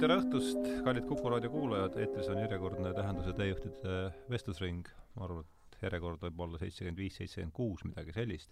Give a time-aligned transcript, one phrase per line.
[0.00, 3.98] tere õhtust, kallid Kuku raadio kuulajad, eetris on järjekordne Tähenduse teejuhtide
[4.30, 8.50] vestlusring, ma arvan, et järjekord võib olla seitsekümmend viis, seitsekümmend kuus, midagi sellist.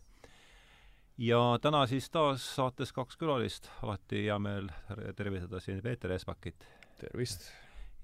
[1.18, 4.70] ja täna siis taas saates kaks külalist, alati hea meel
[5.18, 6.66] tervitada siin Peeter Espakit.
[7.00, 7.50] tervist!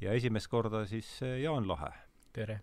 [0.01, 1.93] ja esimest korda siis eh, Jaan Lahe.
[2.33, 2.61] tere!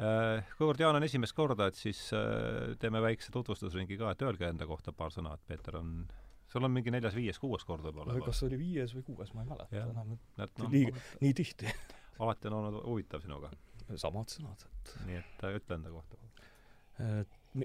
[0.00, 4.48] Eh, kuivõrd Jaan on esimest korda, et siis eh, teeme väikse tutvustusringi ka, et öelge
[4.48, 6.06] enda kohta paar sõna, et Peeter on
[6.50, 8.18] sul on mingi neljas-viies-kuues kord võib-olla.
[8.26, 10.14] kas oli viies või kuues, ma ei mäleta enam.
[10.38, 10.86] No, nii,
[11.22, 11.70] nii tihti.
[12.22, 13.50] alati on olnud huvitav sinuga.
[13.98, 16.18] samad sõnad, et nii et äh, ütle enda kohta.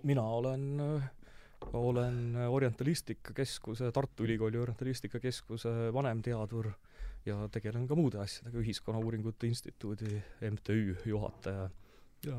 [0.02, 0.66] mina olen,
[1.74, 6.72] olen Orientalistika Keskuse, Tartu Ülikooli Orientalistika Keskuse vanemteadur
[7.26, 10.22] ja tegelen ka muude asjadega, Ühiskonnauuringute Instituudi
[10.52, 11.70] MTÜ juhataja
[12.26, 12.38] ja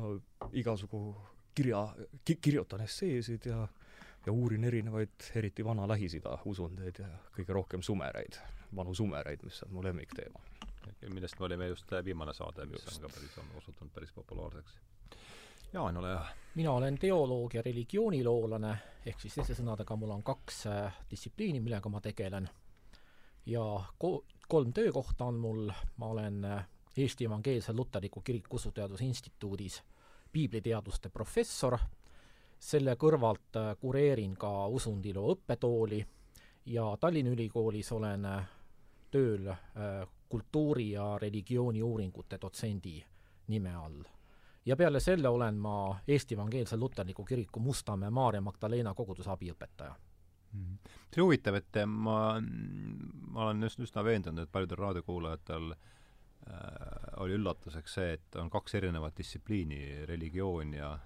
[0.51, 1.15] igasugu
[1.55, 1.87] kirja
[2.25, 3.67] ki,, kirjutan esseesid ja
[4.27, 8.35] ja uurin erinevaid, eriti vana Lähis-Ida usundeid ja kõige rohkem sumereid,
[8.75, 10.41] vanu sumereid, mis on mu lemmikteema.
[11.13, 12.97] millest me olime just äh, viimane saade, mis just.
[12.97, 14.79] on ka päris, on osutunud päris populaarseks.
[15.73, 16.25] Jaan, ole hea.
[16.55, 21.89] mina olen teoloog ja religiooniloolane, ehk siis teiste sõnadega, mul on kaks äh, distsipliini, millega
[21.89, 22.49] ma tegelen.
[23.45, 23.63] ja
[23.99, 26.65] ko-, kolm töökohta on mul, ma olen äh,
[26.97, 29.83] Eesti Evangeelse Luterliku Kiriku Usuteaduse Instituudis
[30.31, 31.77] piibliteaduste professor
[32.59, 36.05] selle kõrvalt äh, kureerin ka Usundilu õppetooli
[36.65, 38.49] ja Tallinna Ülikoolis olen äh,
[39.11, 43.03] tööl äh, kultuuri- ja religiooniuuringute dotsendi
[43.47, 44.03] nime all.
[44.65, 49.93] ja peale selle olen ma Eesti Evangeelse Luterliku Kiriku Mustamäe Maarja Magdalena koguduse abiõpetaja
[50.51, 50.73] mhm.
[51.13, 52.41] see on huvitav, et ma,
[53.31, 58.75] ma olen just üsna veendunud, et paljudel raadiokuulajatel äh, oli üllatuseks see, et on kaks
[58.75, 60.97] erinevat distsipliini, religioon ja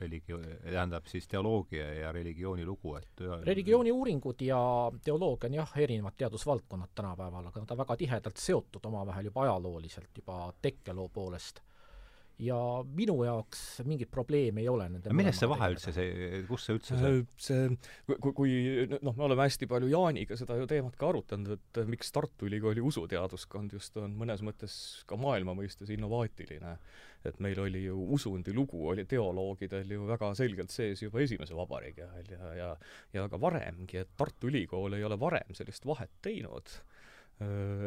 [0.00, 4.58] religio-, tähendab siis teoloogia ja religiooni lugu, et religiooniuuringud ja
[5.04, 10.10] teoloogia on jah, erinevad teadusvaldkonnad tänapäeval, aga nad on väga tihedalt seotud omavahel juba ajalooliselt,
[10.16, 11.62] juba tekkeloo poolest
[12.42, 16.76] ja minu jaoks mingit probleemi ei ole nende millest see vahe üldse, see, kus see
[16.76, 17.76] üldse see see,
[18.10, 18.56] kui, kui
[18.92, 22.84] noh, me oleme hästi palju Jaaniga seda ju teemat ka arutanud, et miks Tartu Ülikooli
[22.84, 24.76] usuteaduskond just on mõnes mõttes
[25.08, 26.76] ka maailma mõistes innovaatiline.
[27.26, 32.28] et meil oli ju usundilugu oli teoloogidel ju väga selgelt sees juba Esimese Vabariigi ajal
[32.30, 32.68] ja, ja
[33.16, 36.76] ja ka varemgi, et Tartu Ülikool ei ole varem sellist vahet teinud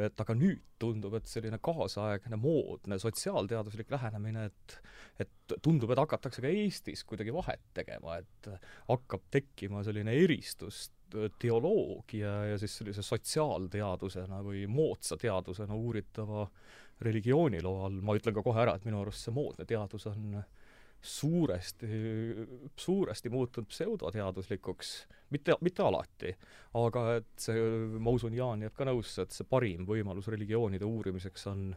[0.06, 4.76] et aga nüüd tundub, et selline kaasaegne, moodne sotsiaalteaduslik lähenemine, et
[5.20, 8.50] et tundub, et hakatakse ka Eestis kuidagi vahet tegema, et
[8.88, 10.86] hakkab tekkima selline eristus
[11.42, 16.46] teoloogia ja siis sellise sotsiaalteadusena või moodsa teadusena uuritava
[17.02, 20.48] religiooniloo all, ma ütlen ka kohe ära, et minu arust see moodne teadus on äh,
[21.02, 21.88] suuresti,
[22.76, 26.34] suuresti muutunud pseudoteaduslikuks, mitte, mitte alati,
[26.80, 27.62] aga et see,
[28.00, 31.70] ma usun, Jaan jääb ka nõusse, et see parim võimalus religioonide uurimiseks on,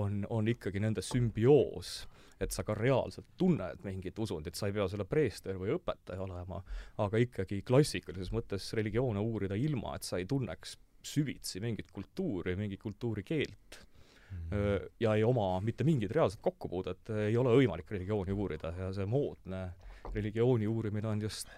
[0.00, 2.06] on, on ikkagi nende sümbioos.
[2.40, 6.58] et sa ka reaalselt tunned mingit usundit, sa ei pea selle preester või õpetaja olema,
[7.00, 12.82] aga ikkagi klassikalises mõttes religioone uurida ilma, et sa ei tunneks süvitsi mingit kultuuri, mingit
[12.82, 13.78] kultuurikeelt.
[15.00, 19.66] Ja ei oma mitte mingit reaalset kokkupuudet, ei ole võimalik religiooni uurida ja see moodne
[20.14, 21.50] religiooni uurimine on just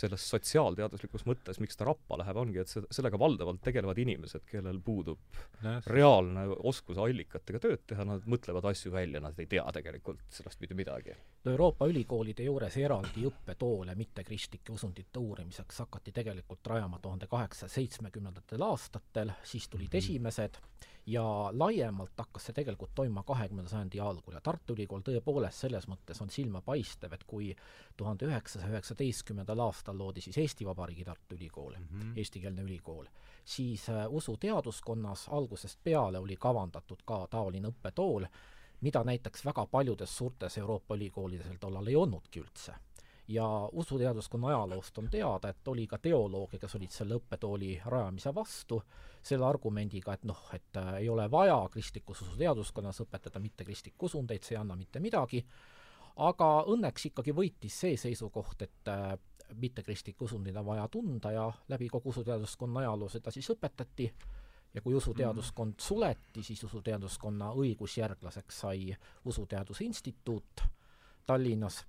[0.00, 4.78] selles sotsiaalteaduslikus mõttes, miks ta rappa läheb, ongi, et see, sellega valdavalt tegelevad inimesed, kellel
[4.84, 10.22] puudub no, reaalne oskus allikatega tööd teha, nad mõtlevad asju välja, nad ei tea tegelikult
[10.32, 11.16] sellest mitte midagi.
[11.44, 18.62] no Euroopa ülikoolide juures eraldi õppetoole mittekristlike usundite uurimiseks hakati tegelikult rajama tuhande kaheksasaja seitsmekümnendatel
[18.62, 19.98] aastatel, siis tulid mm -hmm.
[19.98, 20.60] esimesed
[21.10, 26.20] ja laiemalt hakkas see tegelikult toimuma kahekümnenda sajandi algul ja Tartu Ülikool tõepoolest selles mõttes
[26.22, 27.48] on silmapaistev, et kui
[27.96, 32.18] tuhande üheksasaja üheksateistkümnendal aastal loodi siis Eesti Vabariigi Tartu Ülikool mm, -hmm.
[32.18, 33.06] eestikeelne ülikool,
[33.44, 38.26] siis äh, usuteaduskonnas algusest peale oli kavandatud ka taoline õppetool,
[38.80, 42.74] mida näiteks väga paljudes suurtes Euroopa ülikoolides tollal ei olnudki üldse
[43.30, 48.80] ja usuteaduskonna ajaloost on teada, et oli ka teolooge, kes olid selle õppetooli rajamise vastu,
[49.22, 54.56] selle argumendiga, et noh, et äh, ei ole vaja kristlikus usuteaduskonnas õpetada mittekristlikke usundeid, see
[54.56, 55.44] ei anna mitte midagi,
[56.26, 59.14] aga õnneks ikkagi võitis see seisukoht, et äh,
[59.54, 64.10] mittekristlikke usundeid on vaja tunda ja läbi kogu usuteaduskonna ajaloo seda siis õpetati.
[64.74, 68.92] Ja kui usuteaduskond suleti, siis usuteaduskonna õigusjärglaseks sai
[69.26, 70.62] Usuteaduse Instituut
[71.26, 71.80] Tallinnas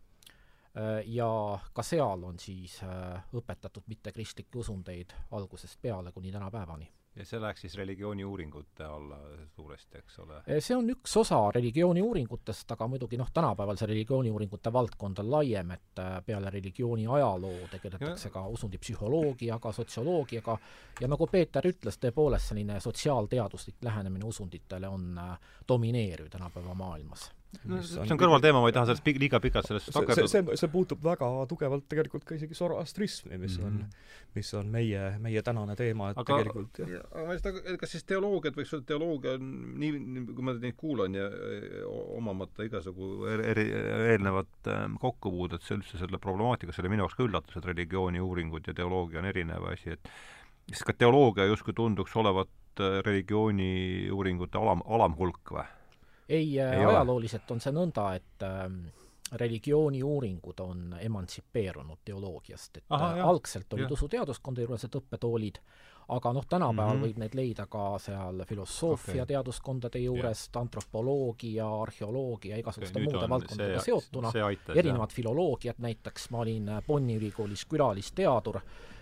[1.06, 7.41] ja ka seal on siis äh, õpetatud mittekristlikke usundeid algusest peale kuni tänapäevani ja see
[7.41, 9.18] läheks siis religiooniuuringute alla
[9.56, 10.38] suuresti, eks ole?
[10.59, 16.00] see on üks osa religiooniuuringutest, aga muidugi noh, tänapäeval see religiooniuuringute valdkond on laiem, et
[16.00, 18.33] äh, peale religiooni ajaloo tegeletakse ja.
[18.38, 20.57] ka usundipsühholoogiaga, sotsioloogiaga
[21.01, 25.38] ja nagu Peeter ütles, tõepoolest selline sotsiaalteaduslik lähenemine usunditele on äh,
[25.68, 27.31] domineeriv tänapäeva maailmas
[27.68, 30.30] no see on kõrvalteema, ma ei taha sellest pig-, liiga pikalt sellest takerduda.
[30.30, 33.68] see, see, see puutub väga tugevalt tegelikult ka isegi zoroastrismi, mis mm -hmm.
[33.68, 34.30] on, mhm.
[34.39, 37.03] mis on meie, meie tänane teema, et aga, tegelikult jah.
[37.12, 37.50] aga ma just,
[37.83, 39.51] kas siis teoloogiat võiks öelda, teoloogia on
[39.83, 41.27] nii, nii, kui ma neid kuulan ja
[42.18, 43.68] omamata igasugu eri,
[44.13, 48.71] eelnevat ähm, kokkupuudet see üldse selle problemaatikaga, see oli minu jaoks ka üllatus, et religiooniuuringud
[48.71, 50.15] ja teoloogia on erinev asi, et
[50.69, 55.68] siis ka teoloogia justkui tunduks olevat äh, religiooniuuringute alam, alamhulk või?
[56.31, 58.66] Ei, äh, ei, ajalooliselt on see nõnda, et äh,
[59.31, 65.60] religiooniuuringud on emantsipeerunud teoloogiast, et Aha, äh, algselt olid usuteaduskondade juures need õppetoolid,
[66.12, 67.07] aga noh, tänapäeval mm -hmm.
[67.07, 69.25] võib neid leida ka seal filosoofia okay.
[69.25, 74.31] teaduskondade juurest, antropoloogia, arheoloogia, igasuguste okay, muude valdkondadega seotuna,
[74.75, 78.60] erinevad filoloogiad näiteks, ma olin äh, Bonni ülikoolis külalisteadur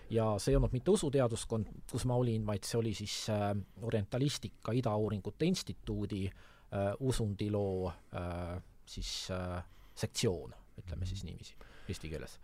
[0.10, 4.72] ja see ei olnud mitte usuteaduskond, kus ma olin, vaid see oli siis äh, Orientalistika
[4.72, 9.64] Idauuringute Instituudi äh, äh, usundiloo äh, siis äh,
[9.96, 11.58] sektsioon, ütleme siis niiviisi
[11.90, 12.38] eesti keeles.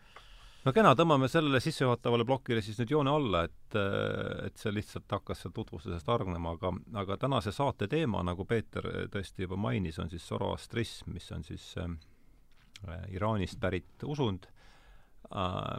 [0.66, 5.12] No kena, tõmbame sellele sissejuhatavale plokile siis nüüd joone alla, et, äh, et see lihtsalt
[5.18, 6.74] hakkas seal tutvustusest hargnema, aga,
[7.04, 11.68] aga tänase saate teema, nagu Peeter tõesti juba mainis, on siis zoroastrism, mis on siis
[11.82, 11.94] äh,
[13.14, 14.50] Iraanist pärit usund
[15.30, 15.76] äh,,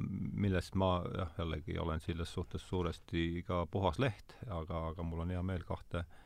[0.47, 5.35] millest ma jah, jällegi olen selles suhtes suuresti ka puhas leht, aga, aga mul on
[5.35, 6.23] hea meel kahte äh,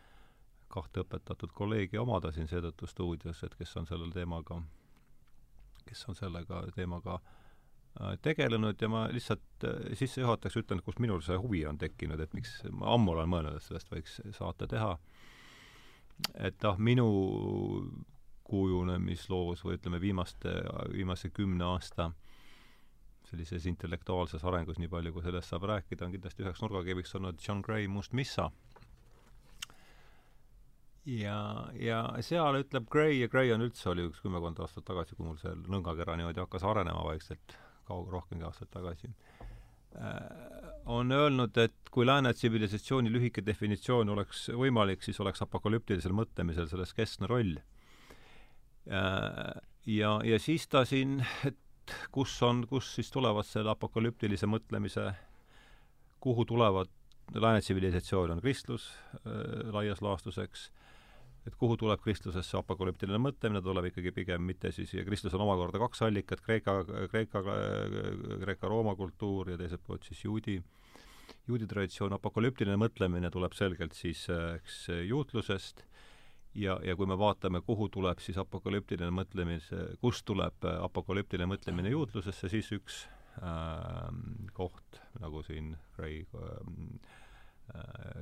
[0.70, 4.61] kahte õpetatud kolleegi omada siin seetõttu stuudios, et kes on sellel teemaga,
[5.88, 11.38] kes on sellega teemaga äh, tegelenud ja ma lihtsalt äh, sissejuhatuseks ütlen, kus minul see
[11.40, 14.96] huvi on tekkinud, et miks, ma ammu olen mõelnud, et sellest võiks saate teha.
[16.34, 17.11] et noh, minu
[18.50, 20.52] kujunemisloos või ütleme, viimaste,
[20.93, 22.11] viimase kümne aasta
[23.31, 27.62] sellises intellektuaalses arengus, nii palju kui sellest saab rääkida, on kindlasti üheks nurgakiviks olnud John
[27.62, 28.49] Gray Must Missa
[31.18, 31.38] ja,
[31.78, 35.38] ja seal ütleb Gray ja Gray on üldse, oli üks kümmekond aastat tagasi, kui mul
[35.40, 37.56] see nõngakera niimoodi hakkas arenema vaikselt,
[37.88, 39.10] kaug-, rohkemgi aastaid tagasi
[39.98, 40.20] äh,,
[40.90, 46.94] on öelnud, et kui lääne tsivilisatsiooni lühike definitsioon oleks võimalik, siis oleks apokalüptilisel mõtlemisel selles
[46.96, 47.56] keskne roll
[48.90, 49.58] äh,.
[49.86, 51.58] ja, ja siis ta siin, et
[52.14, 55.10] kus on, kus siis tulevad selle apokalüptilise mõtlemise,
[56.22, 56.90] kuhu tulevad
[57.34, 60.68] lääne tsivilisatsioon on kristlus äh, laias laastus, eks
[61.50, 65.81] et kuhu tuleb kristlusesse apokalüptiline mõtlemine, tuleb ikkagi pigem mitte siis, ja kristlus on omakorda
[65.82, 66.76] kaks allikat, Kreeka,
[67.11, 67.43] Kreeka,
[68.44, 70.61] Kreeka-Rooma kultuur ja teiselt poolt siis juudi,
[71.50, 75.87] juudi traditsioon, apokalüptiline mõtlemine tuleb selgelt siis eks juutlusest.
[76.58, 82.50] Ja, ja kui me vaatame, kuhu tuleb siis apokalüptiline mõtlemise, kust tuleb apokalüptiline mõtlemine juutlusesse,
[82.50, 83.05] siis üks
[83.38, 84.08] äh,
[84.56, 87.19] koht, nagu siin Ray äh,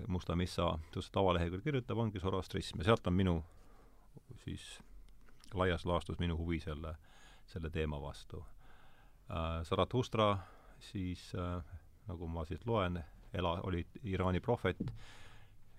[0.06, 0.78] Musta Missa
[1.12, 3.36] tavalehekülg kirjutab, ongi Zoroastrism ja sealt on minu
[4.44, 4.64] siis
[5.54, 6.94] laias laastus minu huvi selle,
[7.46, 8.44] selle teema vastu.
[9.30, 9.62] Äh,.
[9.64, 10.38] Zarathustra
[10.80, 11.62] siis äh,
[12.08, 13.00] nagu ma siit loen,
[13.34, 14.80] ela-, oli Iraani prohvet,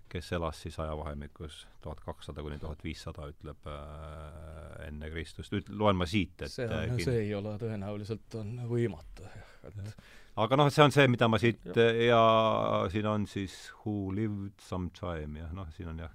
[0.10, 5.98] kes elas siis ajavahemikus tuhat kakssada kuni tuhat viissada, ütleb äh, enne Kristust, üt-, loen
[6.00, 9.30] ma siit, et see on, äh, see ei ole tõenäoliselt, on võimatu,
[9.70, 9.84] et
[10.36, 12.22] aga noh, see on see, mida ma siit ja, ja
[12.92, 16.14] siin on siis Who lived some time ja noh, siin on jah,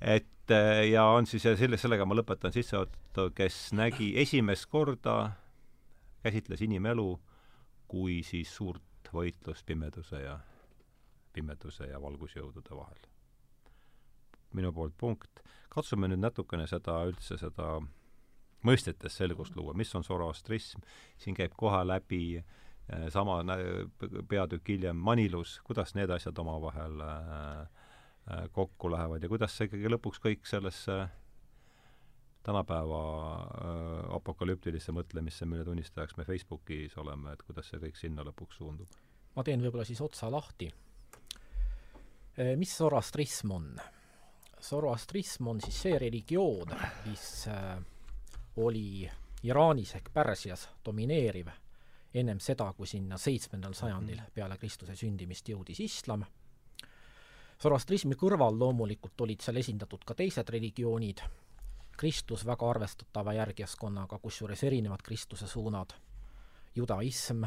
[0.00, 0.54] et
[0.90, 5.32] ja on siis ja selle, sellega ma lõpetan sissejuhatuse, kes nägi esimest korda,
[6.24, 7.08] käsitles inimelu
[7.90, 10.36] kui siis suurt võitlust pimeduse ja,
[11.34, 13.06] pimeduse ja valgusjõudude vahel.
[14.52, 15.42] minu poolt punkt.
[15.70, 17.80] katsume nüüd natukene seda üldse, seda
[18.66, 20.80] mõistetes selgust luua, mis on zoroastrism,
[21.18, 22.59] siin käib kohe läbi Äh,
[23.08, 23.44] sama
[24.28, 29.92] peatükk hiljem Manilus, kuidas need asjad omavahel äh, äh, kokku lähevad ja kuidas see ikkagi
[29.92, 30.96] lõpuks kõik sellesse
[32.42, 33.00] tänapäeva
[34.16, 38.98] apokalüptilisse mõtlemisse, mille tunnistajaks me Facebookis oleme, et kuidas see kõik sinna lõpuks suundub?
[39.36, 40.70] ma teen võib-olla siis otsa lahti.
[42.56, 43.70] mis zoroastrism on?
[44.60, 46.72] zoroastrism on siis see religioon,
[47.06, 47.26] mis
[48.56, 49.04] oli
[49.44, 51.52] Iraanis ehk Pärsias domineeriv
[52.14, 54.34] ennem seda, kui sinna seitsmendal sajandil mhm.
[54.34, 56.24] peale Kristuse sündimist jõudis islam.
[57.60, 61.20] Zoroastrismi kõrval loomulikult olid seal esindatud ka teised religioonid,
[62.00, 65.92] kristlus väga arvestatava järgijaskonnaga, kusjuures erinevad kristluse suunad,
[66.74, 67.44] judaism,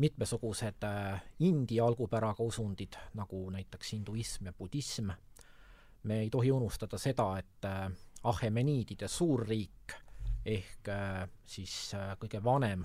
[0.00, 0.86] mitmesugused
[1.44, 5.10] India algupäraga usundid, nagu näiteks hinduism ja budism,
[6.02, 7.70] me ei tohi unustada seda, et
[8.24, 9.92] Ahemeniidide suurriik
[10.48, 10.88] ehk
[11.46, 12.82] siis kõige vanem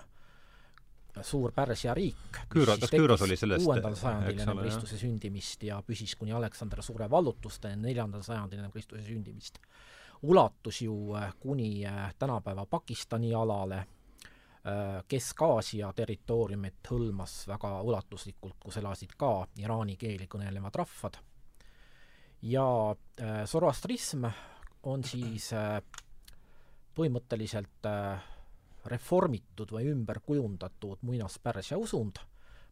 [1.21, 6.15] suur Pärsia riik, Küüra, kas Küüros oli sellest kuuendal sajandil enne Kristuse sündimist ja püsis
[6.17, 9.59] kuni Aleksander Suure vallutusteni neljandal sajandil enne Kristuse sündimist,
[10.23, 18.79] ulatus ju äh, kuni äh, tänapäeva Pakistani alale, äh, Kesk-Aasia territooriumit hõlmas väga ulatuslikult, kus
[18.81, 21.21] elasid ka iraani keeli kõnelevad rahvad.
[22.41, 22.95] ja
[23.47, 24.25] Zoroastrism
[24.83, 25.53] on siis
[26.97, 28.21] põhimõtteliselt äh,
[28.85, 32.19] reformitud või ümber kujundatud muinaspärsia usund,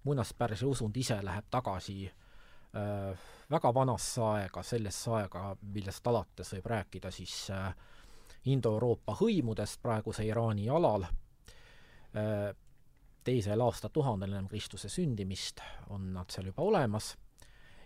[0.04, 7.12] muinaspärsia usund ise läheb tagasi äh, väga vanasse aega, sellesse aega, millest alates võib rääkida
[7.12, 7.72] siis äh,
[8.46, 11.06] Indo-Euroopa hõimudest praeguse Iraani alal.
[12.18, 12.52] Äh,,
[13.24, 15.62] teisel aastatuhandel ennem Kristuse sündimist
[15.94, 17.14] on nad seal juba olemas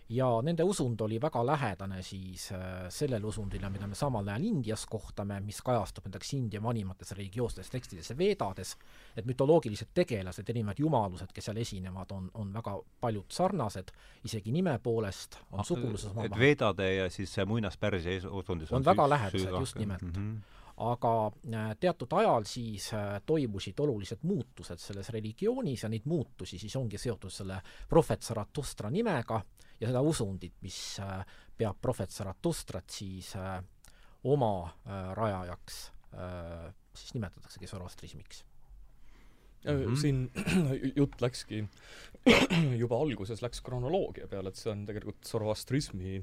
[0.08, 2.58] ja nende usund oli väga lähedane siis äh,
[2.88, 8.10] sellele usundile, mida me samal ajal Indias kohtame, mis kajastub näiteks India vanimates religioosses tekstides
[8.10, 8.76] ja veedades,
[9.16, 13.90] et mütoloogilised tegelased, erinevad jumalused, kes seal esinevad, on, on väga paljud sarnased,
[14.24, 19.08] isegi nime poolest on ah, suguluses et veedade ja siis muinaspärsia usundis on, on väga
[19.10, 20.02] lähedased, just nimelt.
[20.02, 20.12] Mm.
[20.12, 26.58] -hmm aga äh, teatud ajal siis äh, toimusid olulised muutused selles religioonis ja neid muutusi
[26.58, 29.40] siis ongi seotud selle prohvet Zarathustra nimega
[29.80, 31.22] ja seda usundit, mis äh,
[31.56, 33.60] peab prohvet Zaratustrat siis äh,
[34.24, 35.92] oma äh, rajajaks,
[36.96, 38.44] siis nimetataksegi Zoroastrismiks
[39.66, 40.00] Mm -hmm.
[40.00, 40.30] siin
[40.96, 41.64] jutt läkski,
[42.82, 46.22] juba alguses läks kronoloogia peale, et see on tegelikult zoroastrismi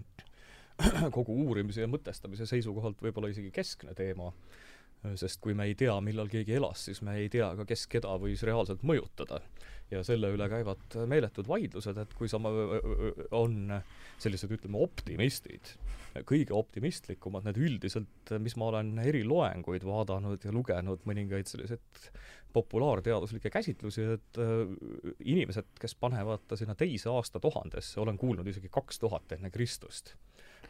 [1.17, 4.31] kogu uurimise ja mõtestamise seisukohalt võib-olla isegi keskne teema
[5.19, 8.15] sest kui me ei tea, millal keegi elas, siis me ei tea ka, kes keda
[8.21, 9.41] võis reaalselt mõjutada.
[9.91, 12.49] ja selle üle käivad meeletud vaidlused, et kui sama
[13.35, 13.75] on
[14.17, 15.73] sellised, ütleme, optimistid,
[16.25, 22.09] kõige optimistlikumad, need üldiselt, mis ma olen eriloenguid vaadanud ja lugenud, mõningaid selliseid
[22.53, 24.73] populaarteaduslikke käsitlusi, et äh,
[25.19, 30.15] inimesed, kes panevad ta sinna teise aastatuhandesse, olen kuulnud isegi kaks tuhat enne Kristust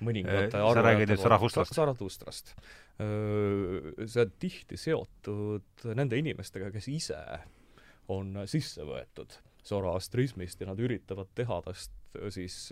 [0.02, 1.76] mõningate sa räägid nüüd Zarathustrast?
[1.76, 2.54] Zarathustrast.
[2.98, 7.20] see on tihti seotud nende inimestega, kes ise
[8.14, 11.94] on sisse võetud zoroastrismist ja nad üritavad teha tast
[12.34, 12.68] siis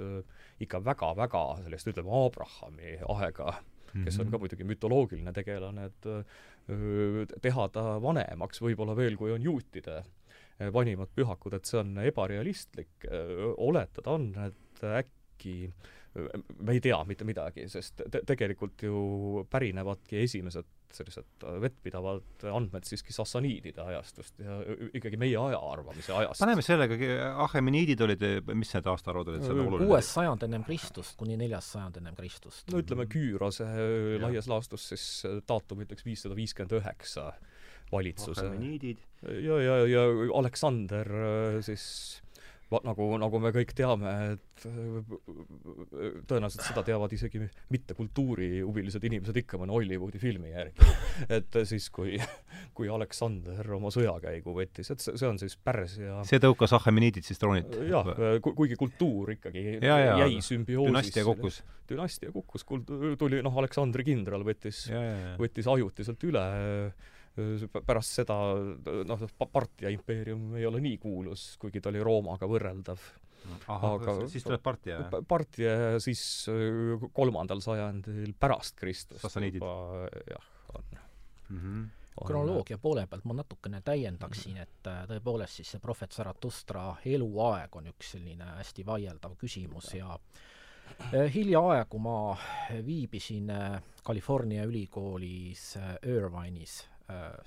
[0.62, 3.56] ikka väga-väga sellist, ütleme, Abrahami aega,
[3.94, 4.42] kes on ka mhm.
[4.44, 10.02] muidugi mütoloogiline tegelane, et teha ta vanemaks võib-olla veel, kui on juutide
[10.74, 13.08] vanimad pühakud, et see on ebarealistlik,
[13.58, 20.20] oletada on, et äkki äh, me ei tea mitte midagi, sest te tegelikult ju pärinevadki
[20.26, 24.58] esimesed sellised vettpidavad andmed siiski sassaniidide ajastust ja
[24.92, 26.44] ikkagi meie aja arvamise ajast.
[26.44, 26.98] paneme sellega,
[27.46, 29.88] ahemeniidid olid, mis need aastaarvud olid seal oluline?
[29.88, 32.68] kuues sajand ennem Kristust kuni neljas sajand ennem Kristust.
[32.74, 33.70] no ütleme, Küürose
[34.22, 35.06] laias laastus siis
[35.48, 37.30] daatum ütleks viissada viiskümmend üheksa
[37.92, 38.50] valitsuse.
[39.48, 40.04] ja, ja, ja
[40.42, 41.16] Aleksander
[41.64, 41.86] siis
[42.86, 45.12] nagu, nagu me kõik teame, et äh,
[46.30, 47.42] tõenäoliselt seda teavad isegi
[47.74, 50.88] mitte kultuurihuvilised inimesed ikka mõne Hollywoodi filmi järgi.
[51.38, 52.16] et siis, kui,
[52.78, 57.42] kui Aleksander oma sõjakäigu võttis, et see, see on siis Pärsia see tõukas Ahemeniidid siis
[57.42, 57.76] troonilt?
[57.90, 58.12] jah,
[58.46, 60.92] kuigi kultuur ikkagi ja, ja, jäi sümbioosis.
[60.94, 61.62] dünastia kukkus.
[61.92, 62.66] dünastia kukkus,
[63.20, 64.86] tuli noh, Aleksandri kindral võttis,
[65.42, 66.46] võttis ajutiselt üle
[67.86, 68.38] pärast seda
[69.08, 73.06] noh, Partia impeerium ei ole nii kuulus, kuigi ta oli Roomaga võrreldav.
[73.74, 75.00] aga siis tuleb Partia?
[75.28, 76.22] Partia siis
[77.14, 79.72] kolmandal sajandil pärast Kristust juba
[80.30, 81.58] jah, on mm.
[81.58, 81.90] -hmm
[82.26, 87.92] kronoloogia poole pealt ma natukene täiendaksin, et äh, tõepoolest siis see prohvet Zarathustra eluaeg on
[87.92, 92.18] üks selline hästi vaieldav küsimus ja äh, hiljaaegu ma
[92.86, 96.82] viibisin äh, California ülikoolis Irvine'is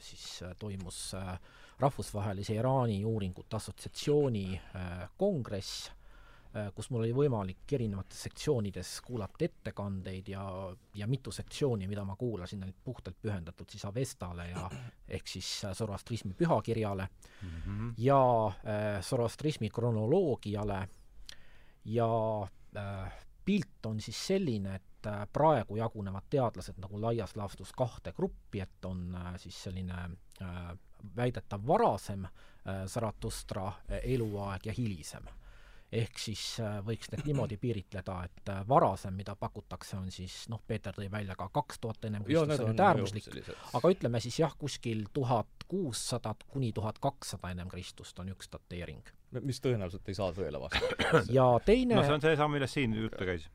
[0.00, 1.36] siis äh, toimus äh,
[1.78, 4.60] rahvusvahelise Iraani uuringute assotsiatsiooni
[5.18, 5.90] kongress,
[6.76, 10.44] kus mul oli võimalik erinevates sektsioonides kuulata ettekandeid ja,
[10.94, 14.68] ja mitu sektsiooni, mida ma kuulasin, olid puhtalt pühendatud siis Avestale ja
[15.18, 17.92] ehk siis Zoroastrismi pühakirjale mm -hmm.
[17.98, 20.88] ja äh, Zoroastrismi kronoloogiale
[21.84, 23.12] ja äh,
[23.44, 28.60] pilt on siis selline, et et äh, praegu jagunevad teadlased nagu laias laastus kahte gruppi,
[28.60, 30.08] et on äh, siis selline
[30.42, 30.74] äh,
[31.16, 32.26] väidetav varasem
[32.86, 35.26] Zarathustra eluaeg ja hilisem.
[35.92, 41.10] ehk siis võiks need niimoodi piiritleda, et varasem, mida pakutakse, on siis noh, Peeter tõi
[41.12, 43.28] välja ka kaks tuhat ennem Kristust, see on nüüd äärmuslik,
[43.78, 49.12] aga ütleme siis jah, kuskil tuhat kuussada kuni tuhat kakssada ennem Kristust on üks dateering.
[49.42, 51.22] mis tõenäoliselt ei saa tõele vastata.
[51.36, 53.50] ja teine no see on seesama, millest siin juttu käis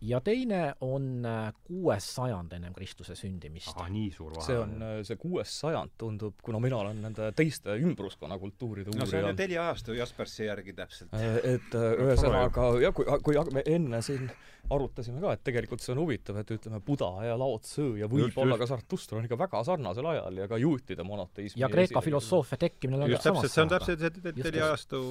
[0.00, 3.72] ja teine on äh, kuues sajand ennem Kristuse sündimist.
[3.76, 4.46] ahah, nii suur vahe.
[4.46, 9.04] see on, äh, see kuues sajand tundub, kuna mina olen nende teiste ümbruskonna kultuuride uurija
[9.04, 11.14] no see on ju teliajastu Jaspersi järgi täpselt.
[11.14, 14.28] Äh, et ühesõnaga, jah, kui, kui me enne siin
[14.72, 18.56] arutasime ka, et tegelikult see on huvitav, et ütleme, Buda ja Lao Tzu ja võib-olla
[18.60, 23.04] ka Zarathustra on ikka väga sarnasel ajal ja ka juutide monoteismi ja Kreeka filosoofia tekkimine
[23.04, 25.02] on just täpselt, see on täpselt see teliajastu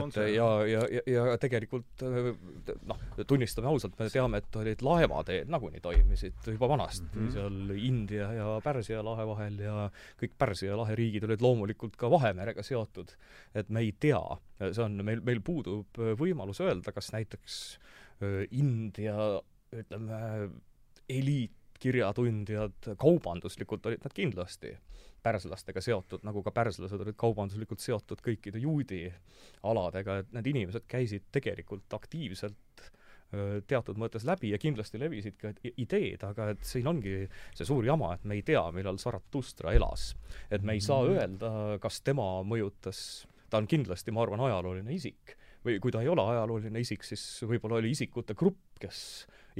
[0.00, 5.80] et ja, ja, ja, ja tegelikult noh, tunnistame ausalt, me teame, et olid laevateed nagunii
[5.84, 7.32] toimisid juba vanasti mm -hmm.
[7.32, 12.62] seal India ja Pärsia lahe vahel ja kõik Pärsia lahe riigid olid loomulikult ka Vahemerega
[12.62, 13.16] seotud.
[13.54, 14.22] et me ei tea,
[14.72, 15.86] see on, meil, meil puudub
[16.18, 17.78] võimalus öelda, kas näiteks
[18.50, 19.16] India
[19.74, 20.50] ütleme,
[21.08, 24.76] eliitkirjatundjad, kaubanduslikult olid nad kindlasti
[25.24, 29.06] pärslastega seotud, nagu ka pärslased olid kaubanduslikult seotud kõikide juudi
[29.64, 32.90] aladega, et need inimesed käisid tegelikult aktiivselt
[33.68, 37.24] teatud mõttes läbi ja kindlasti levisid ka ideed, aga et siin ongi
[37.54, 40.12] see suur jama, et me ei tea, millal Zarathustra elas.
[40.50, 41.14] et me ei saa mhm.
[41.14, 46.10] öelda, kas tema mõjutas, ta on kindlasti, ma arvan, ajalooline isik või kui ta ei
[46.12, 48.98] ole ajalooline isik, siis võib-olla oli isikute grupp, kes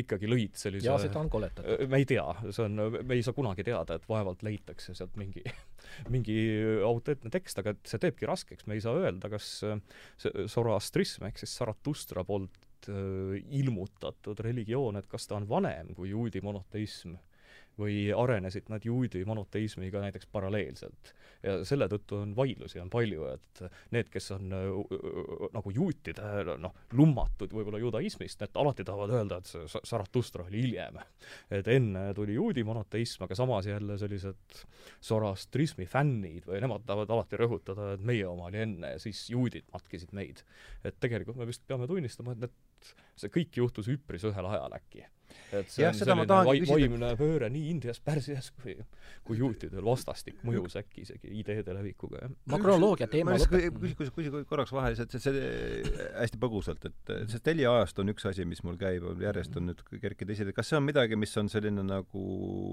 [0.01, 1.85] ikkagi lõid sellise jaa, seda on koletatud.
[1.91, 5.45] me ei tea, see on, me ei saa kunagi teada, et vaevalt leitakse sealt mingi
[6.15, 6.37] mingi
[6.85, 11.41] autentne tekst, aga et see teebki raskeks, me ei saa öelda, kas see Zoroastrism ehk
[11.41, 17.17] siis Zarathustra poolt ilmutatud religioon, et kas ta on vanem kui juudi monoteism
[17.79, 21.15] või arenesid nad juudi monoteismiga näiteks paralleelselt.
[21.43, 23.63] ja selle tõttu on vaidlusi on palju, et
[23.93, 24.53] need, kes on
[25.53, 31.01] nagu juutide noh, lummatud võib-olla judaismist, need alati tahavad öelda, et see Zarathustra oli hiljem.
[31.51, 34.61] et enne tuli juudi monoteism, aga samas jälle sellised
[35.03, 39.67] Zoroastrismi fännid või nemad tahavad alati rõhutada, et meie oma oli enne ja siis juudid
[39.73, 40.45] matkisid meid.
[40.85, 42.57] et tegelikult me vist peame tunnistama, et need,
[43.19, 45.05] see kõik juhtus üpris ühel ajal äkki.
[45.55, 48.75] Et see ja, on selline vai, vaimne pööre nii Indias, Pärsias kui,
[49.27, 49.83] kui juutidel.
[49.87, 52.33] Vastastik mõjus äkki isegi ideede levikuga, jah.
[52.51, 53.75] ma kronoloogia teema lõpetan.
[53.79, 58.15] küsi, küsi, küsi korraks vahele, see, see, see hästi põgusalt, et see Telia ajast on
[58.15, 61.35] üks asi, mis mul käib, järjest on nüüd kerkinud esile, kas see on midagi, mis
[61.41, 62.25] on selline nagu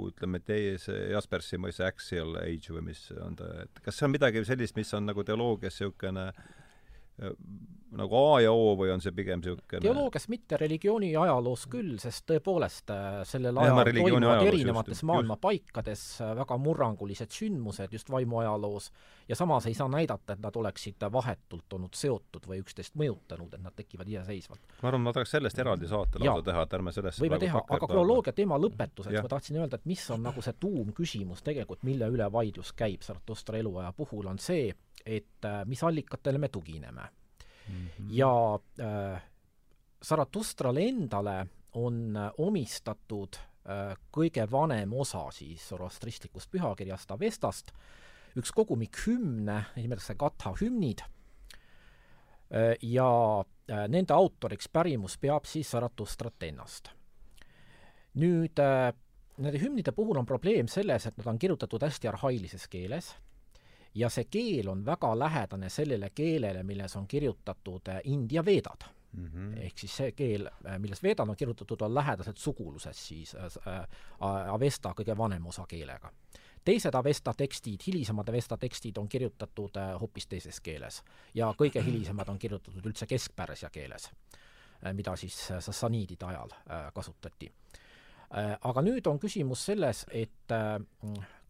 [0.10, 4.16] ütleme, teie see Jaspersi mõiste axial age või mis on ta, et kas see on
[4.18, 6.32] midagi sellist, mis on nagu teoloogias niisugune
[7.92, 12.24] nagu A ja O või on see pigem niisugune teoloogias mitte, religiooni ajaloos küll, sest
[12.30, 15.44] tõepoolest äh, sellel ajal toimuvad erinevates just, maailma just.
[15.44, 18.92] paikades äh, väga murrangulised sündmused just vaimuajaloos
[19.28, 23.64] ja samas ei saa näidata, et nad oleksid vahetult olnud seotud või üksteist mõjutanud, et
[23.64, 24.64] nad tekivad iseseisvalt.
[24.82, 27.92] ma arvan, ma tahaks sellest eraldi saate lausa teha, et ärme sellesse võime teha, aga
[27.92, 29.26] kronoloogia teema lõpetuseks ja.
[29.26, 33.60] ma tahtsin öelda, et mis on nagu see tuumküsimus tegelikult, mille üle vaidlus käib Zarathustra
[33.60, 34.72] eluaja puhul, on see,
[35.06, 37.88] et äh, mis allikatele me tugineme mm.
[37.88, 38.08] -hmm.
[38.10, 39.22] ja äh,
[40.06, 47.72] Zaratustrale endale on äh, omistatud äh, kõige vanem osa siis zoroastristlikust pühakirjast Avestast,
[48.36, 51.04] üks kogumik hümne, nimetatakse Gatha hümnid
[52.52, 56.90] äh,, ja äh, nende autoriks pärimus peab siis Zaratustrat ennast.
[58.14, 58.94] nüüd äh,
[59.38, 63.16] nende hümnide puhul on probleem selles, et nad on kirjutatud hästi arhailises keeles
[63.96, 69.28] ja see keel on väga lähedane sellele keelele, milles on kirjutatud äh, India veedad mm.
[69.28, 69.58] -hmm.
[69.62, 73.88] ehk siis see keel, äh, milles veedad on kirjutatud, on lähedased suguluses siis äh,
[74.48, 76.12] Avesta kõige vanem osa keelega.
[76.66, 82.30] teised Avesta tekstid, hilisemad Avesta tekstid on kirjutatud äh, hoopis teises keeles ja kõige hilisemad
[82.30, 84.12] on kirjutatud üldse keskpärsia keeles
[84.86, 87.52] äh,, mida siis äh, sassaniidide ajal äh, kasutati
[88.36, 88.58] äh,.
[88.62, 90.80] aga nüüd on küsimus selles, et äh,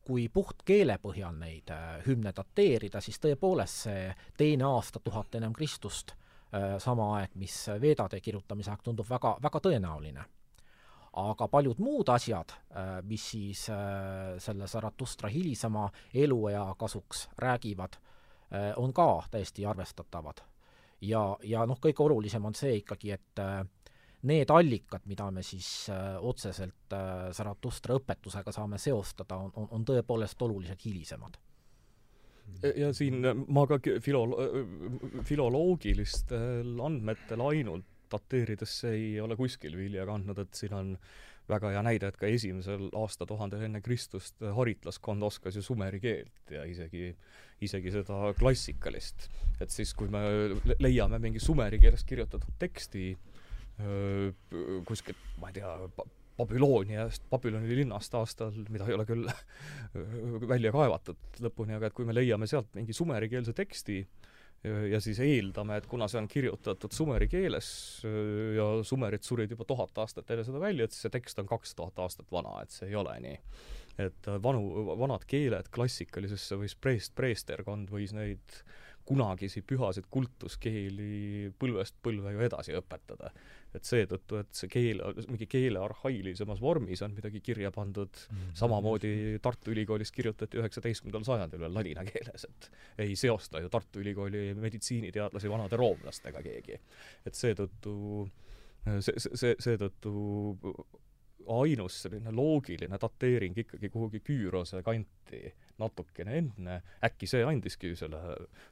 [0.06, 4.04] kui puht keele põhjal neid äh, hümne dateerida, siis tõepoolest see
[4.38, 6.16] teine aastatuhat ennem Kristust,
[6.56, 10.30] äh, sama aeg, mis Veedade kirjutamise aeg, tundub väga, väga tõenäoline.
[11.12, 13.66] aga paljud muud asjad, äh, mis siis
[14.40, 17.98] selle Zaratustra hilisema eluea kasuks räägivad,
[18.76, 20.42] on ka täiesti arvestatavad.
[21.02, 23.40] ja, ja noh, kõige olulisem on see ikkagi, et
[24.30, 29.88] need allikad, mida me siis äh, otseselt äh, Zaratustra õpetusega saame seostada, on, on, on
[29.88, 31.40] tõepoolest oluliselt hilisemad
[32.76, 34.36] ja siin ma ka filo-,
[35.26, 40.90] filoloogilistel andmetel ainult dateerides ei ole kuskil vilja kandnud, et siin on
[41.52, 46.64] väga hea näide, et ka esimesel aastatuhandel enne Kristust haritlaskond oskas ju sumeri keelt ja
[46.68, 47.12] isegi,
[47.64, 49.30] isegi seda klassikalist.
[49.62, 50.22] et siis, kui me
[50.80, 53.16] leiame mingi sumeri keeles kirjutatud teksti
[54.88, 55.76] kuskilt, ma ei tea,
[56.38, 59.28] Babyloniast, Babyloni linnast aastal, mida ei ole küll
[60.54, 64.00] välja kaevatud lõpuni, aga et kui me leiame sealt mingi sumerikeelse teksti
[64.64, 67.68] ja siis eeldame, et kuna see on kirjutatud sumeri keeles
[68.56, 71.74] ja sumerid surid juba tuhat aastat enne seda välja, et siis see tekst on kaks
[71.78, 73.40] tuhat aastat vana, et see ei ole nii.
[74.06, 74.62] et vanu,
[75.02, 78.62] vanad keeled klassikalisesse võis preest-, preesterkond võis neid
[79.12, 83.34] kunagisi pühasid kultuskeeli põlvest põlve ju edasi õpetada
[83.76, 88.56] et seetõttu, et see keel, mingi keele arhailisemas vormis on midagi kirja pandud mm, -hmm.
[88.60, 92.72] samamoodi Tartu Ülikoolis kirjutati üheksateistkümnendal sajandil veel ladina keeles, et
[93.06, 96.80] ei seosta ju Tartu Ülikooli meditsiiniteadlasi vanade roomlastega keegi.
[97.26, 98.28] et seetõttu
[99.00, 100.12] see, see, seetõttu
[101.48, 105.44] ainus selline loogiline dateering ikkagi kuhugi Küürose kanti
[105.82, 108.22] natukene enne, äkki see andiski selle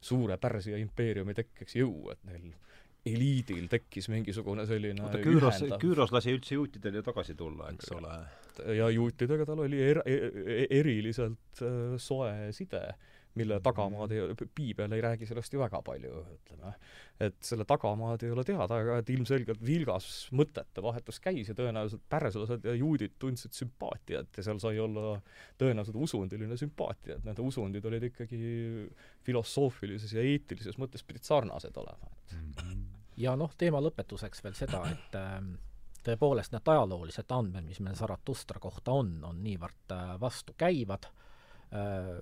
[0.01, 2.51] suure Pärsia impeeriumi tekkeks jõu, et neil
[3.08, 8.15] eliidil tekkis mingisugune selline oota, Küüros, Küüros lasi üldse juutidel ju tagasi tulla, eks ole?
[8.75, 12.82] ja juutidega tal oli er, er, eriliselt äh, soe side,
[13.39, 16.73] mille tagamaad ei, piibel ei räägi sellest ju väga palju, ütleme.
[17.19, 22.06] et selle tagamaad ei ole teada, aga et ilmselgelt vilgas mõtete vahetus käis ja tõenäoliselt
[22.12, 25.17] pärslased ja juudid tundsid sümpaatiat ja seal sai olla
[25.60, 28.54] tõenäoliselt usundiline sümpaatia, et nende usundid olid ikkagi
[29.28, 32.88] filosoofilises ja eetilises mõttes pidid sarnased olema, et -hmm
[33.19, 35.38] ja noh, teema lõpetuseks veel seda, et äh,
[36.06, 42.13] tõepoolest need ajaloolised andmed, mis meil Zaratustra kohta on, on niivõrd äh, vastukäivad äh,,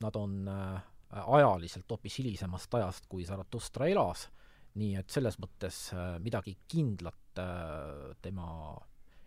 [0.00, 4.26] nad on äh, ajaliselt hoopis hilisemast ajast, kui Zaratustra elas,
[4.76, 8.48] nii et selles mõttes äh, midagi kindlat äh, tema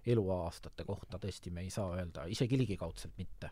[0.09, 3.51] eluaastate kohta tõesti me ei saa öelda, isegi ligikaudselt mitte.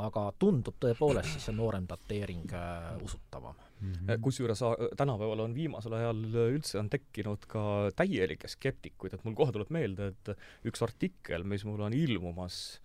[0.00, 3.58] Aga tundub tõepoolest siis see noorem dateering äh, usutavam.
[3.82, 4.20] Mm -hmm..
[4.24, 4.62] kusjuures
[4.96, 10.06] tänapäeval on viimasel ajal üldse on tekkinud ka täielikke skeptikuid, et mul kohe tuleb meelde,
[10.14, 10.32] et
[10.64, 12.80] üks artikkel, mis mul on ilmumas,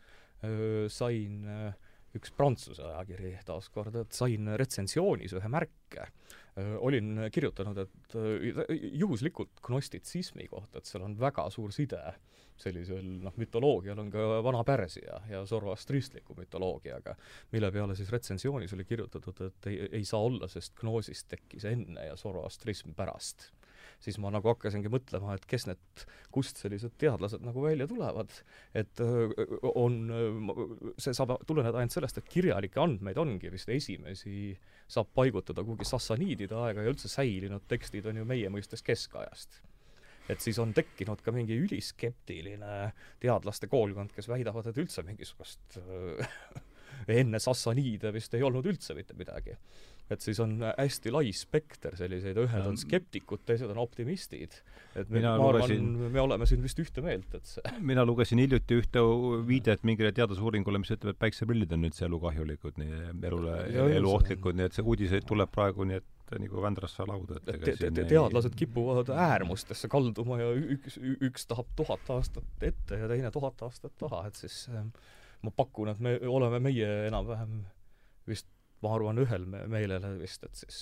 [0.89, 1.47] sain
[2.15, 6.07] üks Prantsuse ajakiri taaskord, et sain retsiensioonis ühe märke.
[6.57, 8.15] olin kirjutanud, et
[8.97, 12.01] juhuslikult gnostitsismi kohta, et seal on väga suur side
[12.57, 17.15] sellisel noh, mütoloogial on ka vana Pärsia ja zoroastristliku mütoloogiaga,
[17.53, 22.09] mille peale siis retsensioonis oli kirjutatud, et ei, ei saa olla, sest gnoosist tekkis enne
[22.09, 23.51] ja zoroastrism pärast
[24.03, 28.33] siis ma nagu hakkasingi mõtlema, et kes need, kust sellised teadlased nagu välja tulevad,
[28.77, 29.01] et
[29.73, 29.97] on,
[31.01, 34.51] see saab tuleneda ainult sellest, et kirjalikke andmeid ongi vist esimesi
[34.87, 39.61] saab paigutada kuhugi sassaniidide aega ja üldse säilinud tekstid on ju meie mõistes keskajast
[40.31, 42.91] et siis on tekkinud ka mingi üliskeptiline
[43.23, 45.79] teadlaste koolkond, kes väidavad, et üldse mingisugust
[47.21, 49.55] enne sassaniide vist ei olnud üldse mitte midagi.
[50.13, 54.59] Et siis on hästi lai spekter selliseid, ühed on skeptikud, teised on optimistid.
[54.95, 58.41] et me, ma lugesin, arvan, me oleme siin vist ühte meelt, et see mina lugesin
[58.43, 59.03] hiljuti ühte
[59.47, 63.57] viidet mingile teadusuuringule, mis ütleb, et päikseprillid on üldse elukahjulikud, nii elule,
[63.99, 68.03] eluohtlikud, nii et see uudiseid tuleb praegu, nii et nagu Vändrasse lauda, et ega te,
[68.09, 73.95] teadlased kipuvad äärmustesse kalduma ja üks, üks tahab tuhat aastat ette ja teine tuhat aastat
[73.99, 74.91] taha, et siis ähm,
[75.45, 77.61] ma pakun, et me oleme meie enam-vähem
[78.27, 78.49] vist,
[78.83, 80.81] ma arvan, ühel me meelel vist, et siis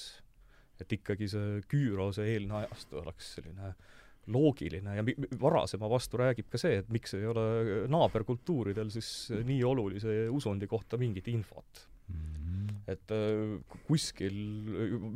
[0.82, 3.72] et ikkagi see Küürose eelne ajastu oleks selline
[4.36, 5.04] loogiline ja
[5.40, 7.46] varasema vastu räägib ka see, et miks ei ole
[7.92, 9.10] naaberkultuuridel siis
[9.46, 12.16] nii olulise usundi kohta mingit infot mm.
[12.16, 12.46] -hmm
[12.86, 14.36] et äh, kuskil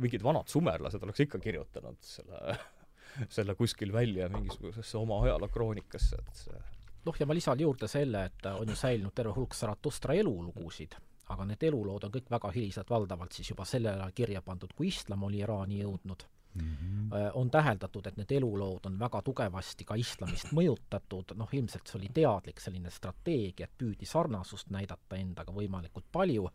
[0.00, 2.56] mingid vanad sumerlased oleks ikka kirjutanud selle,
[3.36, 6.62] selle kuskil välja mingisugusesse oma ajalookroonikasse, et see
[7.06, 10.96] noh, ja ma lisan juurde selle, et on ju säilinud terve hulk Zaratustra elulugusid,
[11.30, 14.88] aga need elulood on kõik väga hilised, valdavalt siis juba sellel ajal kirja pandud, kui
[14.90, 16.76] islam oli Iraani jõudnud mm.
[16.76, 17.30] -hmm.
[17.34, 22.10] on täheldatud, et need elulood on väga tugevasti ka islamist mõjutatud, noh ilmselt see oli
[22.14, 26.50] teadlik selline strateegia, et püüdi sarnasust näidata endaga võimalikult palju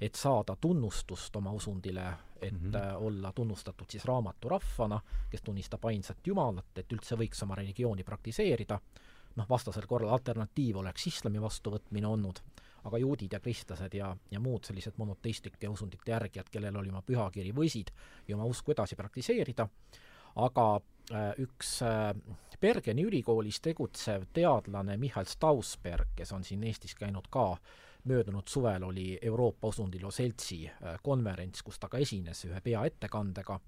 [0.00, 2.96] et saada tunnustust oma usundile, et mm -hmm.
[2.96, 8.80] olla tunnustatud siis raamaturaffana, kes tunnistab ainsat Jumalat, et üldse võiks oma religiooni praktiseerida,
[9.36, 12.38] noh, vastasel korral alternatiiv oleks islami vastuvõtmine olnud,
[12.86, 17.54] aga juudid ja kristlased ja, ja muud sellised monoteistlike usundite järgijad, kellel oli oma pühakiri,
[17.54, 17.90] võisid
[18.28, 19.66] ju oma usku edasi praktiseerida,
[20.42, 22.12] aga äh, üks äh,
[22.60, 27.56] Bergeni ülikoolis tegutsev teadlane Michael Stausberg, kes on siin Eestis käinud ka
[28.06, 33.58] möödunud suvel oli Euroopa Osundilo Seltsi äh, konverents, kus ta ka esines ühe peaettekandega,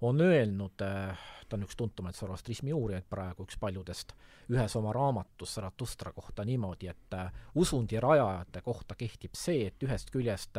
[0.00, 4.14] on öelnud, ta on üks tuntumaid zoroastrismi uurijaid praegu, üks paljudest,
[4.50, 7.16] ühes oma raamatus Zaratustra kohta niimoodi, et
[7.54, 10.56] usundi rajajate kohta kehtib see, et ühest küljest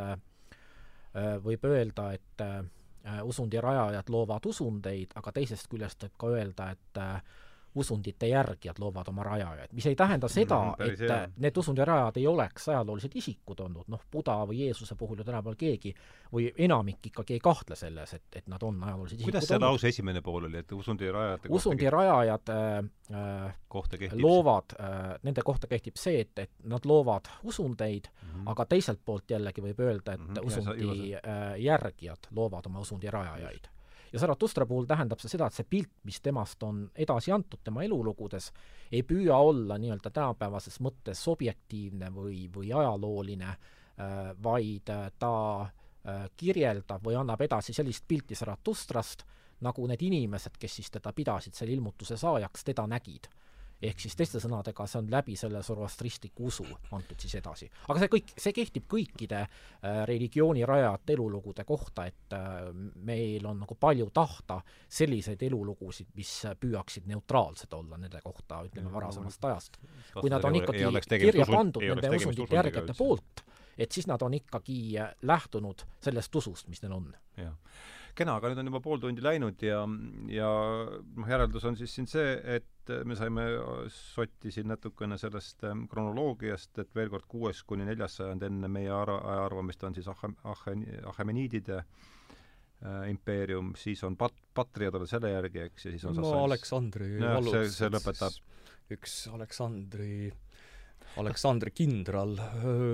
[1.43, 2.43] võib öelda, et
[3.23, 7.01] usundi rajajad loovad usundeid, aga teisest küljest võib ka öelda, et
[7.75, 11.19] usundite järgijad loovad oma rajajaid, mis ei tähenda seda mm, et hea.
[11.37, 15.55] need usundi rajajad ei oleks ajaloolised isikud olnud, noh, Buda või Jeesuse puhul ju tänapäeval
[15.59, 15.93] keegi
[16.33, 19.91] või enamik ikkagi ei kahtle selles, et, et nad on ajaloolised isikud kuidas see lause
[19.93, 25.99] esimene pool oli, et usundi rajajate usundi rajajad äh, kohta loovad äh,, nende kohta kehtib
[25.99, 28.51] see, et, et nad loovad usundeid mm, -hmm.
[28.51, 30.47] aga teiselt poolt jällegi võib öelda, et mm -hmm.
[30.47, 33.71] usundi äh, järgijad loovad oma usundi rajajaid
[34.13, 37.83] ja Zaratustra puhul tähendab see seda, et see pilt, mis temast on edasi antud tema
[37.83, 38.51] elulugudes,
[38.91, 46.25] ei püüa olla nii-öelda tänapäevases mõttes objektiivne või, või ajalooline, äh, vaid äh, ta äh,
[46.37, 49.25] kirjeldab või annab edasi sellist pilti Zaratustrast,
[49.61, 53.29] nagu need inimesed, kes siis teda pidasid selle ilmutuse saajaks, teda nägid
[53.81, 57.69] ehk siis teiste sõnadega, see on läbi selle zoroastristliku usu antud siis edasi.
[57.87, 62.69] aga see kõik, see kehtib kõikide äh, religiooni rajajate elulugude kohta, et äh,
[63.07, 69.49] meil on nagu palju tahta selliseid elulugusid, mis püüaksid neutraalsed olla nende kohta, ütleme, varasemast
[69.49, 69.79] ajast.
[70.19, 70.85] kui nad on ikkagi
[71.25, 73.45] kirja pandud nende usundite järgijate poolt,
[73.77, 77.09] et siis nad on ikkagi äh, lähtunud sellest usust, mis neil on.
[77.39, 77.57] jah
[78.17, 79.81] kena, aga nüüd on juba pool tundi läinud ja,
[80.31, 80.49] ja
[80.89, 83.45] noh, järeldus on siis siin see, et me saime
[83.93, 88.91] sotti siin natukene sellest ähm, kronoloogiast, et veel kord kuues kuni neljas sajand enne meie
[88.91, 90.77] aja arvamist on siis Ache-, Ache-,
[91.13, 96.25] Achemeniidide äh, impeerium, siis on pat-, Patriad olid selle järgi, eks, ja siis on no
[96.25, 96.45] Sassans.
[96.49, 98.39] Aleksandri no, see, see lõpetab
[98.91, 100.15] üks Aleksandri
[101.21, 102.37] Aleksandri kindral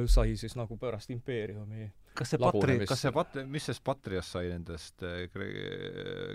[0.09, 4.49] sai siis nagu pärast impeeriumi kas see patri, kas see pat-, mis sellest Patriast sai
[4.49, 5.27] nendest, eh,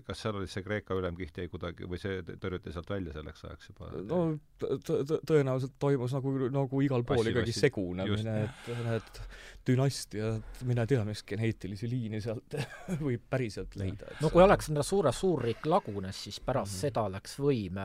[0.06, 3.70] kas seal oli see Kreeka ülemkiht jäi kuidagi või see tõrjuti sealt välja selleks ajaks
[3.72, 3.90] juba?
[4.06, 4.20] no
[4.62, 9.20] tõenäoliselt toimus nagu, nagu igal pool ikkagi segunemine, et need
[9.66, 12.56] dünastiad, mine tea, mis geneetilisi liine sealt
[13.06, 14.12] võib päriselt leida.
[14.22, 16.86] no kui Aleksandr Suure suurriik lagunes, siis pärast mm -hmm.
[16.86, 17.82] seda läks võim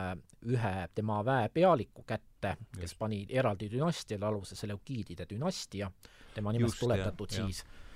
[0.53, 2.99] ühe tema väepealiku kätte, kes Just.
[2.99, 5.91] pani eraldi dünastiale aluse Seleukiidide dünastia,
[6.33, 7.86] tema nimest tuletatud jah, siis Äh,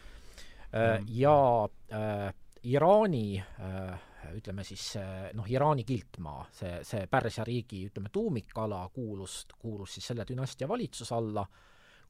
[0.72, 1.06] mm.
[1.08, 4.00] ja äh, Iraani äh,
[4.38, 4.94] ütleme siis
[5.34, 11.16] noh, Iraani kiltmaa, see, see Pärsia riigi ütleme, tuumikala kuulus, kuulus siis selle dünastia valitsuse
[11.18, 11.44] alla,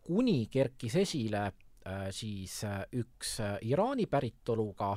[0.04, 1.46] kuni kerkis esile
[2.14, 2.60] siis
[2.94, 3.32] üks
[3.66, 4.92] Iraani päritoluga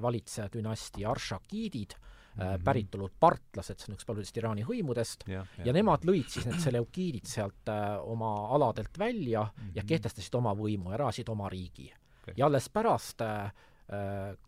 [0.00, 2.64] valitseja dünastia Aršakiidid mm, -hmm.
[2.64, 5.66] päritolult partlased, see on üks paljudest Iraani hõimudest, ja, ja.
[5.66, 7.74] ja nemad lõid siis need Seleukiidid sealt
[8.06, 9.74] oma aladelt välja mm -hmm.
[9.74, 12.34] ja kehtestasid oma võimu ja rajasid oma riigi okay..
[12.36, 13.52] ja alles pärast äh,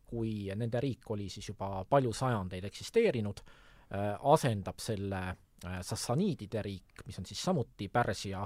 [0.07, 3.41] kui nende riik oli siis juba palju sajandeid eksisteerinud,
[3.95, 8.45] äh, asendab selle äh, Sassaniidide riik, mis on siis samuti Pärsia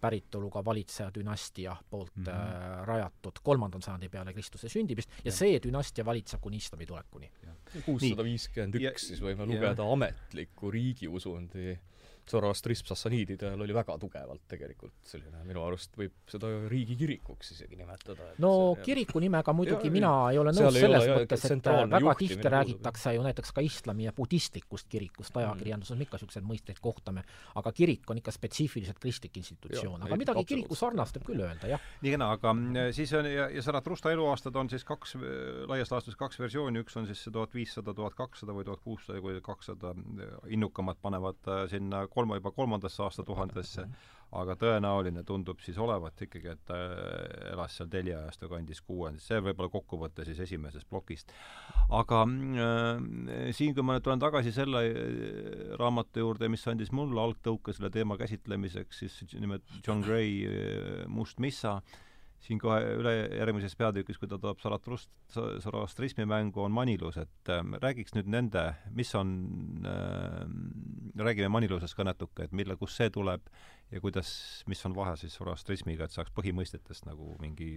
[0.00, 2.84] päritoluga valitseja dünastia poolt mm -hmm.
[2.86, 7.30] rajatud kolmandal sajandi peale Kristuse sündimist ja, ja see dünastia valitseb kuni islami tulekuni.
[7.84, 9.92] kuussada viiskümmend üks siis võime lugeda ja.
[9.92, 11.78] ametliku riigiusundi
[12.28, 18.32] Zoroastrism sassaniidide ajal oli väga tugevalt tegelikult selline, minu arust võib seda riigikirikuks isegi nimetada.
[18.42, 22.14] no see, kiriku nimega muidugi ja, mina ei ole nõus selles ole, mõttes, et väga
[22.22, 25.44] tihti räägitakse ju näiteks ka islami ja budistlikust kirikust, mm.
[25.44, 27.24] ajakirjanduses me ikka niisuguseid mõisteid kohtame,
[27.58, 31.88] aga kirik on ikka spetsiifiliselt kristlik institutsioon, aga midagi kiriku sarnast võib küll öelda, jah.
[32.04, 35.16] nii kena, aga mm, siis on ja, ja Zaratrusta eluaastad on siis kaks,
[35.70, 39.22] laias laastus kaks versiooni, üks on siis see tuhat viissada, tuhat kakssada või tuhat kuussada
[39.24, 39.94] või kakssada,
[40.52, 43.86] innukamad panevad äh, sinna kolma, juba kolmandasse aastatuhandesse,
[44.38, 46.78] aga tõenäoline tundub siis olevat ikkagi, et ta
[47.52, 51.32] elas seal teljeajastu kandis kuuendis, see võib-olla kokkuvõte siis esimesest plokist.
[51.88, 53.06] aga äh,
[53.56, 54.98] siin, kui ma nüüd tulen tagasi selle äh,
[55.80, 61.40] raamatu juurde, mis andis mulle algtõuke selle teema käsitlemiseks, siis nimelt John Gray äh, Must
[61.40, 61.78] missa.
[61.78, 62.07] äh,,
[62.44, 67.62] siin kohe üle järgmises peatükis, kui ta toob Zaratrust-, Zoroastrismi mängu, on manilus, et äh,
[67.82, 69.32] räägiks nüüd nende, mis on
[69.86, 70.44] äh,,
[71.18, 73.48] räägime manilusest ka natuke, et mille, kust see tuleb
[73.90, 74.30] ja kuidas,
[74.70, 77.72] mis on vahe siis Zoroastrismiga, et saaks põhimõistetest nagu mingi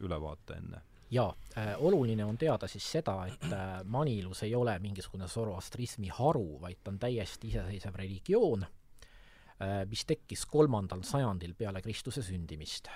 [0.00, 0.82] ülevaate enne.
[1.12, 6.58] Jaa äh,, oluline on teada siis seda, et äh, manilus ei ole mingisugune Zoroastrismi haru,
[6.64, 12.88] vaid ta on täiesti iseseisev religioon äh,, mis tekkis kolmandal sajandil peale Kristuse sündimist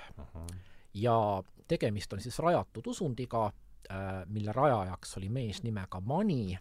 [0.94, 3.46] ja tegemist on siis rajatud usundiga,
[3.90, 6.58] äh, mille rajajaks oli mees nimega Mani,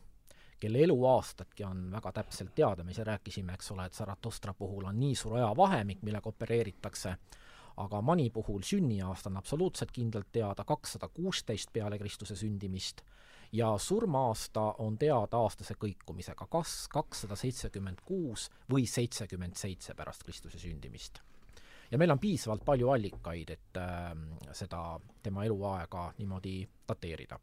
[0.59, 4.99] kelle eluaastatki on väga täpselt teada, me ise rääkisime, eks ole, et Zaratustra puhul on
[4.99, 7.15] nii suur ajavahemik, millega opereeritakse,
[7.77, 13.01] aga Mani puhul sünniaasta on absoluutselt kindlalt teada, kakssada kuusteist peale Kristuse sündimist,
[13.51, 20.59] ja surma-aasta on teada aastase kõikumisega, kas kakssada seitsekümmend kuus või seitsekümmend seitse pärast Kristuse
[20.59, 21.21] sündimist.
[21.91, 24.13] Ja meil on piisavalt palju allikaid, et äh,
[24.53, 26.55] seda tema eluaega niimoodi
[26.87, 27.39] dateerida.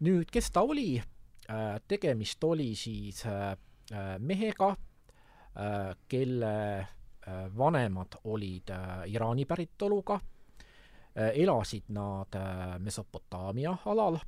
[0.00, 3.56] nüüd, kes ta oli äh,, tegemist oli siis äh,
[4.18, 14.18] mehega äh,, kelle äh, vanemad olid äh, Iraani päritoluga äh,, elasid nad äh, Mesopotaamia alal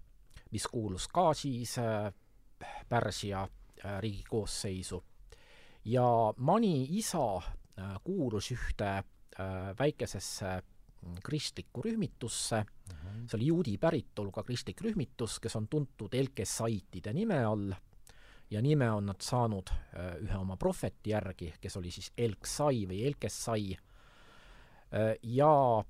[0.51, 2.13] mis kuulus ka siis äh,
[2.89, 3.43] Pärsia
[3.85, 5.05] äh, riigi koosseisu.
[5.85, 9.05] ja Mani isa äh, kuulus ühte
[9.79, 13.27] väikesesse mm, kristlikku rühmitusse mm, -hmm.
[13.29, 17.73] see oli juudi päritoluga kristlik rühmitus, kes on tuntud Elkesaitide nime all
[18.51, 19.71] ja nime on nad saanud
[20.23, 23.77] ühe oma prohveti järgi, kes oli siis Elksai või Elkessai.
[25.23, 25.85] ja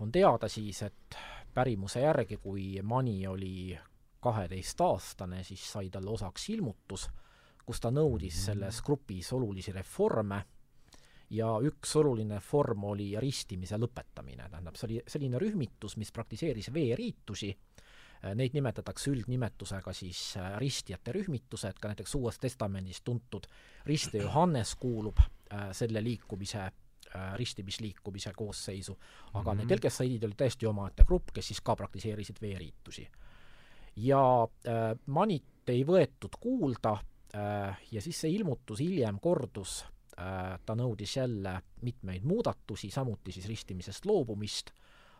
[0.00, 1.16] on teada siis, et
[1.54, 3.78] pärimuse järgi, kui Mani oli
[4.20, 7.08] kaheteistaastane, siis sai talle osaks ilmutus,
[7.66, 8.44] kus ta nõudis mhm.
[8.44, 10.44] selles grupis olulisi reforme
[11.30, 17.50] ja üks oluline reform oli ristimise lõpetamine, tähendab, see oli selline rühmitus, mis praktiseeris veeriitusi,
[18.36, 23.46] neid nimetatakse üldnimetusega siis äh, ristjate rühmitused, ka näiteks Uues Testamendis tuntud
[23.86, 26.68] ristja Johannes kuulub äh, selle liikumise
[27.34, 28.98] ristimisliikumise koosseisu,
[29.34, 29.62] aga mm -hmm.
[29.62, 33.08] need Elkesaidid olid täiesti omaette grupp, kes siis ka praktiseerisid veeriitusi.
[33.96, 36.92] ja äh, Manit ei võetud kuulda
[37.34, 39.84] äh, ja siis see ilmutus hiljem kordus
[40.66, 44.70] ta nõudis jälle mitmeid muudatusi, samuti siis ristimisest loobumist,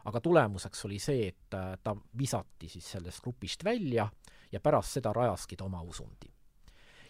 [0.04, 4.08] aga tulemuseks oli see, et äh, ta visati siis sellest grupist välja
[4.52, 6.28] ja pärast seda rajaski ta oma usundi.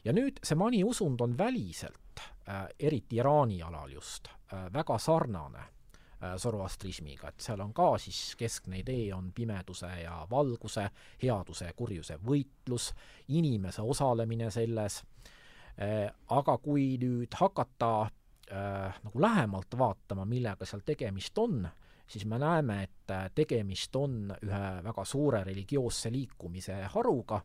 [0.05, 5.59] ja nüüd see Mani usund on väliselt äh,, eriti Iraani alal just, Äh, väga sarnane
[5.59, 10.88] äh, zoroastrismiga, et seal on ka siis keskne idee on pimeduse ja valguse,
[11.22, 12.88] headuse ja kurjuse võitlus,
[13.29, 15.39] inimese osalemine selles, äh,
[15.80, 21.62] aga kui nüüd hakata äh, nagu lähemalt vaatama, millega seal tegemist on,
[22.06, 27.40] siis me näeme, et tegemist on ühe väga suure religioosse liikumise haruga,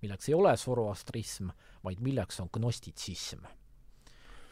[0.00, 1.50] milleks ei ole zoroastrism,
[1.84, 3.44] vaid milleks on gnostitsism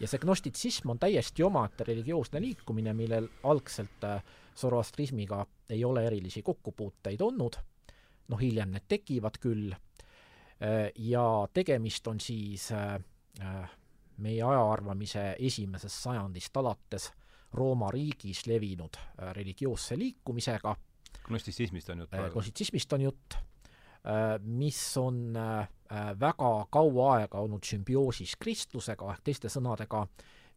[0.02, 4.22] ja see gnostitsism on täiesti omaette religioosne liikumine, millel algselt äh,
[4.58, 7.58] zoroastrismiga ei ole erilisi kokkupuuteid olnud,
[8.28, 12.98] noh hiljem need tekivad küll, äh, ja tegemist on siis äh,
[14.22, 17.10] meie ajaarvamise esimesest sajandist alates
[17.52, 18.96] Rooma riigis levinud
[19.32, 20.76] religioosse liikumisega.
[21.26, 22.32] gnostitsismist on jutt praegu?
[22.32, 23.36] gnostitsismist on jutt,
[24.44, 25.34] mis on
[25.92, 30.06] Äh, väga kaua aega olnud sümbioosis kristlusega, ehk teiste sõnadega,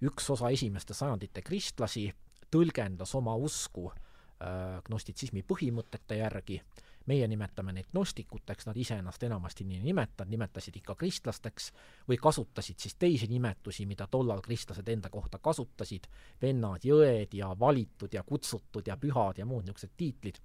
[0.07, 2.05] üks osa esimeste sajandite kristlasi
[2.53, 6.61] tõlgendas oma usku äh, gnostitsismi põhimõtete järgi,
[7.06, 11.72] meie nimetame neid gnostikuteks, nad ise ennast enamasti nii ei nimetanud, nimetasid ikka kristlasteks
[12.10, 16.08] või kasutasid siis teisi nimetusi, mida tollal kristlased enda kohta kasutasid,
[16.41, 20.41] vennad, jõed ja valitud ja kutsutud ja pühad ja muud niisugused tiitlid.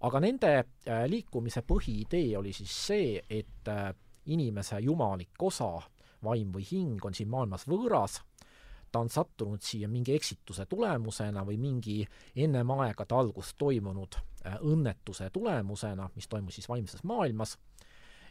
[0.00, 3.70] aga nende äh, liikumise põhiidee oli siis see, et
[4.26, 5.82] inimese jumalik osa,
[6.24, 8.20] vaim või hing on siin maailmas võõras,
[8.92, 12.06] ta on sattunud siia mingi eksituse tulemusena või mingi
[12.36, 17.56] ennem aegade algust toimunud äh, õnnetuse tulemusena, mis toimus siis vaimses maailmas,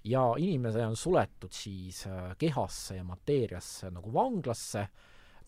[0.04, 4.88] ja inimene on suletud siis äh, kehasse ja mateeriasse nagu vanglasse,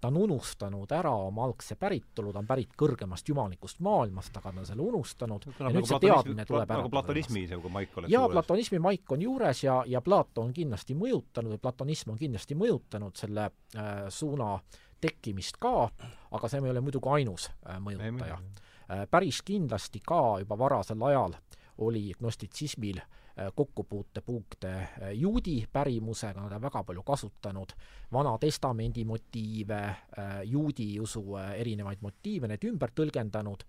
[0.02, 4.62] ta on unustanud ära oma algse päritolu, ta on pärit kõrgemast jumalikust maailmast, aga ta
[4.62, 5.48] on selle unustanud.
[5.60, 6.80] No, ja nüüd see teadmine tuleb ära.
[6.80, 11.56] nagu platonismi nagu maik oleks jaa, platonismi maik on juures ja, ja Platon kindlasti mõjutanud
[11.56, 14.56] või platonism on kindlasti mõjutanud selle äh, suuna
[15.00, 15.90] tekkimist ka,
[16.32, 18.40] aga see ei ole muidugi ainus äh, mõjutaja.
[18.40, 18.66] Äh,
[19.12, 21.36] päris kindlasti ka juba varasel ajal
[21.78, 23.08] oli gnostitsismil äh,
[23.40, 27.72] Äh, kokkupuutepunkte äh, juudi pärimusega, nad on väga palju kasutanud.
[28.12, 29.80] Vana Testamendi motiive,
[30.20, 33.64] äh, juudi usu erinevaid motiive, need ümber tõlgendanud.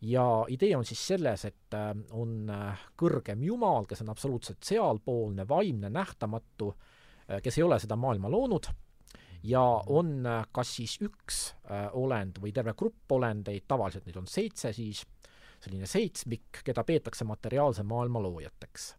[0.00, 1.76] Ja idee on siis selles, et
[2.12, 2.50] on
[2.98, 6.74] kõrgem Jumal, kes on absoluutselt sealpoolne, vaimne, nähtamatu,
[7.42, 8.66] kes ei ole seda maailma loonud,
[9.44, 11.40] ja on kas siis üks
[11.92, 15.04] olend või terve grupp olendeid, tavaliselt neid on seitse siis,
[15.60, 18.94] selline seitsmik, keda peetakse materiaalse maailma loojateks.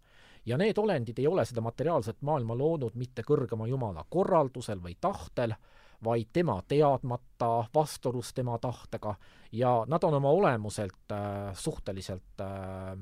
[0.45, 5.55] Ja need olendid ei ole seda materiaalset maailma loonud mitte kõrgema Jumala korraldusel või tahtel,
[6.03, 9.15] vaid tema teadmata, vastuolus tema tahtega.
[9.51, 12.93] Ja nad on oma olemuselt äh, suhteliselt äh,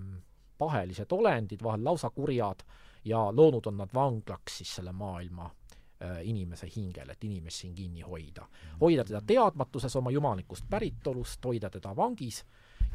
[0.57, 2.63] pahelised olendid, vahel lausa kurjad,
[3.05, 5.62] ja loonud on nad vanglaks siis selle maailma äh,
[6.23, 8.47] inimese hingel, et inimest siin kinni hoida.
[8.81, 12.43] hoida teda teadmatuses oma jumalikust päritolust, hoida teda vangis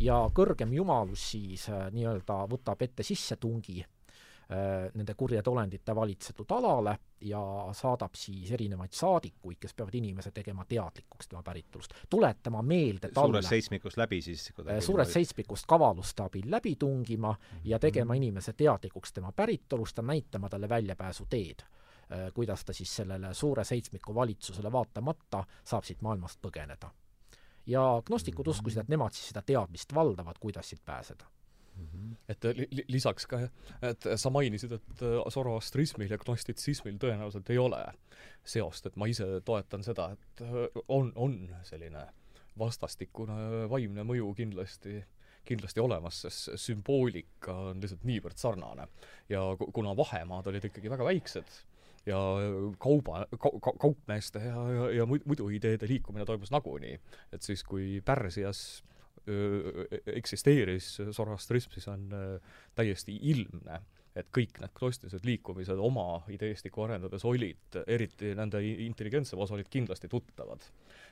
[0.01, 6.97] ja kõrgem jumalus siis äh, nii-öelda võtab ette sissetungi äh, nende kurjade olendite valitsetud alale
[7.27, 7.41] ja
[7.75, 13.55] saadab siis erinevaid saadikuid, kes peavad inimese tegema teadlikuks tema päritolust, tuletama meelde talle suurest
[13.55, 17.35] seitsmikust läbi siis äh, suurest seitsmikust kavaluste abil läbi tungima
[17.65, 21.88] ja tegema inimese teadlikuks tema päritolust ja näitama talle väljapääsuteed Äh,
[22.35, 26.91] kuidas ta siis sellele suure seitsmiku valitsusele vaatamata saab siit maailmast põgeneda.
[27.67, 28.51] ja gnostikud mhm.
[28.51, 31.25] uskusid, et nemad siis seda teadmist valdavad, kuidas siit pääseda
[31.77, 32.13] mhm.
[32.29, 33.43] et li-, lisaks ka,
[33.83, 37.85] et sa mainisid, et äh, zoroastrismil ja gnostitsismil tõenäoliselt ei ole
[38.45, 41.39] seost, et ma ise toetan seda, et äh, on, on
[41.69, 42.07] selline
[42.59, 45.03] vastastikune vaimne mõju kindlasti
[45.49, 48.89] kindlasti olemas, sest sümboolika on lihtsalt niivõrd sarnane.
[49.29, 51.55] ja kuna vahemaad olid ikkagi väga väiksed,
[52.09, 52.19] ja
[52.81, 56.99] kauba ka,, ka, kaupmeeste ja, ja, ja muidu ideede liikumine toimus nagunii.
[57.33, 58.83] et siis, kui Pärsias
[59.29, 59.85] öö,
[60.17, 62.39] eksisteeris Zoroastrism, siis on öö,
[62.75, 63.81] täiesti ilmne,
[64.17, 70.09] et kõik need gnostilised liikumised oma ideestikku arendades olid, eriti nende intelligentsem osa, olid kindlasti
[70.09, 70.65] tuttavad.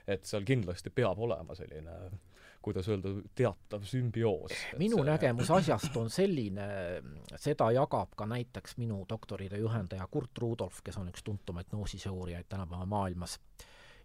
[0.06, 1.94] et seal kindlasti peab olema selline
[2.66, 4.52] kuidas öelda, teatav sümbioos.
[4.78, 5.06] minu see...
[5.06, 6.66] nägemus asjast on selline,
[7.38, 12.86] seda jagab ka näiteks minu doktoritöö juhendaja Kurt Rudolf, kes on üks tuntumaid gnoosisuurijaid tänapäeva
[12.90, 13.38] maailmas,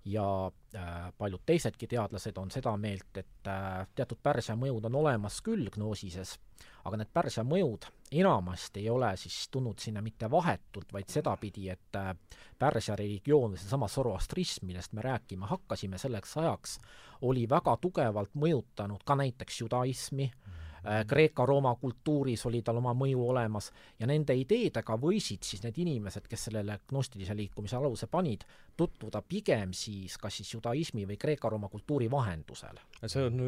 [0.06, 5.42] ja äh, paljud teisedki teadlased on seda meelt, et äh, teatud Pärsia mõjud on olemas
[5.46, 6.38] küll gnoosises,
[6.86, 12.00] aga need Pärsia mõjud enamasti ei ole siis tulnud sinna mitte vahetult, vaid sedapidi, et
[12.00, 12.16] äh,
[12.60, 16.80] Pärsia religioon seesama zoroastrism, millest me rääkima hakkasime selleks ajaks,
[17.22, 23.22] oli väga tugevalt mõjutanud ka näiteks judaismi mm, Äh, Kreeka-Rooma kultuuris oli tal oma mõju
[23.30, 23.68] olemas
[24.00, 28.42] ja nende ideedega võisid siis need inimesed, kes sellele gnostilise liikumise aluse panid,
[28.78, 32.80] tutvuda pigem siis kas siis judaismi või Kreeka-Rooma kultuuri vahendusel.
[33.06, 33.40] see on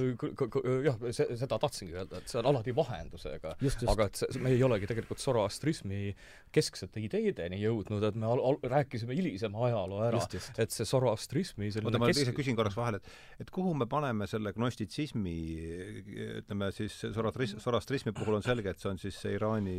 [0.86, 3.56] jah, see, seda tahtsingi öelda, et see on alati vahendusega.
[3.94, 6.16] aga et see, me ei olegi tegelikult zoroastrismi
[6.54, 10.24] kesksete ideedeni jõudnud, et me al-, al-, rääkisime hilisema ajaloo ära,
[10.58, 12.34] et see zoroastrismi oota, ma kesk...
[12.38, 15.36] küsin korraks vahele, et et kuhu me paneme selle gnostitsismi,
[16.40, 19.76] ütleme siis Zoroastrismi, Zoroastrismi puhul on selge, et see on siis see Iraani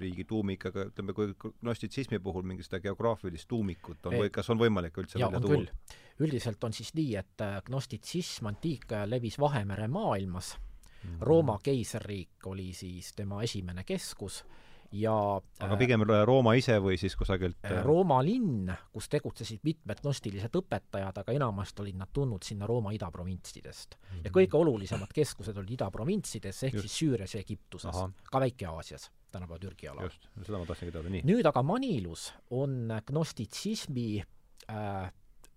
[0.00, 4.60] riigi tuumik, aga ütleme, kui gnostitsismi puhul mingi seda geograafilist tuumikut on või kas on
[4.60, 5.98] võimalik üldse ja, välja tuua?
[6.20, 11.22] üldiselt on siis nii, et äh, gnostitsism antiikajal levis Vahemere maailmas mm, -hmm.
[11.26, 14.44] Rooma keisririik oli siis tema esimene keskus
[14.92, 15.14] ja
[15.62, 21.20] aga pigem Rooma ise või siis kusagilt äh, Rooma linn, kus tegutsesid mitmed gnostilised õpetajad,
[21.22, 24.08] aga enamasti olid nad tulnud sinna Rooma idaprovintsidest mm.
[24.08, 24.24] -hmm.
[24.24, 26.88] ja kõige olulisemad keskused olid idaprovintsides, ehk Just.
[26.88, 30.10] siis Süürias ja Egiptuses, ka Väike-Aasias, tänapäeva Türgi alal.
[30.10, 31.22] just, seda ma tahtsingi teada, nii.
[31.24, 34.24] nüüd aga Manilus on gnostitsismi
[34.70, 35.04] äh,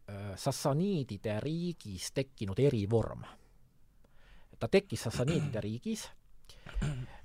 [0.10, 3.24] äh, sassaniidide riigis tekkinud erivorm.
[4.60, 6.10] ta tekkis sassaniidide riigis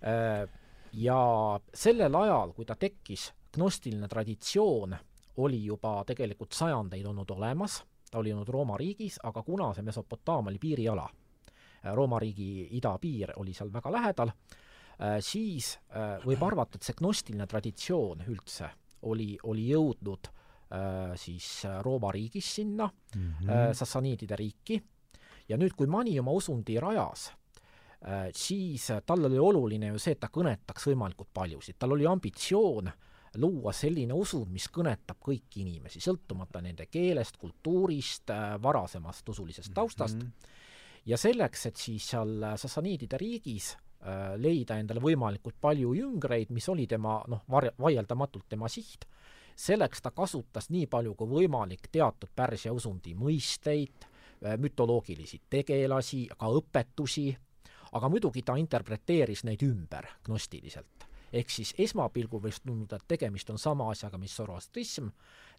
[0.04, 0.48] äh,
[0.92, 4.96] ja sellel ajal, kui ta tekkis, gnostiline traditsioon
[5.36, 10.50] oli juba tegelikult sajandeid olnud olemas, ta oli olnud Rooma riigis, aga kuna see Mesopotaamia
[10.50, 15.78] oli piiriala, äh, Rooma riigi idapiir oli seal väga lähedal, äh, siis
[16.24, 18.70] võib arvata, et see gnostiline traditsioon üldse
[19.02, 20.32] oli, oli jõudnud
[21.16, 22.84] siis Rooma riigis sinna
[23.16, 23.74] mm, -hmm.
[23.74, 24.82] sassaniidide riiki,
[25.48, 27.30] ja nüüd, kui Mani oma usundi rajas,
[28.06, 32.06] Äh, siis äh, tal oli oluline ju see, et ta kõnetaks võimalikult paljusid, tal oli
[32.06, 32.90] ambitsioon
[33.42, 40.14] luua selline usund, mis kõnetab kõiki inimesi, sõltumata nende keelest, kultuurist, äh, varasemast usulisest taustast
[40.14, 41.10] mm, -hmm.
[41.10, 43.76] ja selleks, et siis seal sassaniidide riigis
[44.38, 49.08] leida endale võimalikult palju jüngreid, mis oli tema noh, var-, vaieldamatult tema siht,
[49.58, 54.06] selleks ta kasutas nii palju kui võimalik teatud Pärsia usundi mõisteid,
[54.58, 57.32] mütoloogilisi tegelasi, ka õpetusi,
[57.92, 61.06] aga muidugi ta interpreteeris neid ümber gnostiliselt.
[61.32, 65.10] ehk siis esmapilgul võiks tunduda, et tegemist on sama asjaga, mis zoroastrism,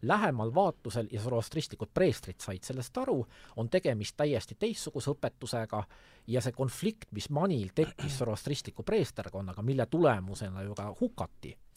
[0.02, 3.20] lähemal vaatlusel, ja zoroastristlikud preestrid said sellest aru,
[3.56, 5.84] on tegemist täiesti teistsuguse õpetusega
[6.26, 11.69] ja see konflikt, mis Manil tekkis zoroastristliku preesterkonnaga, mille tulemusena ju ka hukati, äh,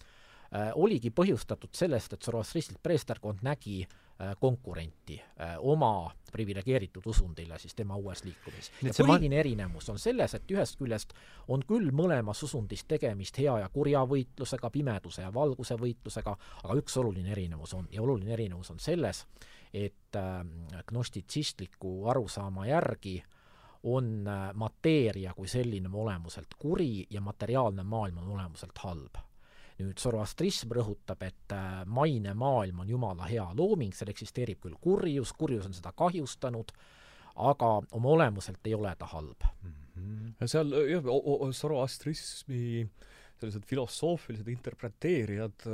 [0.75, 7.75] oligi põhjustatud sellest, et zoroastristlik preesterkond nägi äh, Äh, konkurenti äh, oma priviligeeritud usundile siis
[7.75, 8.71] tema uues liikumises.
[8.83, 9.39] ja põhiline ma...
[9.39, 11.15] erinevus on selles, et ühest küljest
[11.47, 16.97] on küll mõlemas usundis tegemist hea ja kurja võitlusega, pimeduse ja valguse võitlusega, aga üks
[17.01, 19.25] oluline erinevus on, ja oluline erinevus on selles,
[19.73, 20.45] et äh,
[20.93, 23.17] gnostitsistliku arusaama järgi
[23.89, 29.23] on äh, mateeria kui selline olemuselt kuri ja materiaalne maailm on olemuselt halb
[29.79, 35.33] nüüd zoroastrism rõhutab, et äh, maine maailm on jumala hea looming, seal eksisteerib küll kurjus,
[35.37, 36.73] kurjus on seda kahjustanud,
[37.49, 39.73] aga oma olemuselt ei ole ta halb mm.
[39.95, 40.47] -hmm.
[40.47, 41.09] seal jah,
[41.51, 42.87] zoroastrismi
[43.43, 45.65] sellised filosoofilised interpreteerijad,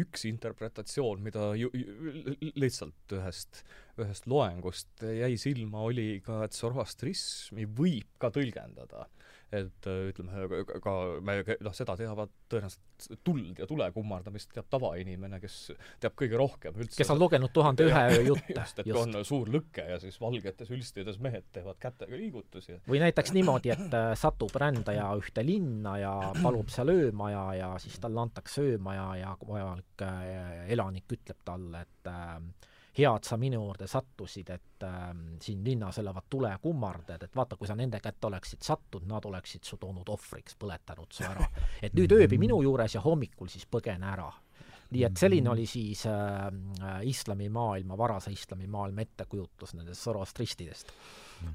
[0.00, 3.62] üks interpretatsioon, mida ju, ju lihtsalt ühest,
[4.00, 9.06] ühest loengust jäi silma, oli ka, et zoroastrismi võib ka tõlgendada
[9.52, 10.94] et äh, ütleme, ka
[11.24, 15.56] me noh, seda teavad tõenäoliselt tuld ja tule kummardamist teab tavainimene, kes
[16.00, 16.96] teab kõige rohkem üldse.
[17.00, 18.56] kes on lugenud Tuhande ühe öö jutte.
[18.56, 19.00] just, et just.
[19.00, 22.78] on suur lõke ja siis valgetes ülstides mehed teevad kätega liigutusi.
[22.88, 28.00] või näiteks niimoodi, et äh, satub rändaja ühte linna ja palub seal ööma ja, siis
[28.00, 32.38] talle antakse ööma ja, ja vajalik äh, elanik ütleb talle, et äh,
[32.98, 35.08] hea, et sa minu juurde sattusid, et äh,
[35.40, 39.78] siin linnas elavad tulekummardad, et vaata, kui sa nende kätte oleksid sattunud, nad oleksid su
[39.80, 41.48] toonud ohvriks, põletanud su ära.
[41.82, 44.30] et nüüd ööbi minu juures ja hommikul siis põgene ära.
[44.92, 46.50] nii et selline oli siis äh,
[47.08, 50.92] islamimaailma, varase islamimaailma ettekujutus nendest zoroastristidest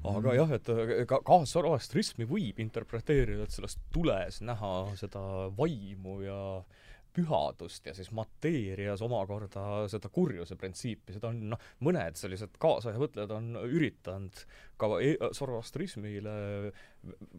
[0.04, 0.66] aga jah, et
[1.08, 5.22] ka, ka zoroastrismi võib interpreteerida, et selles tules näha seda
[5.56, 6.87] vaimu ja äh,
[7.18, 13.34] pühadust ja siis mateerias omakorda seda kurjuse printsiipi, seda on noh, mõned sellised kaasaja mõtlejad
[13.34, 14.44] on üritanud
[14.78, 16.36] ka e zoroastrismile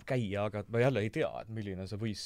[0.07, 2.25] käia, aga ma jälle ei tea, et milline see võis,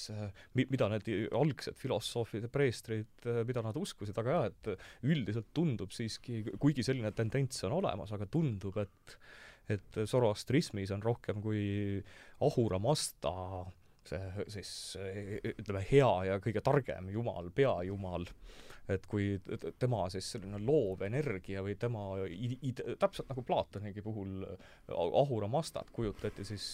[0.58, 6.44] mida need algsed filosoofid ja preestrid, mida nad uskusid, aga jah, et üldiselt tundub siiski,
[6.62, 9.18] kuigi selline tendents on olemas, aga tundub, et
[9.72, 11.62] et zoroastrismis on rohkem kui
[12.44, 13.32] Ahura Mazda
[14.10, 14.72] see siis
[15.54, 18.28] ütleme, hea ja kõige targem jumal, peajumal,
[18.92, 19.38] et kui
[19.80, 24.44] tema siis selline loov energia või tema id-, täpselt nagu Platonigi puhul
[24.92, 26.68] Ahura Mastat kujutati siis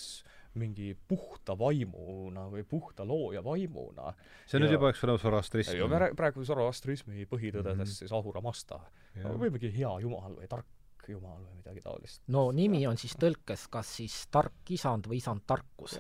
[0.58, 4.14] mingi puhta vaimuna või puhta looja vaimuna.
[4.48, 5.96] see on ja, nüüd juba, eks ole, zoroastrism.
[6.18, 8.02] praegu zoroastrismi põhitõdedes mm -hmm.
[8.02, 8.80] siis Ahura Masta.
[9.16, 10.66] võimegi hea jumal või tark
[11.08, 12.22] jumal või midagi taolist.
[12.28, 16.00] no nimi on siis tõlkes kas siis tark isand või isand tarkus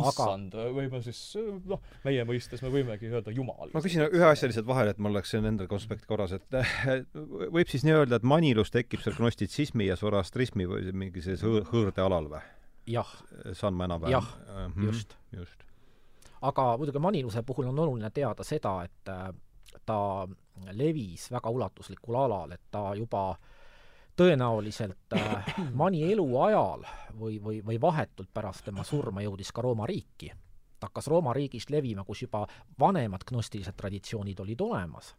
[0.00, 0.70] issand aga...
[0.76, 1.20] või ma siis
[1.68, 3.70] noh, meie mõistes me võimegi öelda jumal.
[3.74, 6.58] ma küsin ühe asja lihtsalt vahele, et mul oleks siin endal konspekt korras, et
[7.14, 12.30] võib siis nii öelda, et manilus tekib seal gnostitsismi ja zoroastrismi või mingi sellisel hõõrdealal
[12.32, 12.44] või?
[12.90, 13.10] jah.
[13.52, 14.16] saan ma enam-vähem?
[14.18, 14.86] jah mm, -hmm.
[14.86, 15.16] just.
[15.34, 15.66] just.
[16.40, 19.28] aga muidugi maniluse puhul on oluline teada seda, et äh,
[19.86, 20.00] ta
[20.72, 23.55] levis väga ulatuslikul alal, et ta juba äh,
[24.16, 25.44] tõenäoliselt äh,
[25.80, 26.84] Mani eluajal
[27.18, 30.32] või, või, või vahetult pärast tema surma jõudis ka Rooma riiki.
[30.80, 32.46] ta hakkas Rooma riigist levima, kus juba
[32.78, 35.14] vanemad gnostilised traditsioonid olid olemas,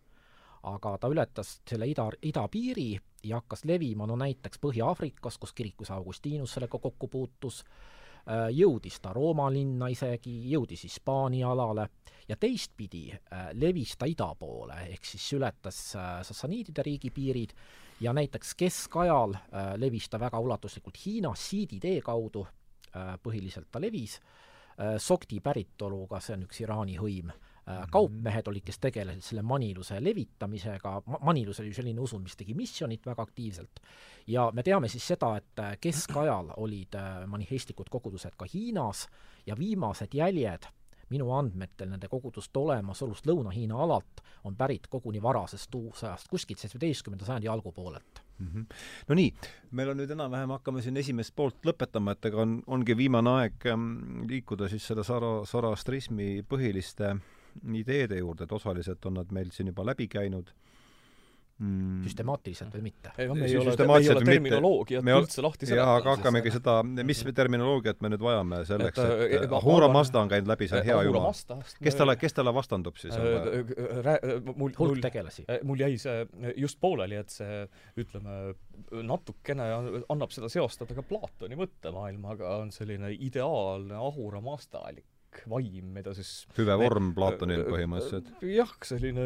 [0.64, 6.54] aga ta ületas selle ida, idapiiri ja hakkas levima no näiteks Põhja-Aafrikas, kus kirikus Augustinus
[6.54, 7.64] sellega kokku puutus,
[8.28, 11.90] äh, jõudis ta Rooma linna isegi, jõudis Hispaania alale
[12.28, 15.84] ja teistpidi äh, levis ta ida poole, ehk siis ületas
[16.24, 17.54] Sassaniidide riigipiirid
[18.00, 22.48] ja näiteks keskajal äh, levis ta väga ulatuslikult Hiinas siiditee kaudu
[22.96, 27.90] äh,, põhiliselt ta levis äh,, Sogdi päritoluga, see on üks Iraani hõim äh,, mhm.
[27.92, 30.94] kaupmehed olid, kes tegelesid selle maniluse levitamisega,
[31.26, 33.82] manilus oli selline usund, mis tegi missionit väga aktiivselt,
[34.28, 39.08] ja me teame siis seda, et äh, keskajal olid äh, manifestlikud kogudused ka Hiinas
[39.46, 40.70] ja viimased jäljed
[41.10, 47.48] minu andmetel nende koguduste olemasolust Lõuna-Hiina alalt on pärit koguni varasest uusajast, kuskilt seitsmeteistkümnenda sajandi
[47.48, 48.48] algupoolelt mm.
[48.48, 48.66] -hmm.
[49.08, 49.34] no nii,
[49.72, 53.68] meil on nüüd enam-vähem, hakkame siin esimest poolt lõpetama, et ega on, ongi viimane aeg
[53.74, 53.90] ähm,
[54.30, 57.16] liikuda siis selle Sara, sarastrismi põhiliste
[57.74, 60.54] ideede juurde, et osaliselt on nad meil siin juba läbi käinud
[61.60, 62.04] mm.
[62.06, 63.12] süstemaatiliselt või mitte?
[63.18, 65.88] ei, me ei ole, me ei ole terminoloogiat me üldse lahti seletanud.
[65.88, 70.22] jaa, aga hakkamegi seda, mis terminoloogiat me nüüd vajame selleks, et, et, et Ahura Mazda
[70.22, 71.28] on käinud läbi, see on hea jumal.
[71.84, 73.18] kes talle, kes talle vastandub siis?
[74.54, 75.48] mul, hulk tegelasi.
[75.68, 76.24] mul jäi see
[76.56, 77.62] just pooleli, et see
[78.04, 78.40] ütleme,
[79.08, 79.70] natukene
[80.14, 85.17] annab seda seostada ka Platoni mõttemaailmaga, on selline ideaalne Ahura Mazda-alik kõik
[85.50, 88.30] vaim, mida siis hüvevorm Platonil põhimõtteliselt.
[88.48, 89.26] jah, selline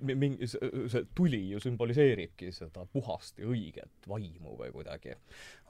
[0.00, 5.16] mingi, see tuli ju sümboliseeribki seda puhast ja õiget vaimu või kuidagi.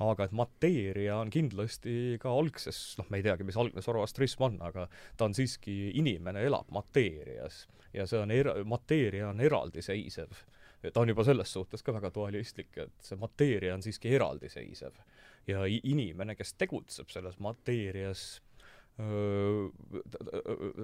[0.06, 4.60] aga et mateeria on kindlasti ka algses, noh, me ei teagi, mis algne zoroastrism on,
[4.70, 10.44] aga ta on siiski, inimene elab mateerias ja see on er-, mateeria on eraldiseisev
[10.92, 15.02] ta on juba selles suhtes ka väga dualistlik, et see mateeria on siiski eraldiseisev.
[15.48, 18.40] ja inimene, kes tegutseb selles mateerias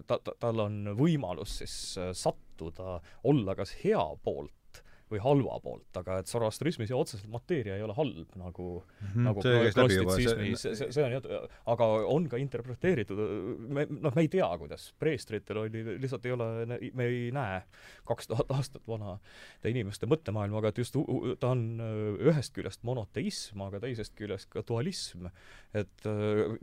[0.07, 1.77] ta, ta, tal on võimalus siis
[2.17, 4.56] sattuda, olla kas hea poolt
[5.11, 9.27] või halva poolt, aga et Zoroastrismis ju otseselt mateeria ei ole halb, nagu mm, -hmm,
[9.29, 11.29] nagu gnostitsismis, see, see, see on jah,
[11.71, 13.23] aga on ka interpreteeritud,
[13.71, 17.61] me, noh, me ei tea, kuidas preestritel oli, lihtsalt ei ole, me ei näe
[18.07, 19.19] kaks tuhat aastat vana
[19.67, 20.99] inimeste mõttemaailma, aga et just
[21.39, 21.63] ta on
[22.27, 25.31] ühest küljest monoteism, aga teisest küljest ka dualism.
[25.77, 26.07] et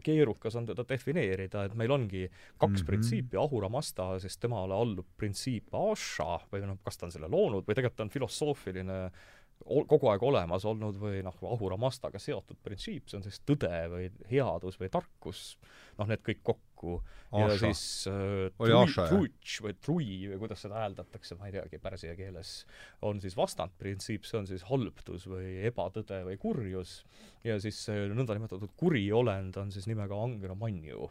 [0.03, 2.27] keerukas on teda defineerida, et meil ongi
[2.57, 2.85] kaks mm -hmm.
[2.85, 7.63] printsiipi, Ahura Mazda, siis temale allub printsiip Asha või noh, kas ta on selle loonud
[7.67, 9.11] või tegelikult ta on filosoofiline
[9.63, 14.09] kogu aeg olemas olnud või noh, Ahura Mazdaga seotud printsiip, see on siis tõde või
[14.27, 15.53] headus või tarkus,
[15.99, 16.97] noh, need kõik kokku.
[17.31, 17.81] ja siis
[18.11, 18.49] äh,
[19.07, 22.65] truitš või trui või kuidas seda hääldatakse, ma ei teagi, pärsia keeles,
[23.07, 27.05] on siis vastandprintsiip, see on siis halbdus või ebatõde või kurjus,
[27.47, 31.07] ja siis see nõndanimetatud kuri olend on siis nimega Angra Manju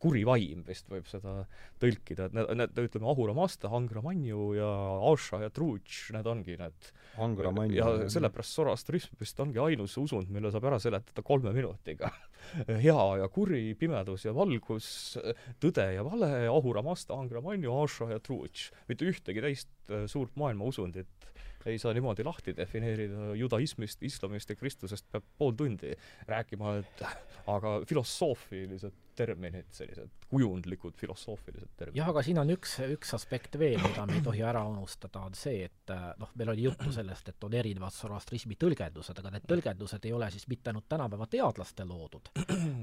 [0.00, 1.42] kuri vaim vist võib seda
[1.82, 4.70] tõlkida, et need, need ütleme, Ahura Mazda, Angra Manju ja
[5.10, 6.90] Asha ja Trutš, need ongi need
[7.22, 7.78] Angra Manju.
[7.78, 12.12] ja sellepärast Zoroastrism vist ongi ainus usund, mille saab ära seletada kolme minutiga
[12.84, 15.18] hea ja kuri, pimedus ja valgus,
[15.62, 18.70] tõde ja vale, Ahura Mazda, Angra Manju, Asha ja Trutš.
[18.88, 21.32] mitte ühtegi teist äh, suurt maailmausundit
[21.70, 25.94] ei saa niimoodi lahti defineerida, judaismist, islamist ja kristlusest peab pool tundi
[26.28, 27.04] rääkima, et
[27.50, 32.00] aga filosoofilised terminid, sellised kujundlikud filosoofilised terminid.
[32.00, 35.36] jah, aga siin on üks, üks aspekt veel, mida me ei tohi ära unustada, on
[35.36, 40.08] see, et noh, meil oli juttu sellest, et on erinevad zoroastrismi tõlgendused, aga need tõlgendused
[40.08, 42.32] ei ole siis mitte ainult tänapäeva teadlaste loodud,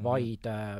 [0.09, 0.77] vaid äh,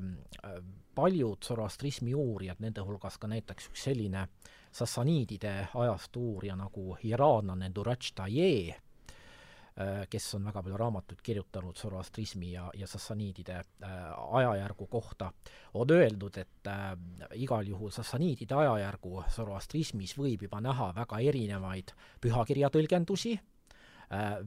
[0.95, 7.71] paljud zoroastrismi uurijad, nende hulgas ka näiteks üks selline äh, sassaniidide ajastu uurija nagu iraanlane
[7.75, 13.93] Durach Taye, äh, kes on väga palju raamatuid kirjutanud Zoroastrismi ja, ja sassaniidide äh,
[14.31, 15.31] ajajärgu kohta,
[15.73, 16.95] on öeldud, et äh,
[17.33, 23.39] igal juhul sassaniidide ajajärgu Zoroastrismis võib juba näha väga erinevaid pühakirja tõlgendusi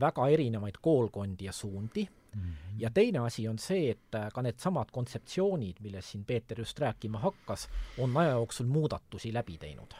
[0.00, 2.78] väga erinevaid koolkondi ja suundi mm, -hmm.
[2.78, 7.68] ja teine asi on see, et ka needsamad kontseptsioonid, millest siin Peeter just rääkima hakkas,
[7.98, 9.94] on aja jooksul muudatusi läbi teinud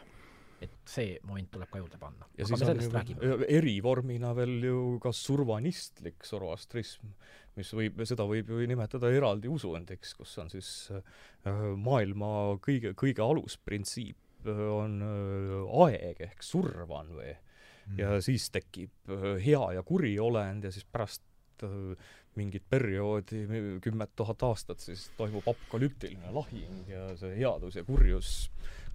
[0.65, 2.27] et see moment tuleb ka juurde panna.
[2.37, 7.13] ja Aga siis on erivormina veel ju ka survanistlik zoroastrism,
[7.57, 13.25] mis võib, seda võib ju nimetada eraldi usundiks, kus on siis äh, maailma kõige, kõige
[13.25, 17.99] alusprintsiip äh, on äh, aeg ehk survan või mm.
[18.01, 21.23] ja siis tekib hea ja kuri olend ja siis pärast
[22.35, 23.43] mingit perioodi,
[23.83, 28.33] kümmet tuhat aastat, siis toimub apokalüptiline lahing ja see headus ja kurjus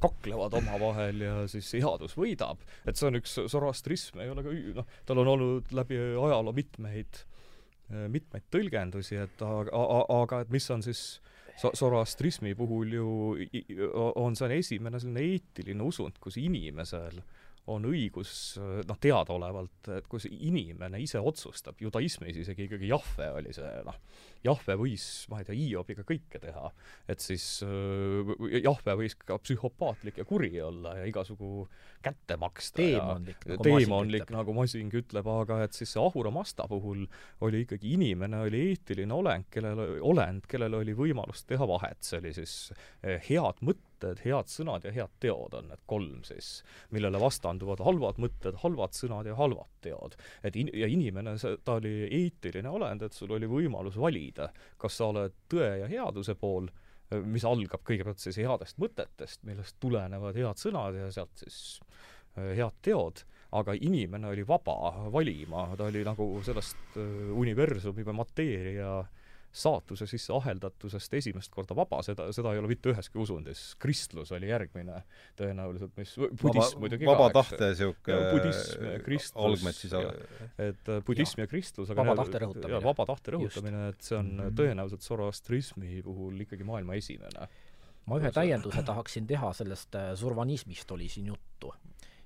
[0.03, 2.63] kaklevad omavahel ja siis headus võidab.
[2.87, 7.25] et see on üks Zoroastrism, ei ole ka noh, tal on olnud läbi ajaloo mitmeid,
[8.13, 9.83] mitmeid tõlgendusi, et aga,
[10.21, 11.03] aga et mis on siis
[11.59, 13.09] Zoroastrismi puhul ju
[14.15, 17.19] on see on esimene selline eetiline usund, kus inimesel
[17.69, 23.53] on õigus noh, teadaolevalt, et kui see inimene ise otsustab, judaismis isegi ikkagi Jahve oli
[23.57, 23.99] see noh,
[24.47, 26.71] Jahve võis, ma ei tea, Hiobiga kõike teha,
[27.11, 31.67] et siis äh, Jahve võis ka psühhopaatlik ja kuri olla ja igasugu
[32.05, 37.05] kätte maksta teemonlik, nagu teemonlik, nagu Masing ütleb, aga et siis see Ahura Masta puhul
[37.45, 42.35] oli ikkagi inimene, oli eetiline olend, kellel, olend, kellel oli võimalus teha vahet, see oli
[42.39, 42.57] siis
[43.03, 47.81] eh, head mõtted, mõtted, head sõnad ja head teod on need kolm siis, millele vastanduvad
[47.83, 50.17] halvad mõtted, halvad sõnad ja halvad teod.
[50.43, 54.97] et in-, ja inimene, see, ta oli eetiline olend, et sul oli võimalus valida, kas
[54.97, 56.69] sa oled tõe ja headuse pool,
[57.25, 61.81] mis algab kõigepealt siis headest mõtetest, millest tulenevad head sõnad ja sealt siis
[62.37, 63.25] äh, head teod,
[63.57, 68.99] aga inimene oli vaba valima, ta oli nagu sellest äh, universumi või mateeria
[69.59, 73.63] saatuse sisse aheldatusest esimest korda vaba, seda, seda ei ole mitte üheski usundis.
[73.83, 75.03] kristlus oli järgmine
[75.39, 79.97] tõenäoliselt, mis budism muidugi vaba tahte niisugune budism ja kristlus, algmed siis
[80.69, 82.83] et äh, budism ja, ja kristlus, aga vaba tahte rõhutamine.
[82.85, 84.57] vaba tahte rõhutamine, et see on -hmm.
[84.63, 87.49] tõenäoliselt zoroastrismi puhul ikkagi maailma esimene.
[88.07, 91.75] ma ühe täienduse tahaksin teha, sellest äh, survanismist oli siin juttu.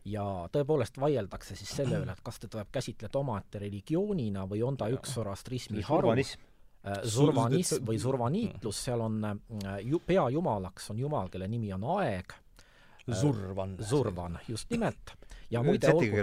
[0.04, 4.76] Ja tõepoolest vaieldakse siis selle üle, et kas teda tuleb käsitleda omaette religioonina või on
[4.76, 6.10] ta üks zoroastrismi haru,
[7.06, 12.34] survanism või survaniitlus, seal on äh, ju peajumalaks on jumal, kelle nimi on aeg.
[13.06, 13.76] Zurvan.
[13.78, 15.14] Äh, Zurvan, just nimelt.
[15.50, 16.16] ja muide olgu,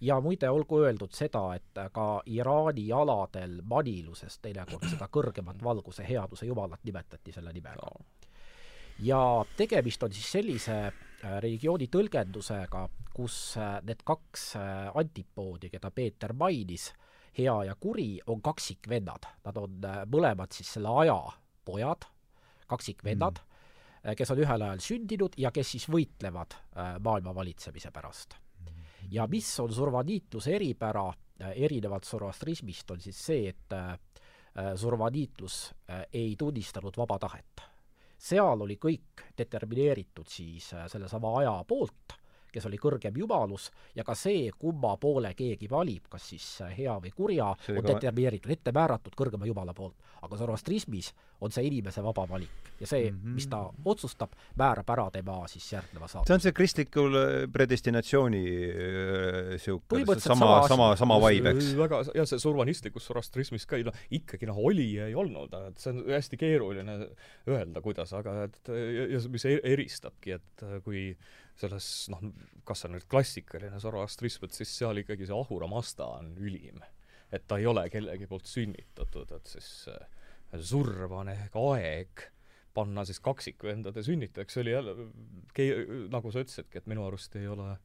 [0.00, 6.46] ja muide olgu öeldud seda, et ka Iraani aladel vaniluses teinekord seda kõrgemat valguse headuse
[6.46, 7.92] jumalat nimetati selle nimega.
[8.98, 10.80] ja tegemist on siis sellise
[11.22, 13.54] religiooni tõlgendusega, kus
[13.86, 14.56] need kaks
[14.94, 16.90] antipoodi, keda Peeter mainis,
[17.38, 21.16] hea ja kuri on kaksikvennad, nad on äh, mõlemad siis selle aja
[21.64, 22.06] pojad,
[22.66, 23.48] kaksikvennad mm.,
[24.18, 28.34] kes on ühel ajal sündinud ja kes siis võitlevad äh, maailma valitsemise pärast.
[29.10, 31.12] ja mis on survaniitluse eripära,
[31.54, 33.74] erinevalt zoroastrismist, on siis see, et
[34.78, 35.56] survaniitlus
[36.12, 37.62] ei tunnistanud vaba tahet.
[38.18, 42.21] seal oli kõik determineeritud siis sellesama aja poolt
[42.52, 47.14] kes oli kõrgem jumalus, ja ka see, kumma poole keegi valib, kas siis hea või
[47.16, 49.96] kurja, on determineeritud, ette määratud kõrgema jumala poolt.
[50.22, 53.34] aga zoroastrismis on see inimese vaba valik ja see mm, -hmm.
[53.34, 56.26] mis ta otsustab, määrab ära tema siis järgneva saatuse.
[56.26, 58.42] see on see kristlikul äh, predestinatsiooni
[59.50, 61.76] niisugune äh, sama, sama, sama, vibe, eks?
[61.78, 65.94] väga, jah, see survanistlikus zoroastrismis ka, noh, ikkagi noh, oli ja ei olnud, et see
[65.94, 66.98] on hästi keeruline
[67.48, 71.12] öelda, kuidas, aga et ja, ja mis e-, eristabki, et kui
[71.60, 72.22] selles noh,
[72.66, 76.82] kas see on nüüd klassikaline zoroastrism, et siis seal ikkagi see Ahura Mazda on ülim.
[77.32, 82.26] et ta ei ole kellegi poolt sünnitatud, et siis äh, surm on ehk aeg
[82.74, 85.06] panna siis kaksikvendade sünnitajaks, see oli jälle,
[86.12, 87.76] nagu sa ütlesidki, et minu arust ei ole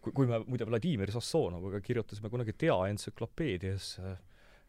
[0.00, 4.16] kui, kui me muide Vladimir Sassonoviga kirjutasime kunagi Tea entsüklopeedias äh,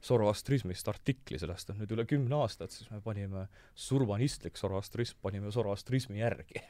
[0.05, 6.21] Zoroastrismist artikli, sellest on nüüd üle kümne aastat, siis me panime survanistlik zoroastrism, panime zoroastrismi
[6.21, 6.61] järgi.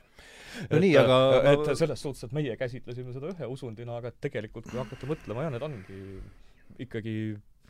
[0.71, 1.19] no et, nii, aga
[1.51, 5.45] et selles suhtes, et meie käsitlesime seda ühe usundina, aga et tegelikult kui hakata mõtlema,
[5.45, 5.99] jah, need ongi
[6.87, 7.13] ikkagi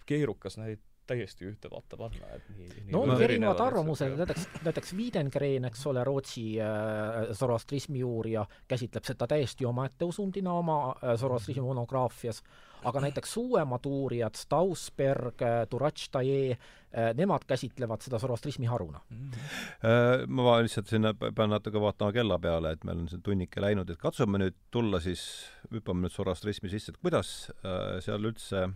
[0.07, 0.79] keerukas neid
[1.09, 5.85] täiesti ühte patta panna, et nii, nii no on erinevad arvamused, näiteks, näiteks Wiedengren, eks
[5.89, 12.43] ole, Rootsi äh, zoroastrismi uurija, käsitleb seda täiesti omaette usundina oma äh, zoroastrismi monograafias,
[12.83, 19.31] aga näiteks uuemad uurijad, Stausberg, äh, Turatštaje, äh, nemad käsitlevad seda zoroastrismi haruna mm.
[19.31, 20.27] -hmm.
[20.27, 23.97] Ma lihtsalt sinna pean natuke vaatama kella peale, et meil on see tunnike läinud, et
[23.97, 28.69] katsume nüüd tulla siis, hüppame nüüd zoroastrismi sisse, et kuidas äh, seal üldse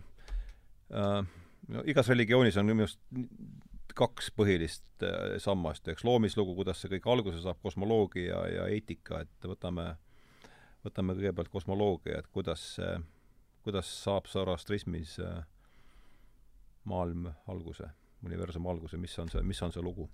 [0.94, 1.24] äh,
[1.68, 3.00] no igas religioonis on minu arust
[3.94, 9.48] kaks põhilist äh, sammast, eks loomislugu, kuidas see kõik alguse saab, kosmoloogia ja eetika, et
[9.48, 9.92] võtame,
[10.86, 12.96] võtame kõigepealt kosmoloogia, et kuidas see,
[13.64, 15.40] kuidas saab Zoroastrismis äh,
[16.84, 17.88] maailm alguse,
[18.26, 20.08] universum alguse, mis on see, mis on see lugu?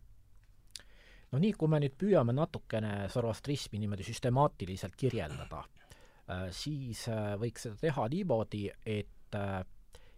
[1.31, 5.65] no nii, kui me nüüd püüame natukene Zoroastrismi niimoodi süstemaatiliselt kirjeldada,
[6.31, 7.05] äh, siis
[7.43, 9.37] võiks seda teha niimoodi, et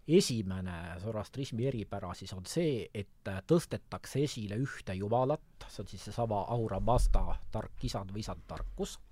[0.09, 6.43] esimene zoroastrismi eripära siis on see, et tõstetakse esile ühte jumalat, see on siis seesama
[6.55, 9.11] Aura Mazda, tark isand või isand tarkus, äh,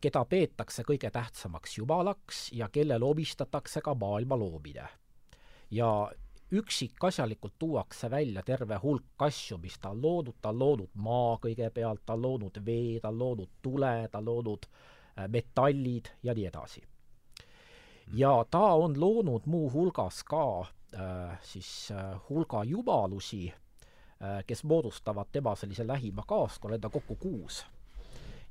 [0.00, 4.88] keda peetakse kõige tähtsamaks jumalaks ja kellele omistatakse ka maailma loomine.
[5.70, 6.10] ja
[6.52, 12.02] üksikasjalikult tuuakse välja terve hulk asju, mis ta on loonud, ta on loonud maa kõigepealt,
[12.06, 16.46] ta on loonud vee, ta on loonud tule, ta on loonud äh, metallid ja nii
[16.50, 16.82] edasi
[18.12, 25.54] ja ta on loonud muuhulgas ka äh, siis äh, hulga jumalusi äh,, kes moodustavad tema
[25.54, 27.66] sellise lähima kaaskonna, neid on kokku kuus.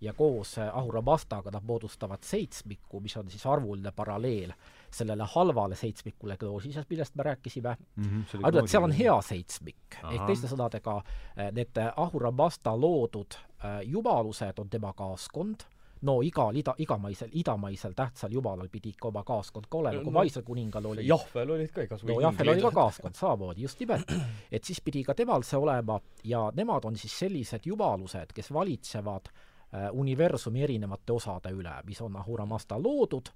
[0.02, 4.54] Ja koos äh, Ahura Mazdaga nad moodustavad seitsmiku, mis on siis arvuline paralleel
[4.92, 8.04] sellele halvale seitsmikule Gnoosises, millest me rääkisime mm.
[8.04, 10.00] -hmm, ainult, et seal on hea seitsmik.
[10.12, 11.02] ehk teiste sõnadega,
[11.40, 15.68] äh, need Ahura Mazda loodud äh, jumalused on tema kaaskond
[16.02, 20.20] no igal ida, igamaisel, idamaisel tähtsal jumalal pidi ikka oma kaaskond ka olema, kui no,
[20.20, 24.12] Vaisal kuningal oli Jahvel olid ka igasugused no Jahvel oli ka kaaskond samamoodi, just nimelt.
[24.52, 29.28] et siis pidi ka temal see olema ja nemad on siis sellised jumalused, kes valitsevad
[29.28, 29.49] äh,
[29.94, 33.32] universumi erinevate osade üle, mis on Ahura Mazda loodud.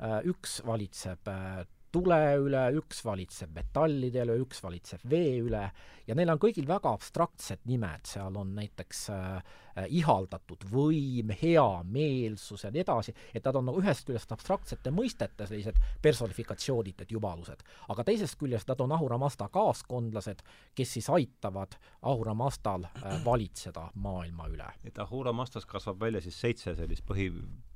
[0.00, 1.64] Äh,, üks valitseb äh,
[1.94, 5.68] tule üle, üks valitseb metallide üle, üks valitseb vee üle.
[6.08, 12.64] Ja neil on kõigil väga abstraktsed nimed, seal on näiteks äh, Äh, ihaldatud võim, heameelsus
[12.64, 17.64] ja nii edasi, et nad on nagu ühest küljest abstraktsete mõistete sellised personifikatsioonid, need jumalused.
[17.88, 20.42] aga teisest küljest nad on Ahura Mazda kaaskondlased,
[20.74, 24.70] kes siis aitavad Ahura Mazdal äh, valitseda maailma üle.
[24.84, 27.30] et Ahura Mazdas kasvab välja siis seitse sellist põhi,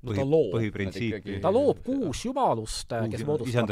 [0.05, 1.41] põhi no, põhiprintsiipi.
[1.43, 3.71] ta loob kuus jumalust, kes moodustavad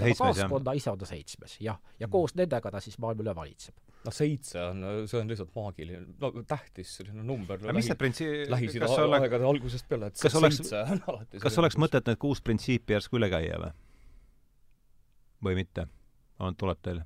[0.93, 1.79] on ta seitsmes, jah.
[2.01, 3.74] ja koos nendega ta siis maailma üle valitseb
[4.07, 7.59] noh, seitse on, see on lihtsalt maagiline, no tähtis selline number.
[7.63, 9.51] aga mis see printsi-, Lähis-Ida aegade ole...
[9.57, 13.31] algusest peale, et kas oleks, on alati kas oleks mõtet need kuus printsiipi järsku üle
[13.33, 13.75] käia või?
[15.49, 15.89] või mitte?
[16.61, 17.05] tuleb teile?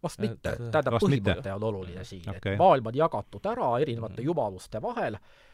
[0.00, 4.28] vast mitte, tähendab, põhimõte on oluline siin okay., et maailm on jagatud ära erinevate mm.
[4.30, 5.49] jumaluste vahel Äh,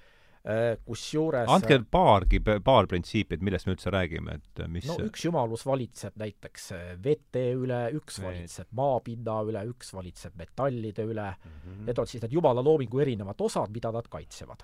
[0.86, 5.24] kusjuures andke paargi, paar printsiipi, et millest me üldse räägime, et äh, mis no üks
[5.26, 11.56] jumalus valitseb näiteks äh, vete üle, üks valitseb maapinna üle, üks valitseb metallide üle mm,
[11.56, 11.82] -hmm.
[11.88, 14.62] need on siis need jumala loomingu erinevad osad, mida nad kaitsevad.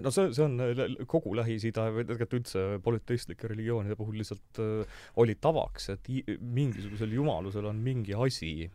[0.00, 0.56] no see, see on
[1.06, 6.08] kogu Lähis-Ida või tegelikult üldse polüteistlike religioonide puhul lihtsalt äh, oli tavaks, et
[6.40, 8.70] mingisugusel jumalusel on mingi asi,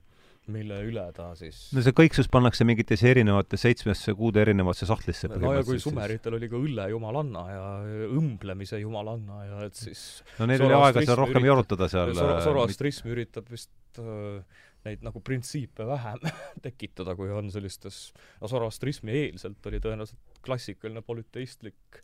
[0.52, 5.54] mille üle ta siis no see kõiksus pannakse mingitesse erinevatesse seitsmesse kuude erinevasse sahtlisse no
[5.56, 7.64] ja kui sumeritel oli ka õlle jumalanna ja
[8.10, 10.04] õmblemise jumalanna ja et siis
[10.42, 14.44] no neil oli aega seal rohkem jorutada seal Zoroastrism äh, üritab vist äh,
[14.84, 16.24] neid nagu printsiipe vähem
[16.66, 18.10] tekitada, kui on sellistes,
[18.42, 22.02] no Zoroastrismi eelselt oli tõenäoliselt klassikaline polüteistlik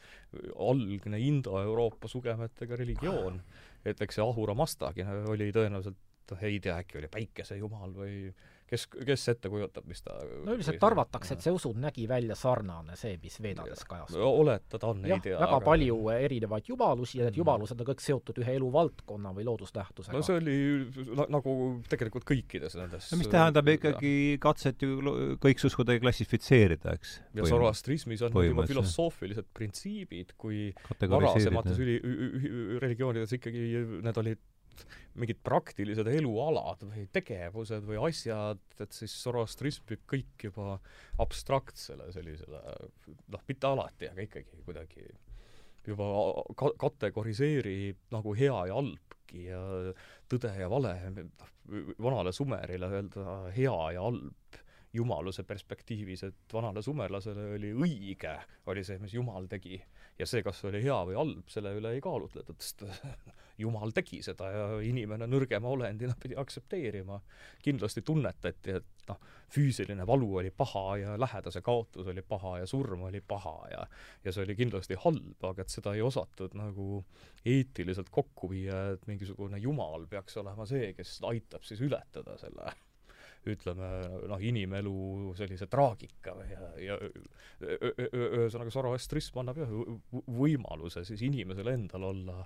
[0.55, 3.41] algne Indo-Euroopa sugemetega religioon.
[3.85, 5.99] et eks see Ahura Mastagi oli tõenäoliselt
[6.41, 8.15] ei tea, äkki oli päikesejumal või
[8.69, 10.15] kes, kes ette kujutab, mis ta
[10.45, 14.21] no üldiselt arvatakse, et see usund nägi välja sarnane see, mis Veedades kajastub.
[14.27, 15.37] oletada on, ei tea.
[15.39, 15.65] väga aga...
[15.65, 17.41] palju erinevaid jumalusi ja need mm.
[17.41, 20.17] jumalused on kõik seotud ühe eluvaldkonna või loodusnähtusega.
[20.17, 20.57] no see oli
[21.37, 21.55] nagu
[21.91, 24.13] tegelikult kõikides nendes no mis tähendab ikkagi
[24.43, 27.17] katset ju kõiksus kuidagi klassifitseerida, eks.
[27.39, 30.69] ja Zoroastrismis on juba filosoofilised printsiibid, kui
[31.01, 31.99] varasemates üli,
[32.81, 33.67] religioonides ikkagi
[34.05, 34.47] need olid
[35.19, 40.77] mingid praktilised elualad või tegevused või asjad, et siis Zoroastrism viib kõik juba
[41.21, 42.61] abstraktsele sellisele
[43.27, 45.07] noh, mitte alati, aga ikkagi kuidagi
[45.87, 46.09] juba
[46.59, 49.61] ka-, kategoriseerib nagu hea ja halbki ja
[50.31, 51.53] tõde ja vale, noh,
[52.01, 54.59] vanale Sumerile öelda hea ja halb
[54.93, 58.33] jumaluse perspektiivis, et vanale sumerlasele oli õige,
[58.71, 59.77] oli see, mis Jumal tegi.
[60.19, 62.83] Ja see, kas oli hea või halb, selle üle ei kaalutletud, sest
[63.59, 67.17] Jumal tegi seda ja inimene nõrgema olendina pidi aktsepteerima.
[67.63, 69.19] kindlasti tunnetati, et noh,
[69.51, 73.85] füüsiline valu oli paha ja lähedase kaotus oli paha ja surm oli paha ja
[74.23, 77.03] ja see oli kindlasti halb, aga et seda ei osatud nagu
[77.45, 82.71] eetiliselt kokku viia, et mingisugune jumal peaks olema see, kes aitab siis ületada selle
[83.47, 83.89] ütleme
[84.27, 86.97] noh, inimelu sellise traagika ja, ja
[87.59, 89.71] ühesõnaga Zoroastrism annab jah
[90.27, 92.41] võimaluse siis inimesel endal olla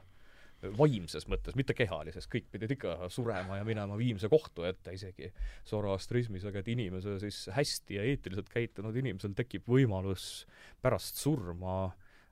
[0.77, 5.29] vaimses mõttes, mitte kehalises, kõik pidid ikka surema ja minema viimse kohtu ette isegi
[5.67, 10.45] Zoroastrismis, aga et inimese siis hästi ja eetiliselt käitunud inimesel tekib võimalus
[10.83, 11.91] pärast surma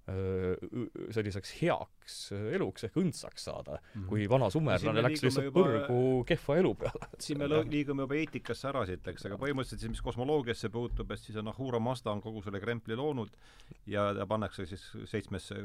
[0.09, 4.07] selliseks heaks eluks ehk õndsaks saada mm, -hmm.
[4.09, 7.09] kui vana sumerlane läks lihtsalt juba, põrgu kehva elu peale.
[7.25, 11.21] siin me liigume juba eetikasse ära siit, eks, aga põhimõtteliselt siis, mis kosmoloogiasse puutub, et
[11.21, 13.29] siis on Ahura Mazda on kogu selle krempli loonud
[13.85, 15.61] ja ta pannakse siis seitsmesse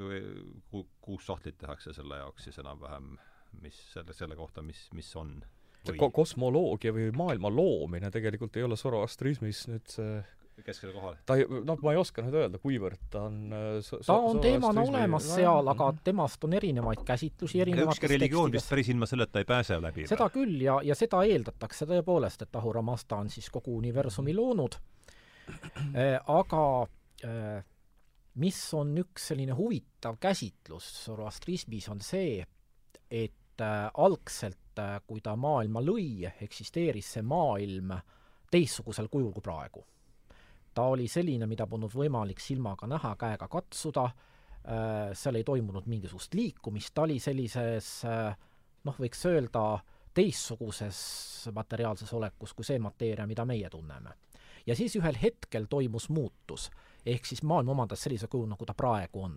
[0.70, 3.16] ku,, kuus sahtlit tehakse selle jaoks siis enam-vähem,
[3.64, 5.38] mis selle, selle kohta, mis, mis on
[5.86, 5.98] või...
[6.00, 10.20] Ko kosmoloogia või maailma loomine tegelikult ei ole Zoroastrismis nüüd see
[10.64, 11.18] keskele kohale?
[11.26, 14.40] ta ei, noh, ma ei oska nüüd öelda, kuivõrd ta on äh, so, ta on
[14.42, 19.42] teemana olemas seal, aga temast on erinevaid käsitlusi erinevates ükski religioon vist päris ilma selleta
[19.42, 20.06] ei pääse läbi.
[20.10, 24.78] seda küll ja, ja seda eeldatakse tõepoolest, et Ahura Mazda on siis kogu universumi loonud.
[25.94, 26.62] Äh,, aga
[27.24, 27.64] äh,
[28.42, 32.40] mis on üks selline huvitav käsitlus Zoroastrismis, on see,
[33.10, 37.94] et äh, algselt, äh, kui ta maailma lõi, eksisteeris see maailm
[38.50, 39.84] teistsugusel kujul kui praegu
[40.76, 46.36] ta oli selline, mida polnud võimalik silmaga näha, käega katsuda, äh, seal ei toimunud mingisugust
[46.36, 48.36] liikumist, ta oli sellises äh,
[48.84, 49.64] noh, võiks öelda,
[50.16, 50.98] teistsuguses
[51.56, 54.16] materiaalses olekus kui see mateeria, mida meie tunneme.
[54.66, 56.70] ja siis ühel hetkel toimus muutus,
[57.06, 59.36] ehk siis maailm omandas sellise kuju, nagu ta praegu on.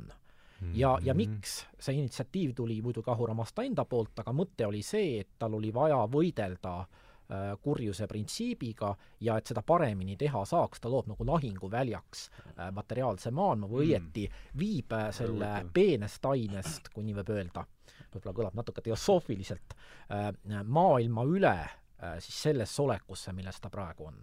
[0.73, 1.17] ja, ja mhm.
[1.17, 5.55] miks see initsiatiiv tuli muidugi Ahura Mazda enda poolt, aga mõte oli see, et tal
[5.55, 7.07] oli vaja võidelda Äh,
[7.61, 13.69] kurjuse printsiibiga ja et seda paremini teha saaks, ta loob nagu lahinguväljaks äh, materiaalse maailma
[13.69, 13.89] või mm.
[13.89, 14.23] õieti
[14.57, 17.65] viib äh, selle peenest ainest, kui nii võib öelda,
[18.09, 19.75] võib-olla kõlab natuke teosoofiliselt,
[20.65, 21.53] maailma üle
[22.23, 24.17] siis sellesse olekusse, milles ta praegu on.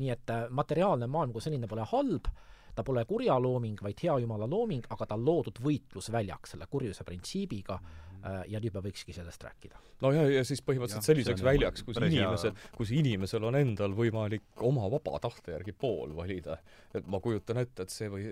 [0.00, 2.26] nii et materiaalne maailm kui selline pole halb,
[2.74, 7.04] ta pole kurja looming, vaid hea jumala looming, aga ta on loodud võitlusväljaks selle kurjuse
[7.04, 8.13] printsiibiga mm Äh,
[8.48, 9.80] ja nüüd me võikski sellest rääkida.
[10.04, 14.64] no ja, ja siis põhimõtteliselt ja, selliseks väljaks, kus inimesel, kus inimesel on endal võimalik
[14.64, 16.58] oma vaba tahte järgi pool valida.
[16.94, 18.28] et ma kujutan ette, et see või,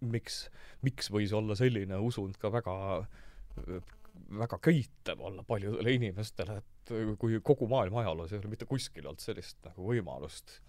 [0.00, 0.46] miks,
[0.86, 2.76] miks võis olla selline usund ka väga
[4.38, 9.22] väga köitev olla paljudele inimestele, et kui kogu maailma ajaloos ei ole mitte kuskil olnud
[9.22, 10.60] sellist nagu võimalust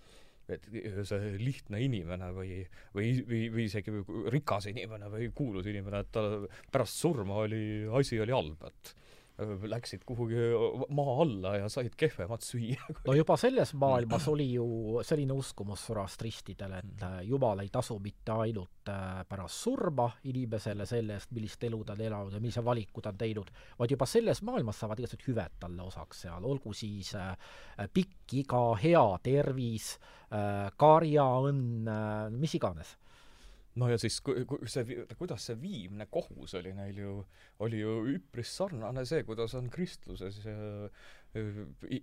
[0.55, 0.67] et
[1.07, 2.61] see lihtne inimene või,
[2.95, 3.93] või, või, või isegi
[4.33, 7.61] rikas inimene või kuulus inimene, et tal pärast surma oli,
[7.99, 8.93] asi oli halb, et
[9.37, 10.35] läksid kuhugi
[10.89, 12.81] maa alla ja said kehvemat süüa.
[13.07, 14.65] no juba selles maailmas oli ju
[15.05, 17.21] selline uskumus zoroastristidel, et mm.
[17.29, 22.01] Jumal ei tasu mitte ainult äh, pärast surma inimesele selle eest, millist elu ta on
[22.01, 25.85] elanud ja millise valiku ta on teinud, vaid juba selles maailmas saavad igasugused hüved talle
[25.85, 27.35] osaks seal, olgu siis äh,
[27.93, 29.97] pikk iga, hea tervis,
[30.33, 31.91] äh, karjaõnn,
[32.37, 32.97] mis iganes
[33.77, 37.13] no ja siis ku-, ku-, see, kuidas see viimne kohus oli neil ju,
[37.65, 40.41] oli ju üpris sarnane see, kuidas on kristluses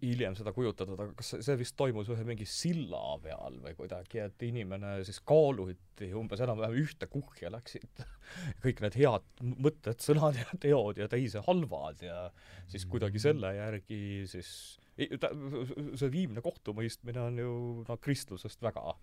[0.03, 4.45] hiljem seda kujutada, aga kas see vist toimus ühe mingi silla peal või kuidagi, et
[4.47, 8.05] inimene siis kaaluti umbes enam-vähem ühte kuhja läksid
[8.65, 12.29] kõik need head mõtted, sõnad ja teod ja teise halvad ja
[12.71, 14.01] siis kuidagi selle järgi
[14.31, 14.51] siis
[14.95, 17.55] see viimne kohtumõistmine on ju
[17.89, 18.95] noh, kristlusest väga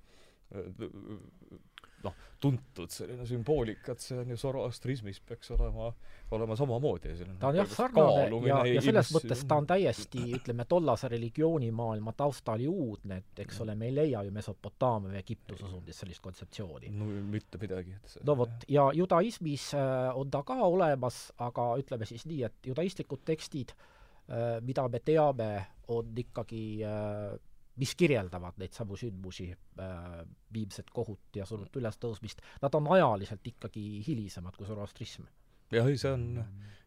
[2.06, 5.92] noh, tuntud selline sümboolika, et see on ju zoroastrismis peaks olema,
[6.34, 11.12] olema samamoodi ta on jah sarnane ja, ja selles mõttes ta on täiesti, ütleme, tollase
[11.12, 16.02] religioonimaailma taustal ju uudne, et eks ole, me ei leia ju Mesopotaamia või Egiptuse usundis
[16.02, 16.92] sellist kontseptsiooni.
[16.98, 21.72] no mitte midagi, et see no vot, ja judaismis äh, on ta ka olemas, aga
[21.82, 25.52] ütleme siis nii, et judaistlikud tekstid, äh, mida me teame,
[25.92, 27.40] on ikkagi äh,
[27.80, 30.10] mis kirjeldavad neid samu sündmusi äh,,
[30.54, 35.30] viimset kohut ja surnud ülestõusmist, nad on ajaliselt ikkagi hilisemad kui zoroastrism.
[35.72, 36.28] jah, ei see on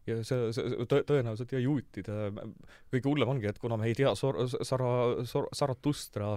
[0.04, 2.30] ja see, see tõ-, tõenäoliselt ja juutide
[2.92, 6.34] kõige hullem ongi, et kuna me ei tea sor-, Sara-, sor-, Zaratustra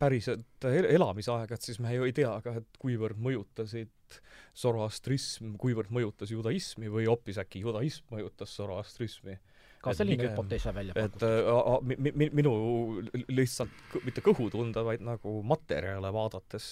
[0.00, 4.20] päriselt elamisaega, et siis me ju ei tea ka, et kuivõrd mõjutasid
[4.56, 9.36] zoroastrism, kuivõrd mõjutas judaismi või hoopis äkki judaism mõjutas zoroastrismi
[9.80, 11.22] ka selline hüpotees saab välja pakutud.
[11.24, 12.52] et äh, mi, minu
[13.32, 16.70] lihtsalt mitte kõhutunde, vaid nagu materjale vaadates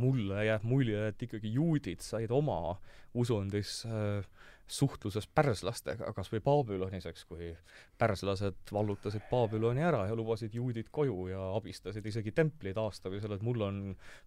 [0.00, 2.76] mulle jääb mulje, et ikkagi juudid said oma
[3.16, 4.26] usundis äh,
[4.70, 7.50] suhtluses pärslastega, kas või Babülonis, eks, kui
[7.98, 13.64] pärslased vallutasid Babüloni ära ja lubasid juudid koju ja abistasid isegi templi taastamisel, et mul
[13.66, 13.80] on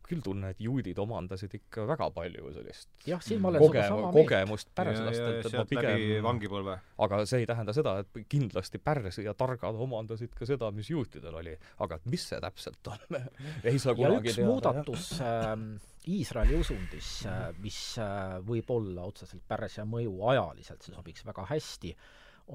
[0.05, 4.11] küll tunne, et juudid omandasid ikka väga palju sellist jah, siin ma olen koge sama
[4.15, 6.77] kogemust pärslastelt, et ma pigem vangipõlve.
[7.07, 11.55] aga see ei tähenda seda, et kindlasti pärsija targad omandasid ka seda, mis juutidel oli.
[11.85, 13.23] aga et mis see täpselt on,
[13.69, 14.51] ei saa kunagi teada.
[14.51, 15.73] muudatus ähm,
[16.07, 21.93] Iisraeli usundis, äh, mis äh, võib olla otseselt Pärsia mõju ajaliselt, see sobiks väga hästi,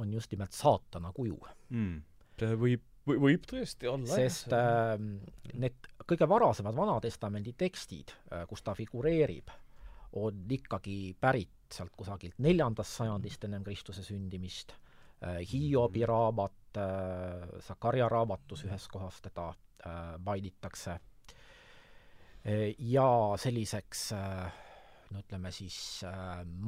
[0.00, 1.38] on just nimelt saatana kuju.
[1.72, 2.02] Mm..
[2.60, 4.10] võib, võib tõesti olla.
[4.10, 4.96] sest äh,
[5.54, 9.52] need kõige varasemad Vana-testamendi tekstid, äh, kus ta figureerib,
[10.20, 14.72] on ikkagi pärit sealt kusagilt neljandast sajandist ennem Kristuse sündimist.
[15.18, 19.50] Hiobi raamat äh,, Sakarja raamatus ühes kohas teda
[20.22, 20.94] mainitakse
[22.78, 23.08] ja
[23.40, 26.04] selliseks no ütleme siis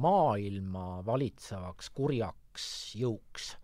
[0.01, 2.67] maailma valitsevaks kurjaks
[2.99, 3.51] jõuks.
[3.55, 3.60] Äh,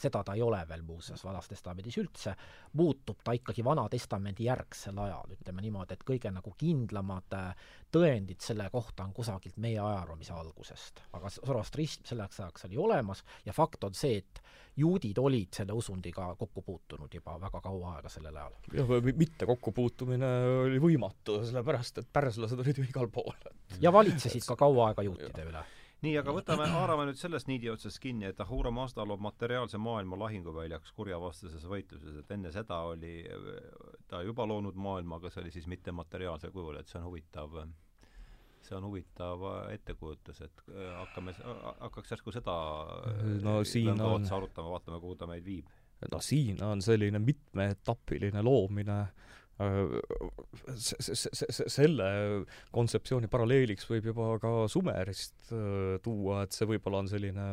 [0.00, 2.34] seda ta ei ole veel muuseas Vanas Testamendis üldse,
[2.78, 8.42] muutub ta ikkagi Vana Testamendi järgsel ajal, ütleme niimoodi, et kõige nagu kindlamad äh, tõendid
[8.44, 11.02] selle kohta on kusagilt meie ajaroomise algusest.
[11.16, 14.42] aga Zoroastrism selleks ajaks oli olemas ja fakt on see, et
[14.76, 18.58] juudid olid selle usundiga kokku puutunud juba väga kaua aega sellel ajal.
[18.72, 20.30] jah, mitte kokkupuutumine
[20.66, 23.34] oli võimatu, sellepärast et pärslased olid ju igal pool.
[23.80, 25.64] ja valitsesid ka kaua aega juutide üle
[26.06, 30.18] nii, aga võtame, haarame nüüd sellest niidi otsast kinni, et Ahura Mazda loob materiaalse maailma
[30.24, 33.18] lahinguväljaks kurjavastases võitluses, et enne seda oli
[34.10, 37.56] ta juba loonud maailma, aga see oli siis mittemateriaalsel kujul, et see on huvitav,
[38.66, 41.34] see on huvitav ettekujutus, et äh, hakkame,
[41.80, 42.58] hakkaks järsku seda
[43.44, 45.72] no siin on arutama, vaatame, kuhu ta meid viib.
[46.12, 49.35] no siin on selline mitmeetapiline loomine äh,
[50.76, 52.08] selle
[52.74, 57.46] kontseptsiooni paralleeliks võib juba ka Sumerist äh, tuua, et see võib-olla on selline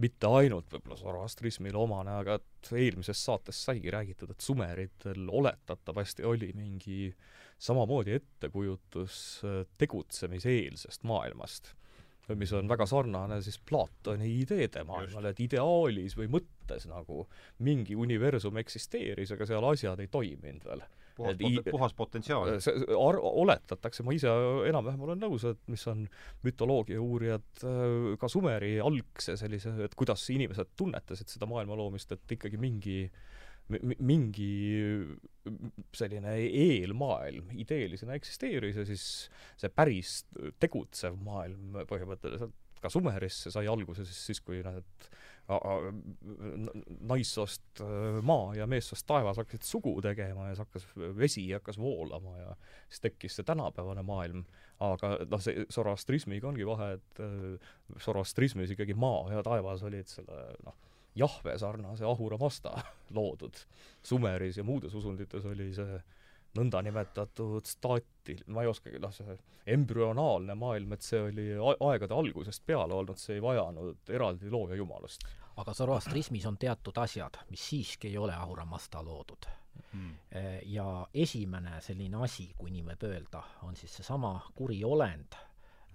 [0.00, 6.50] mitte ainult võib-olla zoroastrismile omane, aga et eelmises saates saigi räägitud, et sumeritel oletatavasti oli
[6.56, 7.10] mingi
[7.60, 11.74] samamoodi ettekujutus äh, tegutsemiseelsest maailmast
[12.34, 17.26] mis on väga sarnane siis Platoni ideede maailmale, et ideaalis või mõttes nagu
[17.62, 20.82] mingi universum eksisteeris, aga seal asjad ei toiminud veel.
[21.16, 22.58] puhas, pot puhas potentsiaal.
[22.60, 24.32] see ar-, oletatakse, ma ise
[24.68, 26.04] enam-vähem olen nõus, et mis on
[26.44, 32.36] mütoloogia uurijad äh, ka Sumeri algse sellise, et kuidas inimesed tunnetasid seda maailma loomist, et
[32.36, 33.35] ikkagi mingi äh,
[33.68, 34.50] mingi
[35.94, 39.06] selline eelmaailm ideelisena eksisteeris ja siis
[39.58, 40.20] see päris
[40.62, 45.08] tegutsev maailm põhimõtteliselt ka Sumerisse sai alguse siis, siis kui need
[47.06, 47.82] naissoost
[48.26, 50.86] maa ja meessoost taevas hakkasid sugu tegema ja siis hakkas,
[51.18, 52.56] vesi hakkas voolama ja
[52.88, 54.42] siis tekkis see tänapäevane maailm.
[54.82, 57.22] aga noh, see Zoroastrismiga ongi vahe, et
[58.02, 60.74] Zoroastrismis ikkagi maa ja taevas olid selle noh,
[61.16, 62.76] Jahve sarnase Ahura Mazda
[63.16, 63.56] loodud.
[64.02, 66.00] Sumeris ja muudes usundites oli see
[66.56, 69.36] nõndanimetatud staatil-, ma ei oskagi, noh, see
[69.76, 75.26] embrüonaalne maailm, et see oli aegade algusest peale olnud, see ei vajanud eraldi looja jumalast.
[75.56, 79.48] aga Zoroastrismis on teatud asjad, mis siiski ei ole Ahura Mazda loodud
[79.92, 80.14] mm..
[80.62, 85.36] ja esimene selline asi, kui nii võib öelda, on siis seesama kuri olend,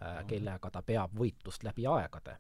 [0.02, 2.38] äh, kellega ta peab võitlust läbi aegade.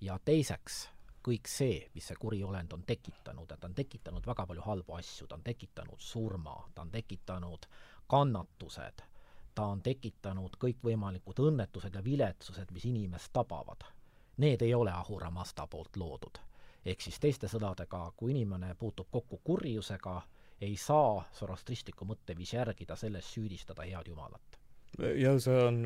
[0.00, 0.88] ja teiseks,
[1.22, 4.98] kõik see, mis see kuri olend on tekitanud, et ta on tekitanud väga palju halbu
[4.98, 7.66] asju, ta on tekitanud surma, ta on tekitanud
[8.10, 9.02] kannatused,
[9.54, 13.84] ta on tekitanud kõikvõimalikud õnnetused ja viletsused, mis inimest tabavad.
[14.42, 16.40] Need ei ole Ahura Mazda poolt loodud.
[16.84, 20.22] ehk siis teiste sõnadega, kui inimene puutub kokku kurjusega,
[20.60, 24.58] ei saa sorostristliku mõtteviisi järgi ta selles süüdistada head jumalat.
[25.16, 25.84] ja see on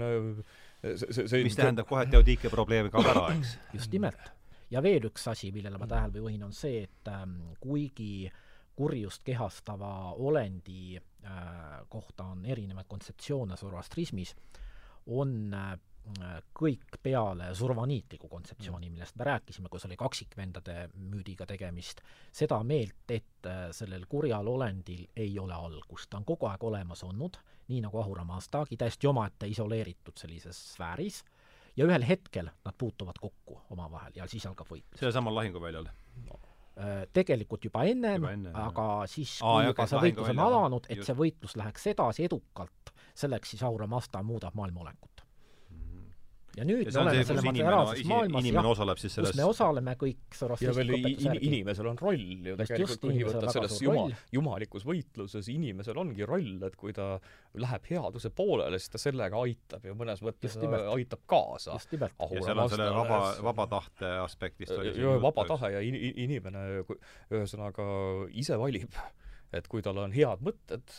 [0.83, 3.59] see, see, see mis tähendab kohe, et teodiike probleem kaob ära, eks?
[3.75, 4.36] just nimelt
[4.71, 8.31] ja veel üks asi, millele ma tähelepanu juhin, on see, et ähm, kuigi
[8.77, 11.33] kurjust kehastava olendi äh,
[11.89, 14.35] kohta on erinevaid kontseptsioone zoroastrismis,
[15.07, 15.77] on äh,
[16.55, 22.03] kõik peale survaniitliku kontseptsiooni, millest me rääkisime, kus oli kaksikvendade müüdiga tegemist,
[22.33, 27.03] seda meelt, et äh, sellel kurjal olendil ei ole algust, ta on kogu aeg olemas
[27.07, 31.25] olnud, nii nagu Ahura Maastagi, täiesti omaette isoleeritud sellises sfääris
[31.77, 34.99] ja ühel hetkel nad puutuvad kokku omavahel ja siis algab võitlus.
[35.01, 35.89] sellel samal lahinguväljal
[36.27, 36.41] no.?
[36.77, 39.11] Äh, tegelikult juba ennem, enne, aga jah.
[39.11, 41.09] siis, kui Aa, juba see võitlus on alanud, et just.
[41.09, 45.16] see võitlus läheks edasi edukalt, selleks siis Aura Mazda muudab maailma olekut
[46.57, 49.95] ja nüüd ja me oleme selle materiaalses maailmas, jah, osaleb siis selles kus me osaleme
[50.01, 56.01] kõik ja veel in, inimesel on roll ju tegelikult, võtta selles jumal, jumalikus võitluses, inimesel
[56.01, 57.17] ongi roll, et kui ta
[57.61, 61.77] läheb headuse poolele, siis ta sellega aitab ju mõnes mõttes aitab kaasa.
[61.77, 62.09] ja
[62.49, 66.65] seal on selle vaba, vaba tahte aspektist oli ju vaba tahe ja in, inimene
[67.35, 67.87] ühesõnaga
[68.33, 68.97] ise valib,
[69.55, 70.97] et kui tal on head mõtted,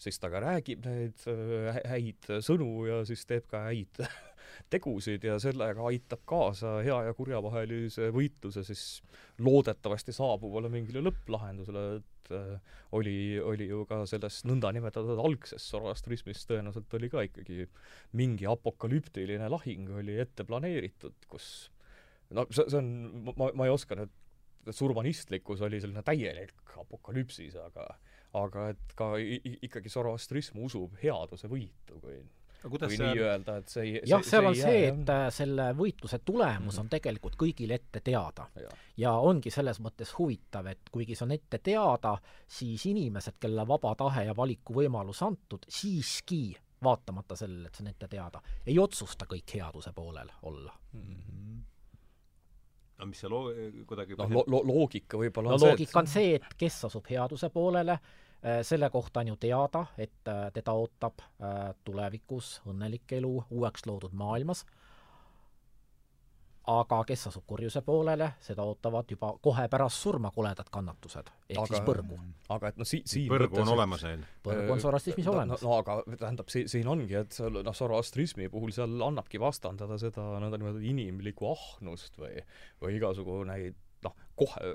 [0.00, 4.00] siis ta ka räägib neid äh, häid sõnu ja siis teeb ka häid
[4.70, 8.84] tegusid ja sellega aitab kaasa hea ja kurja vahelise võitluse siis
[9.40, 16.98] loodetavasti saabuvale mingile lõpplahendusele, et äh, oli, oli ju ka selles nõndanimetatud algses Zoroastrismis tõenäoliselt
[16.98, 17.66] oli ka ikkagi
[18.18, 21.70] mingi apokalüptiline lahing oli ette planeeritud, kus
[22.34, 22.90] no see, see on,
[23.32, 24.12] ma, ma ei oska nüüd,
[24.76, 27.88] surmanistlikkus oli selline täielik apokalüpsis, aga
[28.36, 29.14] aga et ka
[29.66, 32.20] ikkagi Zoroastrism usub headuse võitu, kui
[32.68, 32.98] kui see...
[33.00, 36.58] nii öelda, et see ei jah, seal on see, see, et äh, selle võitluse tulemus
[36.60, 36.80] mm -hmm.
[36.84, 38.48] on tegelikult kõigile ette teada.
[38.96, 43.94] ja ongi selles mõttes huvitav, et kuigi see on ette teada, siis inimesed, kelle vaba
[43.94, 49.54] tahe ja valikuvõimalus antud, siiski vaatamata sellele, et see on ette teada, ei otsusta kõik
[49.54, 51.00] headuse poolel olla mm.
[51.00, 51.40] -hmm
[53.00, 53.52] no mis see loo-,
[53.88, 57.96] kuidagi noh, lo-, lo-, loogika võib-olla no loogika on see, et kes asub headuse poolele,
[58.62, 64.14] selle kohta on ju teada, et äh, teda ootab äh, tulevikus õnnelik elu uueks loodud
[64.16, 64.64] maailmas,
[66.70, 71.68] aga kes asub kurjuse poolele, seda ootavad juba kohe pärast surma koledad kannatused, ehk aga,
[71.72, 72.18] siis põrgu.
[72.56, 74.24] aga et noh, si-, siin põrgu mõttes, on olemas neil?
[74.46, 75.64] põrgu on sorastrismis no, olemas.
[75.66, 80.26] no aga tähendab, si-, siin ongi, et seal noh, sorastrismi puhul seal annabki vastandada seda
[80.44, 82.44] nõndanimetatud inimlikku ahnust või,
[82.80, 83.78] või igasugu neid
[84.40, 84.72] kohe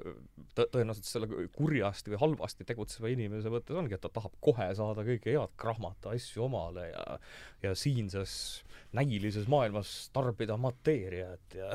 [0.58, 5.06] tõ-, tõenäoliselt selle kurjasti või halvasti tegutseva inimese mõttes ongi, et ta tahab kohe saada
[5.08, 7.20] kõike head, krahmata asju omale ja
[7.66, 8.64] ja siinses
[8.96, 11.72] näilises maailmas tarbida mateeriat ja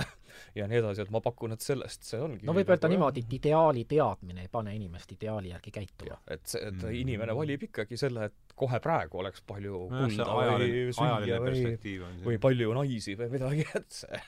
[0.55, 3.25] ja nii edasi, et ma pakun, et sellest see ongi no võib öelda nagu, niimoodi,
[3.25, 6.21] et ideaali teadmine ei pane inimest ideaali järgi käituma.
[6.31, 6.95] et see, et mm.
[7.01, 12.75] inimene valib ikkagi selle, et kohe praegu oleks palju kulda või süüa või, või palju
[12.79, 14.23] naisi või midagi, et see,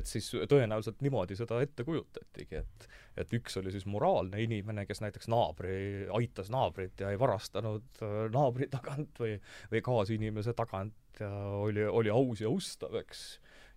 [0.00, 5.02] et siis tõenäoliselt niimoodi seda ette kujutatigi, et et üks oli siis moraalne inimene, kes
[5.02, 9.36] näiteks naabri, aitas naabrit ja ei varastanud äh, naabri tagant või,
[9.72, 11.30] või kaasinimese tagant ja
[11.60, 13.24] oli, oli aus ja ustav, eks.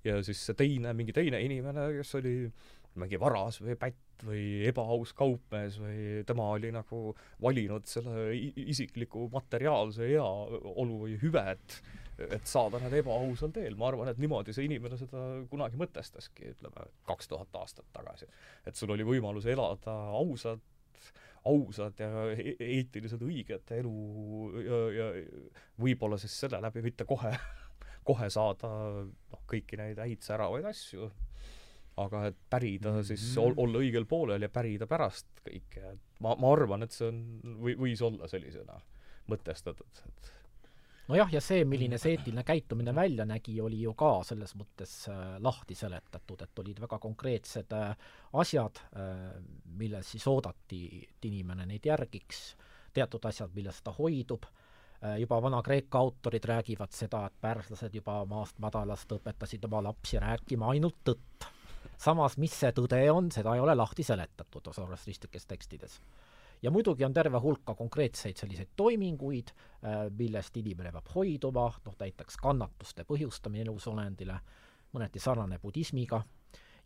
[0.05, 2.37] ja siis see teine, mingi teine inimene, kes oli
[2.99, 7.11] mingi varas või pätt või ebaaus kaupmees või tema oli nagu
[7.41, 11.79] valinud selle isikliku materiaalse heaolu või hüved
[12.31, 16.87] et saada need ebaausal teel, ma arvan, et niimoodi see inimene seda kunagi mõtestaski, ütleme,
[17.09, 18.29] kaks tuhat aastat tagasi.
[18.65, 19.97] et sul oli võimalus elada
[21.43, 23.97] ausat ja e-, eetiliselt õiget elu
[24.63, 25.09] ja, ja
[25.81, 27.33] võib-olla siis selle läbi mitte kohe,
[28.07, 28.69] kohe saada
[29.03, 31.09] noh, kõiki neid häid säravaid asju,
[32.01, 33.07] aga et pärida mm -hmm.
[33.11, 37.19] siis, olla õigel poolel ja pärida pärast kõike, et ma, ma arvan, et see on,
[37.59, 38.79] või, võis olla sellisena
[39.29, 40.33] mõtestatud, et
[41.07, 45.35] nojah, ja see, milline see eetiline käitumine välja nägi, oli ju ka selles mõttes äh,
[45.43, 47.95] lahti seletatud, et olid väga konkreetsed äh,
[48.39, 49.23] asjad äh,,
[49.79, 52.43] milles siis oodati, et inimene neid järgiks,
[52.93, 54.45] teatud asjad, millest ta hoidub.
[55.19, 61.01] Juba Vana-Kreeka autorid räägivad seda, et pärslased juba maast madalast õpetasid oma lapsi rääkima ainult
[61.03, 61.47] tõtt.
[61.99, 65.97] samas, mis see tõde on, seda ei ole lahti seletatud zoroastristlikes tekstides
[66.63, 69.51] ja muidugi on terve hulk ka konkreetseid selliseid toiminguid,
[70.17, 74.37] millest inimene peab hoiduma, noh näiteks kannatuste põhjustamine elusolendile,
[74.93, 76.21] mõneti sarnane budismiga,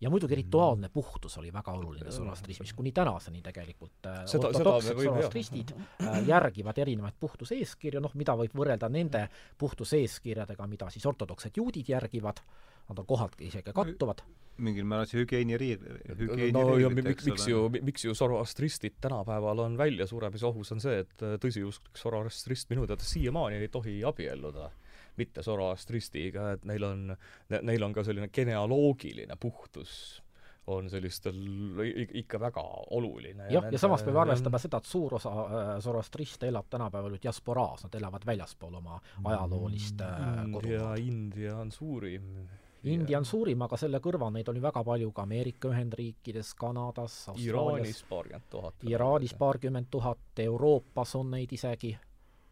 [0.02, 0.38] ja muidugi mm.
[0.38, 6.78] rituaalne puhtus oli väga oluline zoroastrismis, kuni tänaseni tegelikult äh, seda, ortodoksed zoroastristid äh, järgivad
[6.78, 12.44] erinevaid puhtuseeskirju, noh, mida võib võrrelda nende puhtuseeskirjadega, mida siis ortodoksed juudid järgivad,
[12.90, 14.22] nad on kohaltki isegi kattuvad.
[14.58, 15.84] Mingil määral see hügieeniriiv,
[16.18, 21.26] hügieeni no ja miks, miks ju, miks ju zoroastristid tänapäeval on väljasuremise-ohus, on see, et
[21.44, 24.72] tõsiusklik zoroastrist minu teada siiamaani ei tohi abielluda
[25.18, 27.12] mitte Zoroastristiga, et neil on,
[27.50, 30.22] neil on ka selline genealoogiline puhtus
[30.68, 31.38] on sellistel
[32.14, 33.44] ikka väga oluline.
[33.44, 37.20] jah, ja, ja samas peab arvestama seda, et suur osa äh, zoroastriste elab tänapäeval ju
[37.24, 40.74] diasporaas, nad elavad väljaspool oma ajaloolist äh, mm, kodumaad.
[40.74, 42.34] ja India on suurim.
[42.84, 47.16] India on suurim, aga selle kõrval neid on ju väga palju ka Ameerika Ühendriikides, Kanadas,
[47.32, 47.48] Austraalias.
[47.48, 48.84] Iraanis paarkümmend tuhat.
[48.88, 51.96] Iraanis paarkümmend tuhat, Euroopas on neid isegi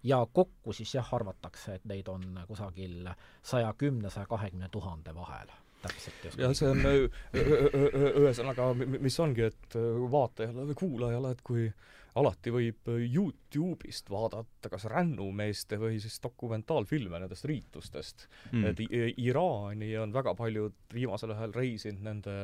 [0.06, 3.10] ja kokku siis jah, arvatakse, et neid on kusagil
[3.44, 5.52] saja kümne, saja kahekümne tuhande vahel
[5.82, 6.40] täpselt.
[6.40, 9.78] ja see on ühesõnaga, mis ongi, et
[10.12, 11.68] vaatajale või kuulajale, et kui
[12.16, 18.70] alati võib Youtube'ist vaadata kas rännumeeste või siis dokumentaalfilme nendest riitustest mm..
[18.72, 22.38] et Iraani on väga paljud viimasel ajal reisinud nende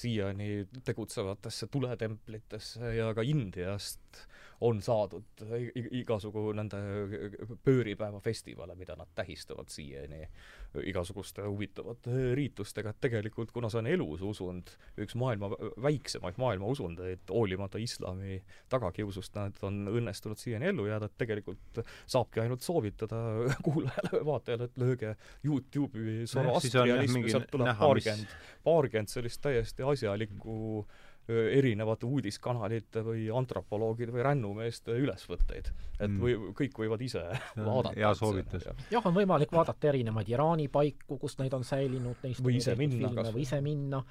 [0.00, 4.24] siiani tegutsevatesse tuletemplitesse ja ka Indiast
[4.60, 5.44] on saadud
[6.02, 6.78] igasugu nende
[7.64, 10.20] pööripäeva festivale, mida nad tähistavad siiani
[10.86, 14.70] igasuguste huvitavate riitustega, et tegelikult kuna see on elus usund,
[15.00, 15.48] üks maailma
[15.80, 18.38] väiksemaid maailma usundeid, hoolimata islami
[18.70, 23.22] tagakiusust, nad on õnnestunud siiani ellu jääda, et tegelikult saabki ainult soovitada
[23.66, 25.14] kuulajale vaatajale, et lööge
[25.46, 34.24] Youtube'i Zoroastrianism, sealt tuleb paarkümmend, paarkümmend sellist täiesti asjalikku mm erinevate uudiskanalite või antropoloogide või
[34.24, 35.70] rännumeeste ülesvõtteid.
[35.98, 36.18] et mm.
[36.22, 37.22] või kõik võivad ise
[37.68, 37.94] vaadata.
[37.96, 38.66] hea soovitus.
[38.90, 43.30] jah, on võimalik vaadata erinevaid Iraani paiku, kus neid on säilinud, neist või ise minna
[43.30, 44.02] või ise minna.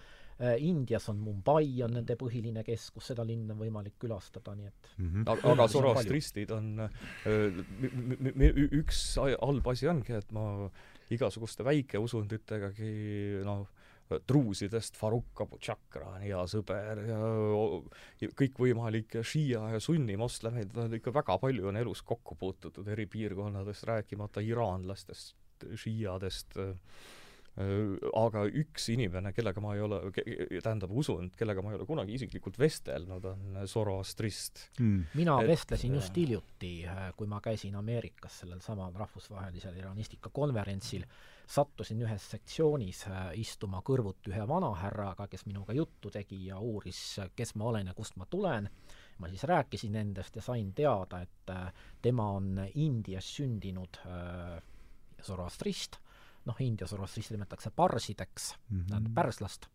[0.64, 5.10] Indias on Mumbai on nende põhiline keskus, seda linna on võimalik külastada, nii et mm
[5.10, 5.26] -hmm.
[5.34, 6.70] aga, aga zoroastristid on,
[8.80, 10.70] üks halb asi ongi, et ma
[11.12, 12.94] igasuguste väikeusunditegi
[13.44, 13.68] noh,
[14.28, 21.38] truusidest Faruk Abu Chakra on hea sõber ja kõikvõimalikke šiia ja sunni moslemeid, ikka väga
[21.42, 25.36] palju on elus kokku puututud eri piirkonnadest, rääkimata iraanlastest,
[25.78, 26.76] šiiadest äh,,
[28.16, 30.00] aga üks inimene, kellega ma ei ole,
[30.64, 35.10] tähendab usund, kellega ma ei ole kunagi isiklikult vestelnud, on Zoroastrist hmm..
[35.20, 41.04] mina et, vestlesin just hiljuti, äh, kui ma käisin Ameerikas sellel samal rahvusvahelisel iranistika konverentsil,
[41.50, 47.56] sattusin ühes sektsioonis äh, istuma kõrvuti ühe vanahärraga, kes minuga juttu tegi ja uuris, kes
[47.56, 48.70] ma olen ja kust ma tulen.
[49.18, 53.98] ma siis rääkisin endast ja sain teada, et äh, tema on Indias sündinud
[55.24, 56.00] Zoroastrist
[56.50, 59.14] noh, India Zoroastristi nimetatakse parsideks mm, -hmm.
[59.14, 59.66] pärslast,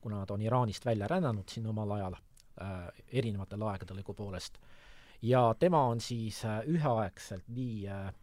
[0.00, 4.58] kuna nad on Iraanist välja rännanud siin omal ajal äh, erinevatel aegadel õigupoolest.
[5.22, 8.14] ja tema on siis äh, üheaegselt nii äh,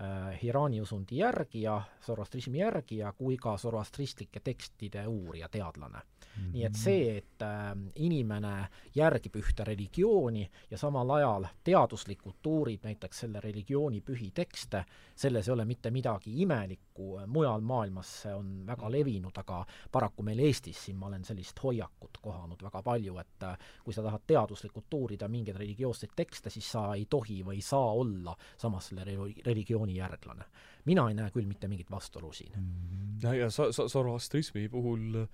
[0.00, 6.02] äh, Iraani usundi järgija, zoroastrismi järgija, kui ka zoroastristlike tekstide uurija, teadlane
[6.38, 6.52] Mm -hmm.
[6.52, 13.20] nii et see, et äh, inimene järgib ühte religiooni ja samal ajal teaduslikult uurib näiteks
[13.20, 14.84] selle religiooni pühi tekste,
[15.14, 18.92] selles ei ole mitte midagi imelikku, mujal maailmas see on väga mm.
[18.92, 23.58] levinud, aga paraku meil Eestis siin ma olen sellist hoiakut kohanud väga palju, et äh,
[23.84, 27.92] kui sa tahad teaduslikult uurida mingeid religioosseid tekste, siis sa ei tohi või ei saa
[27.92, 29.04] olla samas selle
[29.46, 30.44] religiooni järglane
[30.88, 32.68] mina ei näe küll mitte mingit vastuolu siin mm.
[32.68, 33.22] -hmm.
[33.22, 35.24] ja, ja sa-, sa-, zoroastrismi puhul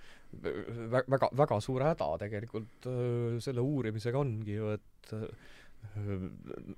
[0.92, 2.88] vä-, väga, väga suur häda tegelikult
[3.38, 5.14] selle uurimisega ongi ju, et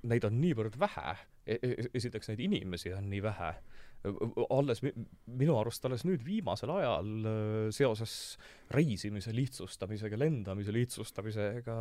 [0.03, 3.53] neid on niivõrd vähe e, e, esiteks neid inimesi on nii vähe
[4.49, 8.37] alles minu arust alles nüüd viimasel ajal äh, seoses
[8.73, 11.77] reisimise lihtsustamisega, lendamise lihtsustamisega,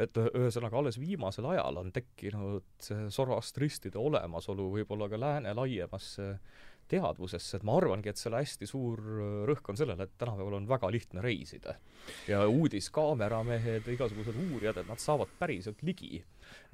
[0.00, 6.30] et ühesõnaga alles viimasel ajal on tekkinud see Zoroastristide olemasolu võib-olla ka lääne laiemasse
[6.88, 9.00] teadvusesse, et ma arvangi, et selle hästi suur
[9.48, 11.78] rõhk on sellele, et tänapäeval on väga lihtne reisida.
[12.28, 16.24] ja uudiskaameramehed, igasugused uurijad, et nad saavad päriselt ligi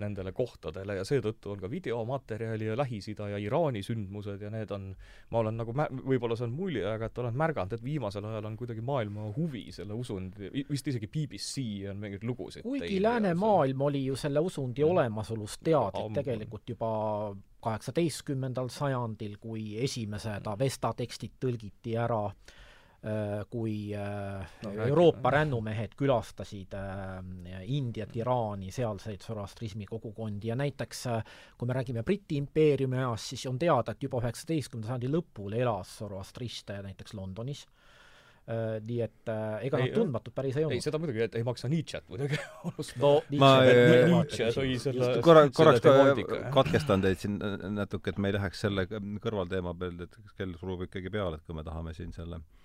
[0.01, 4.91] nendele kohtadele ja seetõttu on ka videomaterjali ja Lähis-Ida ja Iraani sündmused ja need on,
[5.31, 8.51] ma olen nagu mä-, võib-olla see on mulje, aga et olen märganud, et viimasel ajal
[8.51, 14.05] on kuidagi maailma huvi selle usundi, vist isegi BBC on mingeid lugusid kuigi läänemaailm oli
[14.07, 14.91] ju selle usundi mm.
[14.91, 16.91] olemasolust teadlik tegelikult juba
[17.61, 22.70] kaheksateistkümnendal sajandil, kui esimesed Avesta tekstid tõlgiti ära äh, Äh,
[23.49, 31.07] kui äh, no, Euroopa rännumehed külastasid äh, Indiat, Iraani, sealseid sorastrismi kogukondi ja näiteks
[31.57, 35.95] kui me räägime Briti impeeriumi ajast, siis on teada, et juba üheksateistkümnenda sajandi lõpul elas
[36.03, 37.65] soroastriste näiteks Londonis.
[38.51, 40.75] Nii et äh, ega nad tundmatud päris ei olnud.
[40.81, 42.37] ei, seda muidugi, et ei maksa Nietzsche't muidugi
[43.01, 45.99] no ma Nietzsche tõi selle korra, korraks ka
[46.59, 47.39] katkestan teid siin
[47.77, 51.57] natuke, et me ei läheks selle kõrvalteema peale, et kell surub ikkagi peale, et kui
[51.57, 52.60] me tahame siin selle Mm,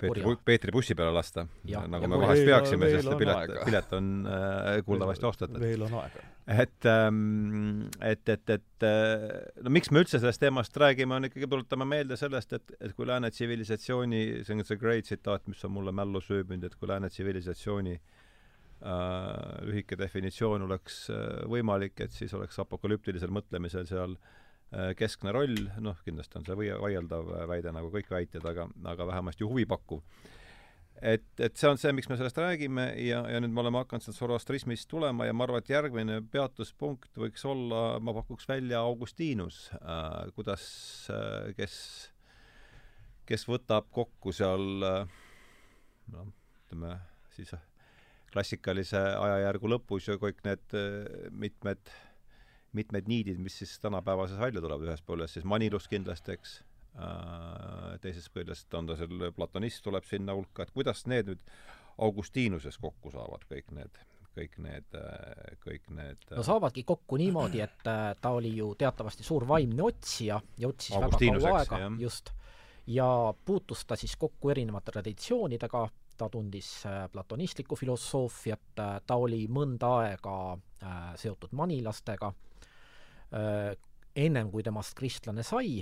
[0.00, 1.42] Peetri, Peetri bussi peale lasta,
[1.90, 5.58] nagu me vahest peaksime, sest pilet, pilet on äh, kuuldavasti ostetud.
[5.60, 6.22] veel on aega.
[6.64, 9.26] et ähm,, et, et, et äh,
[9.60, 13.10] no miks me üldse sellest teemast räägime, on ikkagi, tuletame meelde sellest, et, et kui
[13.10, 17.10] lääne tsivilisatsiooni, see on see great tsitaat, mis on mulle mällu sööbinud, et kui lääne
[17.12, 18.98] tsivilisatsiooni äh,
[19.68, 24.39] lühike definitsioon oleks äh, võimalik, et siis oleks apokalüptilisel mõtlemisel seal Äh,
[24.98, 29.46] keskne roll, noh, kindlasti on see või-, vaieldav väide nagu kõik väited, aga, aga vähemasti
[29.46, 30.02] huvipakkuv.
[31.00, 34.04] et, et see on see, miks me sellest räägime ja, ja nüüd me oleme hakanud
[34.04, 39.70] sealt Zoroastrismist tulema ja ma arvan, et järgmine peatuspunkt võiks olla, ma pakuks välja Augustinus
[39.80, 40.68] äh,, kuidas
[41.10, 41.74] äh,, kes,
[43.26, 45.18] kes võtab kokku seal äh,
[46.14, 46.30] noh,
[46.66, 46.94] ütleme
[47.34, 47.56] siis
[48.30, 52.09] klassikalise ajajärgu lõpus ju kõik need äh, mitmed äh,
[52.76, 56.54] mitmed niidid, mis siis tänapäevases välja tulevad, ühest küljest siis Manilus kindlasti, eks
[56.98, 61.44] äh,, teisest küljest on ta seal, platonist tuleb sinna hulka, et kuidas need nüüd
[62.00, 63.98] Augustinuses kokku saavad, kõik need,
[64.32, 64.98] kõik need,
[65.64, 70.40] kõik need no saavadki kokku niimoodi, et äh, ta oli ju teatavasti suur vaimne otsija
[70.58, 72.32] ja otsis väga kaua aega, just,
[72.86, 75.88] ja puutus ta siis kokku erinevate traditsioonidega,
[76.20, 80.36] ta tundis äh, platonistlikku filosoofiat, äh, ta oli mõnda aega
[81.20, 82.32] seotud manilastega.
[82.32, 82.49] Äh,
[83.30, 85.78] ennem kui temast kristlane sai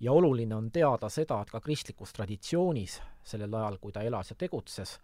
[0.00, 4.36] ja oluline on teada seda, et ka kristlikus traditsioonis sellel ajal, kui ta elas ja
[4.38, 4.96] tegutses,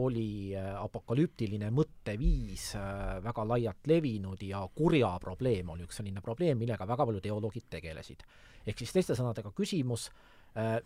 [0.00, 6.58] oli äh, apokalüptiline mõtteviis äh, väga laialt levinud ja kurja probleem oli üks selline probleem,
[6.58, 8.22] millega väga paljud teoloogid tegelesid.
[8.66, 10.10] ehk siis teiste sõnadega küsimus,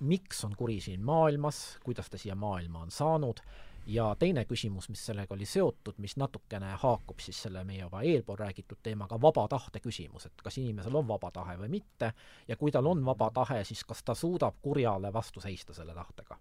[0.05, 3.41] miks on kuri siin maailmas, kuidas ta siia maailma on saanud
[3.87, 8.39] ja teine küsimus, mis sellega oli seotud, mis natukene haakub siis selle meie juba eelpool
[8.41, 12.13] räägitud teemaga, vaba tahte küsimus, et kas inimesel on vaba tahe või mitte,
[12.49, 16.39] ja kui tal on vaba tahe, siis kas ta suudab kurjale vastu seista selle tahtega.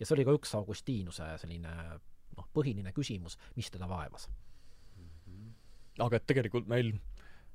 [0.00, 1.74] ja see oli ka üks Augustiinuse selline
[2.36, 4.28] noh, põhiline küsimus, mis teda vaevas.
[5.98, 6.94] aga et tegelikult meil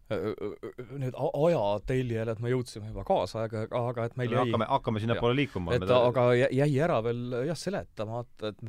[0.07, 5.75] need ajateljel, et me jõudsime juba kaasaega, aga et meil jäi hakkame, hakkame sinnapoole liikuma.
[5.75, 8.63] et aga jäi ära veel jah, seletamata, et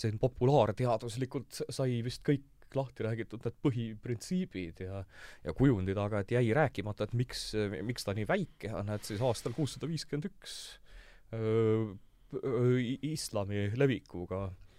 [0.00, 2.48] see populaarteaduslikult sai vist kõik
[2.78, 5.02] lahti räägitud need põhiprintsiibid ja
[5.44, 7.50] ja kujundid, aga et jäi rääkimata, et miks,
[7.84, 10.56] miks ta nii väike on, et siis aastal kuussada viiskümmend üks
[13.10, 14.69] islami levikuga Äh,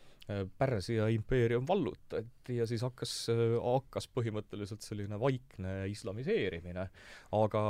[0.57, 6.87] Pärsia impeerium vallutati ja siis hakkas, äh, hakkas põhimõtteliselt selline vaikne islamiseerimine.
[7.35, 7.63] aga,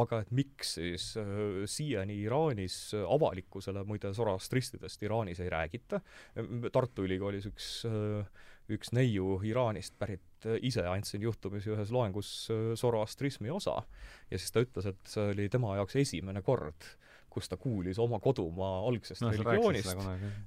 [0.00, 6.00] aga et miks siis äh, siiani Iraanis avalikkusele, muide Zoroastristidest Iraanis ei räägita,
[6.72, 7.70] Tartu Ülikoolis üks
[8.72, 12.30] üks neiu Iraanist pärit ise andsin juhtumisi ühes loengus
[12.78, 13.80] Zoroastrismi osa
[14.30, 16.86] ja siis ta ütles, et see oli tema jaoks esimene kord,
[17.32, 19.94] kus ta kuulis oma kodumaa algsest no, religioonist,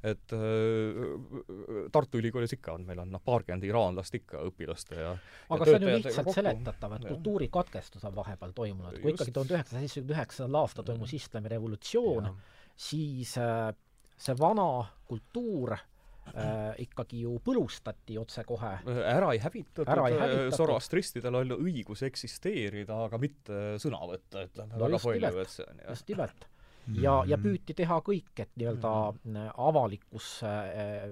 [0.05, 5.65] et äh, Tartu Ülikoolis ikka on, meil on noh, paarkümmend iraanlast ikka õpilaste ja aga
[5.65, 6.35] ja see on ju lihtsalt kokku.
[6.39, 11.51] seletatav, et kultuurikatkestus on vahepeal toimunud, kui ikkagi tuhande üheksasaja seitsmekümne üheksandal aastal toimus islami
[11.55, 12.31] revolutsioon,
[12.75, 13.73] siis äh,
[14.17, 14.69] see vana
[15.07, 18.73] kultuur äh, ikkagi ju põlustati otsekohe.
[19.03, 25.01] ära ei hävitatud, äh, Zoroastristidel on õigus eksisteerida, aga mitte sõna võtta, ütleme no väga
[25.05, 25.95] palju, et see on jah.
[25.95, 26.51] just nimelt
[26.93, 27.43] ja, ja mm.
[27.43, 29.49] püüti teha kõik, et nii-öelda mm.
[29.57, 31.09] avalikkus äh,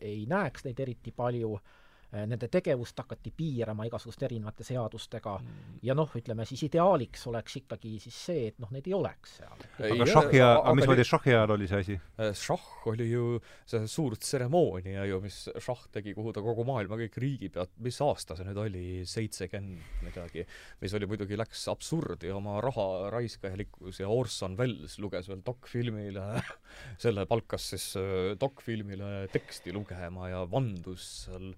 [0.00, 1.79] ei näeks neid eriti palju Äh,
[2.10, 5.76] nende tegevust hakati piirama igasuguste erinevate seadustega mm.
[5.86, 9.62] ja noh, ütleme siis ideaaliks oleks ikkagi siis see, et noh, neid ei oleks seal.
[9.90, 11.98] aga šahhi ajal, aga mismoodi šahhi ajal oli see asi?
[12.18, 13.26] Äh, šahh oli ju
[13.70, 18.38] see suur tseremoonia ju, mis šahh tegi, kuhu ta kogu maailma kõik riigipead, mis aasta
[18.38, 20.46] see nüüd oli, seitsekümmend midagi,
[20.82, 26.26] mis oli muidugi, läks absurdi oma raha raiskajalikkus ja Orson Welles luges veel dokfilmile
[27.04, 31.52] selle palkas siis äh, dokfilmile teksti lugema ja vandus seal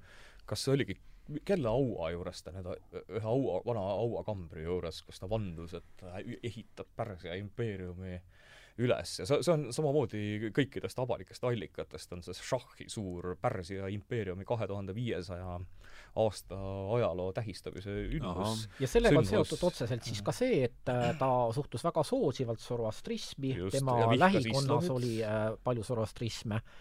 [0.46, 0.98] kas see oligi
[1.46, 2.68] kelle aua juures ta nüüd,
[3.00, 8.18] ühe aua, vana hauakambri juures, kus ta vandus, et ta ehitab Pärsia impeeriumi
[8.82, 9.14] üles?
[9.20, 14.68] Ja see, see on samamoodi kõikidest avalikest allikatest on see šahhi suur Pärsia impeeriumi kahe
[14.70, 15.58] tuhande viiesaja
[16.22, 16.58] aasta
[16.96, 18.66] ajaloo tähistamise ündus.
[18.80, 23.54] ja sellega on seotud otseselt siis ka see, et äh, ta suhtus väga soosivalt zoroastrismi,
[23.72, 26.80] tema lähikonnas oli äh, palju zoroastrisme äh,,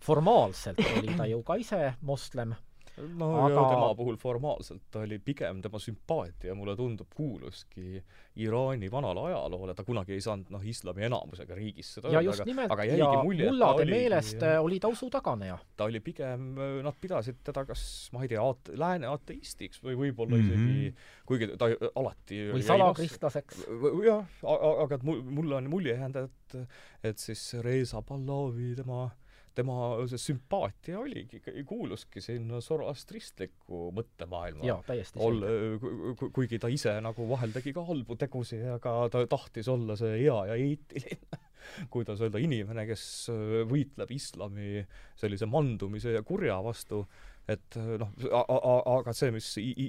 [0.00, 2.54] formaalselt oli ta ju ka ise moslem
[3.00, 3.62] no aga...
[3.72, 8.02] tema puhul formaalselt ta oli pigem, tema sümpaatia mulle tundub, kuuluski
[8.42, 12.44] Iraani vanale ajaloole, ta kunagi ei saanud noh, islami enamusega riigis seda ja öelda, just
[12.48, 15.58] nimelt, ja mulje, mullade oli, meelest ja, oli ta usu taganeja.
[15.76, 16.52] ta oli pigem,
[16.84, 20.76] nad pidasid teda kas, ma ei tea, aat-, lääne ateistiks või võib-olla mm -hmm.
[20.76, 21.70] isegi, kuigi ta
[22.00, 23.64] alati või salakristlaseks.
[24.08, 26.38] jah, aga et mul, mulle on mulje jäänud, et
[27.02, 29.06] et siis Reza Pahlavi, tema
[29.54, 29.76] tema
[30.10, 34.64] see sümpaatia oligi, kuuluski sinna zoroastristlikku mõttemaailma.
[35.20, 36.28] selge.
[36.34, 40.38] kuigi ta ise nagu vahel tegi ka halbu tegusid, aga ta tahtis olla see hea
[40.52, 41.42] ja eetiline
[41.94, 43.04] kuidas öelda, inimene, kes
[43.70, 44.82] võitleb islami
[45.18, 47.02] sellise mandumise ja kurja vastu,
[47.50, 49.48] et noh, aga see, mis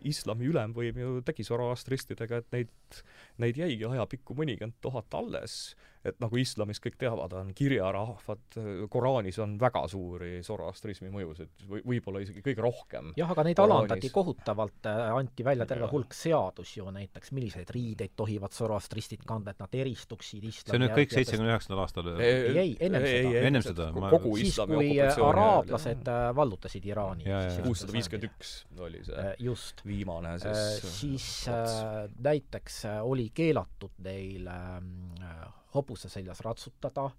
[0.09, 3.01] islami ülemvõim ju tegi zoroastristidega, et neid,
[3.43, 8.57] neid jäigi ajapikku mõnikümmend tuhat alles et nagu islamis kõik teavad, on kirjarahvad,
[8.91, 13.13] Koraanis on väga suuri zoroastrismi mõjusid või võib-olla isegi kõige rohkem.
[13.19, 13.75] jah, aga neid Koraanis.
[13.77, 19.53] alandati kohutavalt, äh, anti välja terve hulk seadusi ju näiteks, milliseid riideid tohivad zoroastristid kanda,
[19.55, 22.11] et nad eristuksid islami see on nüüd kõik seitsmekümne üheksandal aastal?
[22.19, 23.45] ei, ei, ennem seda.
[23.47, 23.89] ennem seda?
[24.15, 27.27] kogu siis, kui araablased äh, vallutasid Iraani.
[27.63, 28.53] kuussada viiskümmend üks
[28.83, 29.83] oli see äh, just.
[29.87, 37.09] viimane siis siis äh, näiteks oli keelatud neil äh, hobuse seljas ratsutada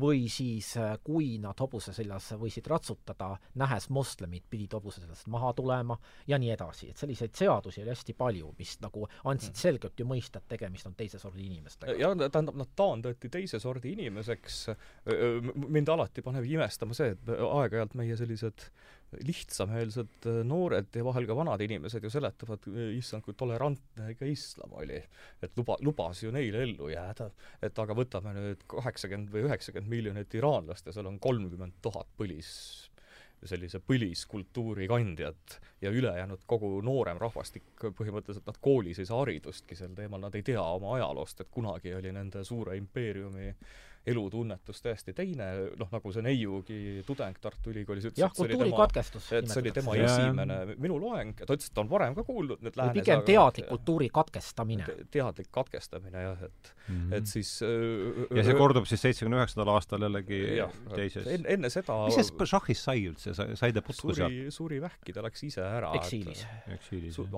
[0.00, 5.52] või siis äh, kui nad hobuse seljas võisid ratsutada, nähes moslemit, pidid hobuse seljast maha
[5.56, 5.98] tulema
[6.28, 10.40] ja nii edasi, et selliseid seadusi oli hästi palju, mis nagu andsid selgelt ju mõista,
[10.40, 11.98] et tegemist on teise sordi inimestega.
[12.00, 14.62] jah, tähendab, nad taandati teise sordi inimeseks,
[15.66, 18.70] mind alati paneb imestama see, et aeg-ajalt meie sellised
[19.26, 24.76] lihtsameelsed äh, noored ja vahel ka vanad inimesed ju seletavad, issand, kui tolerantne ikka islam
[24.80, 25.02] oli.
[25.42, 27.30] et luba, lubas ju neile ellu jääda.
[27.62, 32.54] et aga võtame nüüd kaheksakümmend või üheksakümmend miljonit iraanlast ja seal on kolmkümmend tuhat põlis
[33.42, 39.96] sellise põliskultuuri kandjat ja ülejäänud kogu noorem rahvastik, põhimõtteliselt nad koolis ei saa haridustki sel
[39.98, 43.72] teemal, nad ei tea oma ajaloost, et kunagi oli nende suure impeeriumi äh,
[44.06, 45.48] elutunnetus täiesti teine,
[45.78, 49.72] noh nagu see neiugi tudeng Tartu Ülikoolis ütles, et see oli tema, et see oli
[49.76, 53.22] tema esimene minu loeng ta ütles, et ta on varem ka kuulnud nüüd läänes pigem
[53.28, 54.96] teadlik kultuuri katkestamine te,.
[55.14, 57.14] teadlik katkestamine jah, et mm, -hmm.
[57.18, 61.70] et siis äh, ja see kordub siis seitsmekümne üheksandal aastal jällegi jah, teises en, enne
[61.70, 64.34] seda mis see šahhis sai üldse, sai ta putku sealt?
[64.34, 65.94] suri, suri vähki, ta läks ise ära.
[66.00, 66.42] eksiilis.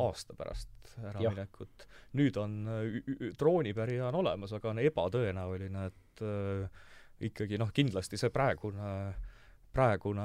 [0.06, 1.86] aasta pärast äraminekut.
[2.16, 2.56] nüüd on
[3.38, 6.82] troonipärija on olemas, aga on ebatõenäoline, et äh,
[7.24, 8.90] ikkagi noh, kindlasti see praegune
[9.74, 10.24] praegune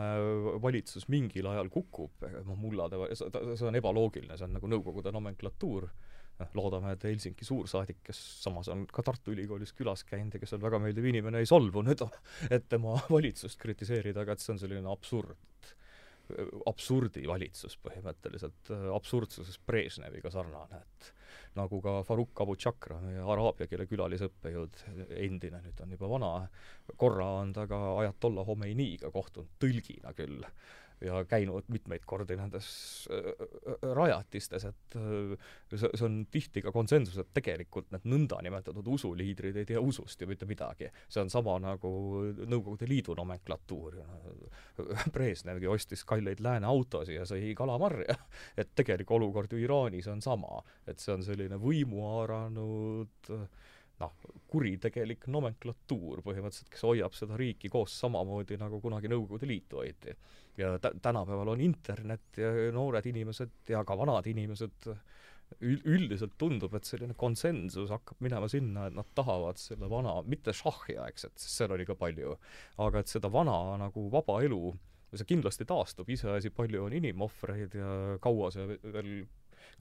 [0.61, 5.87] valitsus mingil ajal kukub, noh mullade, see on ebaloogiline, see on nagu Nõukogude nomenklatuur,
[6.39, 10.53] noh, loodame, et Helsingi suursaadik, kes samas on ka Tartu Ülikoolis külas käinud ja kes
[10.53, 12.05] on väga meeldiv inimene, ei solvu nüüd,
[12.55, 15.48] et tema valitsust kritiseerida, aga et see on selline absurd
[16.69, 21.09] absurdi valitsus põhimõtteliselt, absurdsuses Brežneviga sarnane, et
[21.57, 24.83] nagu ka Faruk Abu Chakra, meie araabia keele külalisõppejõud,
[25.17, 26.33] endine, nüüd on juba vana,
[26.99, 30.45] korra on ta ka Ayatollah Khomeiniga kohtunud, tõlgina küll
[31.01, 32.69] ja käinud mitmeid kordi nendes
[33.11, 35.35] äh, äh, rajatistes, et äh,
[35.75, 40.47] see on tihti ka konsensus, et tegelikult need nõndanimetatud usuliidrid ei tea usust ju mitte
[40.49, 40.89] midagi.
[41.07, 41.89] see on sama nagu
[42.49, 43.99] Nõukogude Liidu nomenklatuur.
[45.15, 48.15] Brežnevgi ostis kalleid lääne autosid ja sõi kalamarja.
[48.59, 53.29] et tegelik olukord ju Iraanis on sama, et see on selline võimu haaranud
[53.99, 54.15] noh,
[54.49, 60.15] kuritegelik nomenklatuur põhimõtteliselt, kes hoiab seda riiki koos samamoodi, nagu kunagi Nõukogude Liitu hoiti.
[60.59, 64.89] Ja tä-, tänapäeval on internet ja noored inimesed ja ka vanad inimesed
[65.59, 70.53] üld-, üldiselt tundub, et selline konsensus hakkab minema sinna, et nad tahavad selle vana, mitte
[70.55, 72.35] šahhiaegset, sest seal oli ka palju,
[72.85, 74.61] aga et seda vana nagu vaba elu,
[75.13, 77.91] see kindlasti taastub, iseasi, palju on inimohvreid ja
[78.21, 79.13] kaua see veel,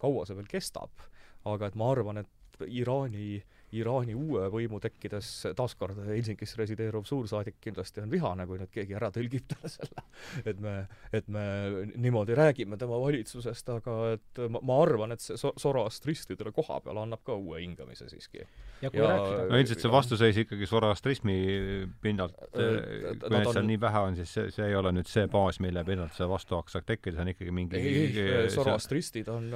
[0.00, 1.06] kaua see veel kestab,
[1.48, 2.34] aga et ma arvan, et
[2.66, 3.36] Iraani
[3.76, 9.10] Iraani uue võimu tekkides taaskord Helsingis resideeruv suursaadik kindlasti on vihane, kui nüüd keegi ära
[9.12, 10.04] tõlgib talle selle,
[10.48, 10.74] et me,
[11.12, 11.44] et me
[12.00, 17.02] niimoodi räägime tema valitsusest, aga et ma, ma arvan, et see so-, Zoroastristidele koha peal
[17.02, 18.46] annab ka uue hingamise siiski.
[18.80, 21.36] ja kui ja, rääkida no ilmselt see vastuseis ikkagi Zoroastrismi
[22.00, 23.70] pinnalt, kui neid seal on...
[23.74, 26.78] nii vähe on, siis see, see ei ole nüüd see baas, mille pinnalt see vastuhaks
[26.78, 29.52] saab tekkida, see on ikkagi mingi ei, Zoroastristid on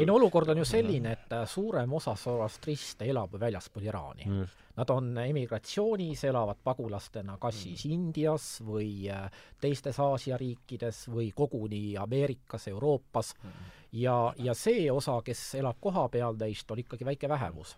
[0.00, 4.58] ei no olukord on ju selline, et suurem osa Zoroastriste elab veel väljaspool Iraani mm..
[4.72, 7.60] Nad on emigratsioonis, elavad pagulastena kas mm.
[7.60, 9.26] siis Indias või äh,
[9.60, 13.70] teistes Aasia riikides või koguni Ameerikas, Euroopas mm.
[14.00, 17.76] ja, ja see osa, kes elab kohapeal neist, on ikkagi väike vähemus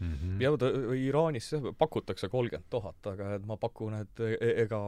[0.00, 0.12] mm.
[0.12, 0.42] -hmm.
[0.42, 4.82] ja ta, Iraanis pakutakse kolmkümmend tuhat, aga et ma pakun, et e-, e-, ega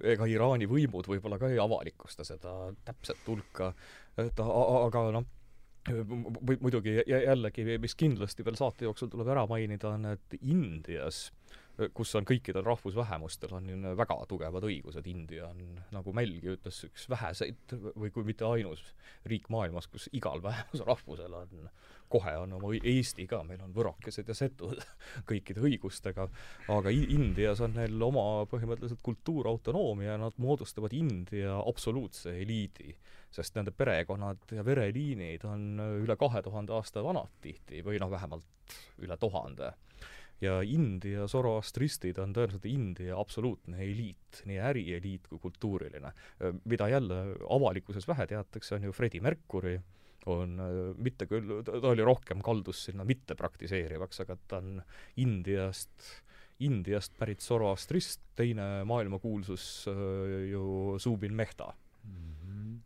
[0.00, 3.74] ega Iraani võimud võib-olla ka ei avalikusta seda täpset hulka,
[4.16, 5.26] et aga noh,
[5.90, 11.26] muidugi jällegi, mis kindlasti veel saate jooksul tuleb ära mainida, on, et Indias
[11.96, 15.62] kus on kõikidel rahvusvähemustel on väga tugevad õigused, India on,
[15.94, 18.82] nagu Mälgi ütles, üks väheseid või kui mitte ainus
[19.28, 21.70] riik maailmas, kus igal vähemusrahvusel on,
[22.12, 24.84] kohe on oma Eesti ka, meil on võrokesed ja setud
[25.30, 26.28] kõikide õigustega,
[26.76, 32.92] aga Indias on neil oma põhimõtteliselt kultuurautonoomia nad moodustavad India absoluutse eliidi
[33.32, 38.76] sest nende perekonnad ja vereliinid on üle kahe tuhande aasta vanad tihti või noh, vähemalt
[39.02, 39.72] üle tuhande.
[40.42, 46.12] Ja India zoroastristid on tõenäoliselt India absoluutne eliit, nii ärieliit kui kultuuriline.
[46.64, 49.78] mida jälle avalikkuses vähe teatakse, on ju Freddie Mercury,
[50.26, 50.58] on
[50.98, 54.82] mitte küll, ta oli rohkem kaldus sinna mittepraktiseerivaks, aga ta on
[55.16, 56.10] Indiast,
[56.58, 59.86] Indiast pärit zoroastrist, teine maailmakuulsus
[60.50, 61.72] ju Zubin Mehta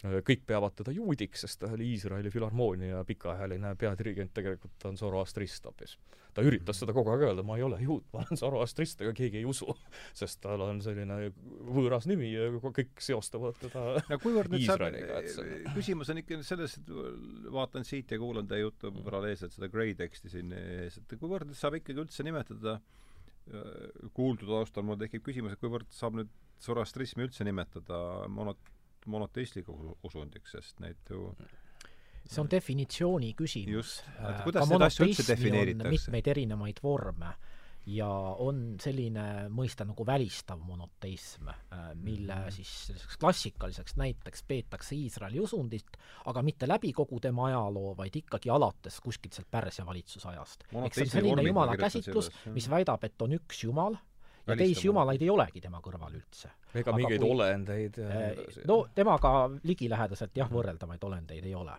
[0.05, 5.65] Äh, kõik peavad teda juudiks, sest ta oli Iisraeli filharmoonia pikaajaline peadirigent, tegelikult on Zoroastrist
[5.65, 5.97] hoopis.
[6.37, 9.41] ta üritas seda kogu aeg öelda, ma ei ole juut, ma olen Zoroastrist, aga keegi
[9.41, 9.73] ei usu,
[10.21, 11.31] sest tal on selline
[11.65, 14.85] võõras nimi ja kõik seostavad teda no kuivõrd nüüd saab,
[15.79, 16.93] küsimus on ikka selles, et
[17.57, 19.09] vaatan siit ja kuulan teie juttu mm.
[19.09, 24.85] paralleelselt seda Gray teksti siin ees, et kuivõrd saab ikkagi üldse nimetada äh, kuuldud taustal
[24.85, 27.97] mul tekib küsimus, et kuivõrd saab nüüd Zoroastrismi üldse nimetada
[28.33, 28.76] monot-,
[29.07, 31.31] monoteistlikuks usundiks, sest neid ju
[32.27, 34.01] see on definitsiooni küsimus.
[34.19, 34.47] Äh,
[34.83, 35.93] asja üldse defineeritakse?
[35.95, 37.37] mitmeid erinevaid vorme
[37.87, 38.09] ja
[38.43, 42.55] on selline mõiste nagu välistav monoteism, äh, mille mm.
[42.57, 48.51] siis selliseks klassikaliseks näiteks peetakse Iisraeli usundit, aga mitte läbi kogu tema ajaloo, vaid ikkagi
[48.51, 50.67] alates kuskilt sealt Pärsia valitsusajast.
[50.73, 53.99] ehk see on selline jumala käsitlus, mis väidab, et on üks jumal,
[54.47, 56.51] ja teisi jumalaid ei olegi tema kõrval üldse.
[56.75, 58.65] ega Aga mingeid kui, olendeid ja nii edasi.
[58.69, 61.77] no temaga ligilähedaselt jah, võrreldavaid olendeid ei ole.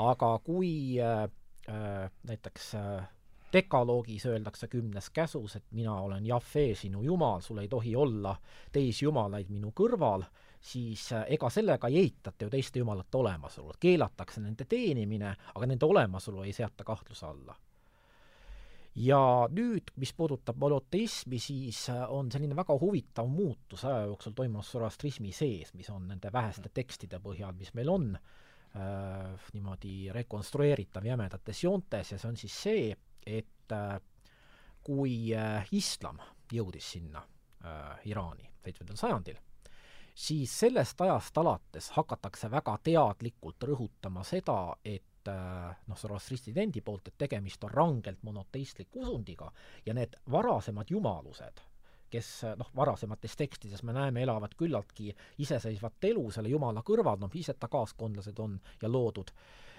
[0.00, 1.24] aga kui äh,
[1.68, 3.08] äh, näiteks äh,
[3.52, 8.36] dekaloogis öeldakse kümnes käsus, et mina olen Jahve, sinu jumal, sul ei tohi olla
[8.72, 10.24] teisi jumalaid minu kõrval,
[10.60, 15.86] siis äh, ega sellega ei eitata ju teiste jumalate olemasolu, keelatakse nende teenimine, aga nende
[15.86, 17.56] olemasolu ei seata kahtluse alla
[18.94, 24.66] ja nüüd, mis puudutab monoteismi, siis äh, on selline väga huvitav muutus aja jooksul toimunud
[24.66, 31.64] zoroastrismi sees, mis on nende väheste tekstide põhjal, mis meil on äh, niimoodi rekonstrueeritav jämedates
[31.64, 32.12] joontes.
[32.12, 32.88] Ja see on siis see,
[33.26, 34.00] et äh,
[34.82, 36.18] kui äh, islam
[36.52, 39.38] jõudis sinna äh, Iraani seitsmendal sajandil,
[40.14, 47.10] siis sellest ajast alates hakatakse väga teadlikult rõhutama seda, et Äh, noh, zoroastristid endi poolt,
[47.10, 49.50] et tegemist on rangelt monoteistliku usundiga
[49.84, 51.60] ja need varasemad jumalused,
[52.10, 55.10] kes noh, varasemates tekstides me näeme, elavad küllaltki
[55.44, 59.34] iseseisvat elu selle jumala kõrval, noh, ise ta kaaskondlased on ja loodud.
[59.34, 59.70] Äh,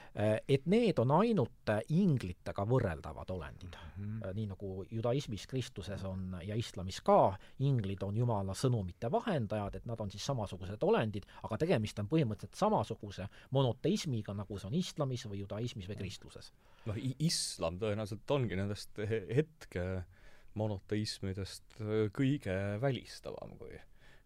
[0.48, 4.02] et need on ainult äh, inglitega võrreldavad olendid mm.
[4.04, 4.34] -hmm.
[4.36, 10.00] nii nagu judaismis, Kristuses on ja islamis ka, inglid on Jumala sõnumite vahendajad, et nad
[10.00, 15.40] on siis samasugused olendid, aga tegemist on põhimõtteliselt samasuguse monoteismiga, nagu see on islamis või
[15.46, 16.52] judaismis või kristluses.
[16.86, 19.00] noh, islam tõenäoliselt ongi nendest
[19.36, 20.04] hetke
[20.54, 21.80] monoteismidest
[22.12, 23.80] kõige välistavam, kui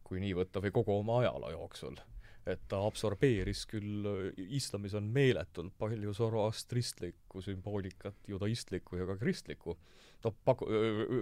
[0.05, 1.97] kui nii võtta, või kogu oma ajaloo jooksul
[2.45, 4.05] et ta absorbeeris küll,
[4.37, 9.77] islamis on meeletult palju zoroastristlikku sümboolikat, judaistlikku ja ka kristlikku,
[10.23, 10.69] no paku-,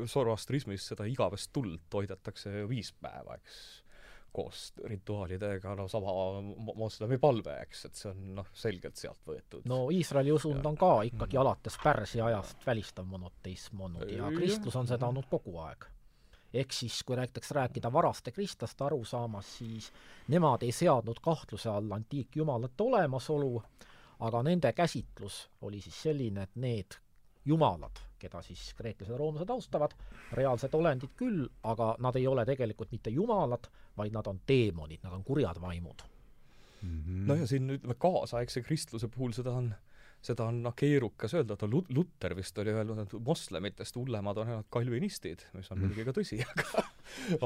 [0.10, 3.62] zoroastrismis seda igavest tuld toidetakse viis päeva, eks,
[4.34, 6.12] koos rituaalidega, no sama
[6.76, 9.64] moslemi palve, eks, et see on noh, selgelt sealt võetud.
[9.70, 11.44] no Iisraeli usund on ka ikkagi mm.
[11.46, 15.93] alates Pärsia ajast välistav monoteism olnud ja kristlus on seda olnud kogu aeg
[16.54, 19.92] ehk siis kui näiteks rääkida varaste kristlaste arusaamas, siis
[20.28, 23.64] nemad ei seadnud kahtluse alla antiikjumalate olemasolu,
[24.20, 27.00] aga nende käsitlus oli siis selline, et need
[27.46, 29.96] jumalad, keda siis kreeklased ja roomlased austavad,
[30.32, 33.68] reaalsed olendid küll, aga nad ei ole tegelikult mitte jumalad,
[33.98, 36.04] vaid nad on teemonid, nad on kurjad vaimud
[36.82, 37.02] mm.
[37.02, 37.28] -hmm.
[37.28, 39.74] no ja siin ütleme, kaasaegse kristluse puhul seda on
[40.24, 44.70] seda on noh, keerukas öelda, et Luter vist oli öelnud, et moslemitest hullemad on ainult
[44.74, 45.86] kalvinistid, mis on mhm.
[45.86, 46.84] muidugi ka tõsi, aga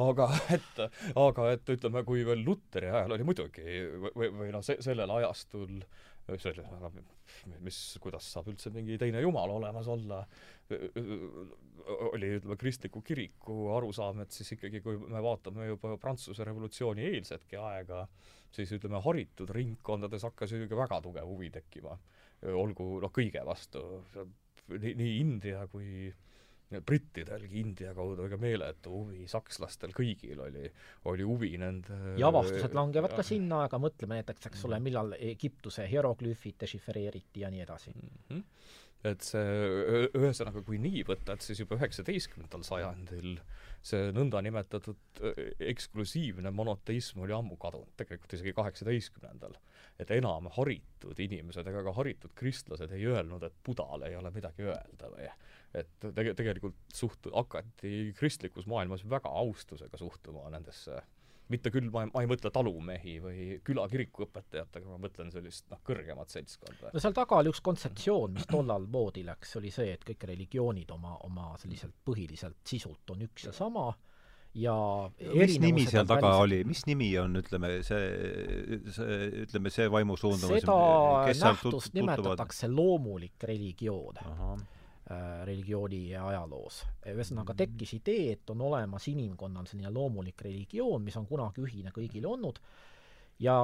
[0.01, 0.83] aga et,
[1.17, 3.65] aga et ütleme, kui veel Luteri ajal oli muidugi
[4.13, 5.79] või, või noh, se-, sellel ajastul
[6.35, 6.91] selle, aga
[7.63, 10.19] mis, kuidas saab üldse mingi teine jumal olemas olla,
[12.11, 17.59] oli ütleme, kristliku kiriku arusaam, et siis ikkagi, kui me vaatame juba Prantsuse revolutsiooni eelsetki
[17.61, 18.03] aega,
[18.51, 21.95] siis ütleme, haritud ringkondades hakkas ju väga tugev huvi tekkima
[22.45, 23.83] olgu noh, kõige vastu,
[24.69, 26.07] nii, nii India kui
[26.67, 30.65] brittidelgi India kaudu ega meeletu huvi, sakslastel kõigil oli,
[31.07, 33.19] oli huvi nende ja avastused langevad ja.
[33.21, 38.19] ka sinna, aga mõtleme näiteks, eks ole, millal Egiptuse hieroglüüfid dešifreeriti ja nii edasi mm.
[38.27, 38.43] -hmm.
[39.13, 43.37] et see, ühesõnaga, kui nii võtta, et siis juba üheksateistkümnendal sajandil
[43.87, 45.23] see nõndanimetatud
[45.71, 49.55] eksklusiivne monoteism oli ammu kadunud, tegelikult isegi kaheksateistkümnendal
[49.99, 54.67] et enam haritud inimesed ega ka haritud kristlased ei öelnud, et Budal ei ole midagi
[54.67, 55.29] öelda või
[55.77, 61.01] et tege-, tegelikult suht-, hakati kristlikus maailmas väga austusega suhtuma nendesse
[61.47, 65.79] mitte küll, ma, ma ei mõtle talumehi või külakiriku õpetajat, aga ma mõtlen sellist noh,
[65.87, 66.91] kõrgemat seltskonda.
[66.93, 70.91] no seal taga oli üks kontseptsioon, mis tollal moodi läks, oli see, et kõik religioonid
[70.95, 73.89] oma, oma selliselt põhiliselt sisult on üks ja sama
[74.57, 74.75] ja
[75.35, 76.43] mis nimi seal taga välised...
[76.45, 78.07] oli, mis nimi on, ütleme, see,
[78.95, 84.57] see, ütleme, see vaimusuundumus seda nähtust nimetatakse loomulik religioon äh,
[85.47, 86.81] religiooni ajaloos.
[87.05, 87.61] ühesõnaga mm.
[87.63, 92.59] tekkis idee, et on olemas inimkonnal selline loomulik religioon, mis on kunagi ühine kõigile olnud,
[93.43, 93.59] ja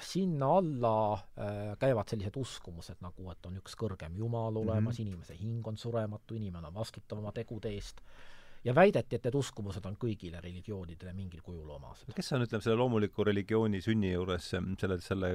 [0.00, 5.06] sinna alla äh, käivad sellised uskumused nagu, et on üks kõrgem jumal olemas mm, -hmm.
[5.06, 8.00] inimese hing on surematu, inimene on vastutav oma tegude eest.
[8.00, 8.37] äh,,
[8.68, 12.12] ja väideti, et need uskumused on kõigile religioonidele mingil kujul omased.
[12.16, 15.30] kes on, ütleme, selle loomuliku religiooni sünni juures, selle, selle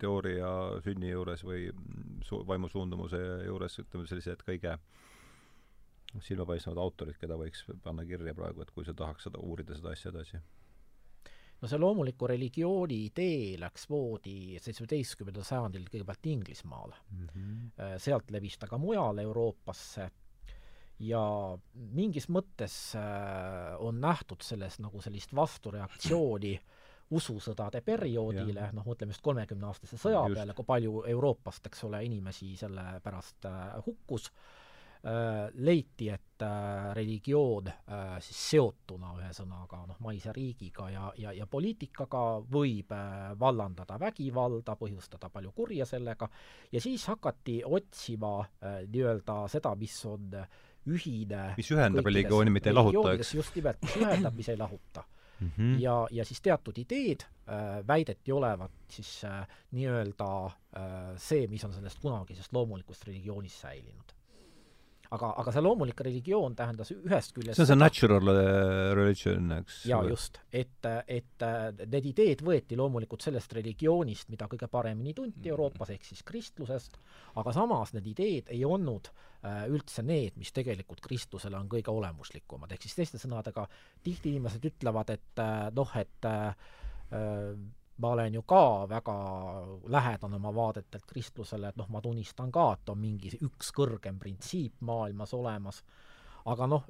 [0.00, 0.50] teooria
[0.84, 1.66] sünni juures või
[2.26, 4.76] su-, vaimusuundumuse juures, ütleme, sellised kõige
[6.22, 10.14] silmapaistvad autorid, keda võiks panna kirja praegu, et kui sa tahaks seda, uurida seda asja
[10.14, 10.40] edasi?
[11.56, 17.28] no see loomuliku religiooni idee läks voodi seitsmeteistkümnendal sajandil kõigepealt Inglismaale mm.
[17.32, 17.94] -hmm.
[17.96, 20.10] sealt levis ta ka mujale Euroopasse
[21.02, 21.22] ja
[21.74, 26.56] mingis mõttes äh, on nähtud selles nagu sellist vastureaktsiooni
[27.16, 30.40] ususõdade perioodile, noh, mõtleme just kolmekümneaastase sõja just.
[30.40, 36.42] peale, kui palju Euroopast, eks ole, inimesi selle pärast äh, hukkus äh,, leiti, et
[36.92, 37.70] religioon
[38.20, 42.90] siis seotuna ühesõnaga noh, maise riigiga ja, ja, ja poliitikaga võib
[43.40, 46.28] vallandada vägivalda, põhjustada palju kurja sellega,
[46.72, 50.34] ja siis hakati otsima nii-öelda seda, mis on
[50.86, 53.34] ühine mis ühendab religiooni, mitte ei lahuta, eks?
[53.34, 55.04] just nimelt, mis ühendab, mis ei lahuta
[55.40, 55.50] mm.
[55.58, 55.78] -hmm.
[55.82, 61.72] ja, ja siis teatud ideed äh, väideti olevat siis äh, nii-öelda äh, see, mis on
[61.72, 64.15] sellest kunagisest loomulikust religioonist säilinud
[65.14, 68.40] aga, aga see loomulik religioon tähendas ühest küljest see on see natural äh,
[68.96, 69.78] religion, eks?
[69.90, 70.40] jaa, just.
[70.50, 75.52] et, et äh, need ideed võeti loomulikult sellest religioonist, mida kõige paremini tunti mm.
[75.54, 77.00] Euroopas, ehk siis kristlusest,
[77.40, 82.74] aga samas need ideed ei olnud äh, üldse need, mis tegelikult kristlusele on kõige olemuslikumad,
[82.74, 83.66] ehk siis teiste sõnadega,
[84.04, 85.44] tihti inimesed ütlevad, et
[85.76, 86.30] noh, et
[87.98, 89.14] ma olen ju ka väga
[89.88, 94.82] lähedane oma vaadetelt kristlusele, et noh, ma tunnistan ka, et on mingi üks kõrgem printsiip
[94.84, 95.80] maailmas olemas,
[96.46, 96.84] aga noh,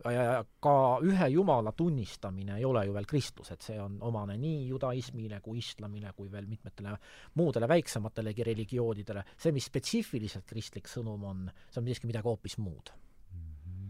[0.60, 0.74] ka
[1.06, 5.62] ühe jumala tunnistamine ei ole ju veel kristlus, et see on omane nii judaismile kui
[5.62, 6.92] islamile kui veel mitmetele
[7.38, 12.92] muudele väiksematelegi religioonidele, see, mis spetsiifiliselt kristlik sõnum on, see on siiski midagi hoopis muud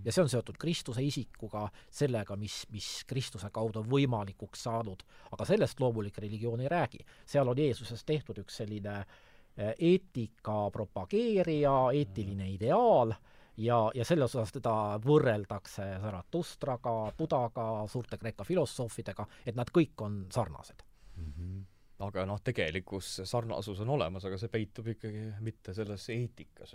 [0.07, 5.03] ja see on seotud Kristuse isikuga, sellega, mis, mis Kristuse kaudu on võimalikuks saanud,
[5.35, 7.05] aga sellest loomulik religioon ei räägi.
[7.27, 13.15] seal on Jeesusest tehtud üks selline eh, eetika propageerija, eetiline ideaal,
[13.57, 14.75] ja, ja selles osas teda
[15.05, 21.33] võrreldakse Zaratustraga, Budaga, suurte Kreeka filosoofidega, et nad kõik on sarnased mm.
[21.33, 21.65] -hmm
[21.97, 26.75] aga noh, tegelikkus sarnasus on olemas, aga see peitub ikkagi mitte selles eetikas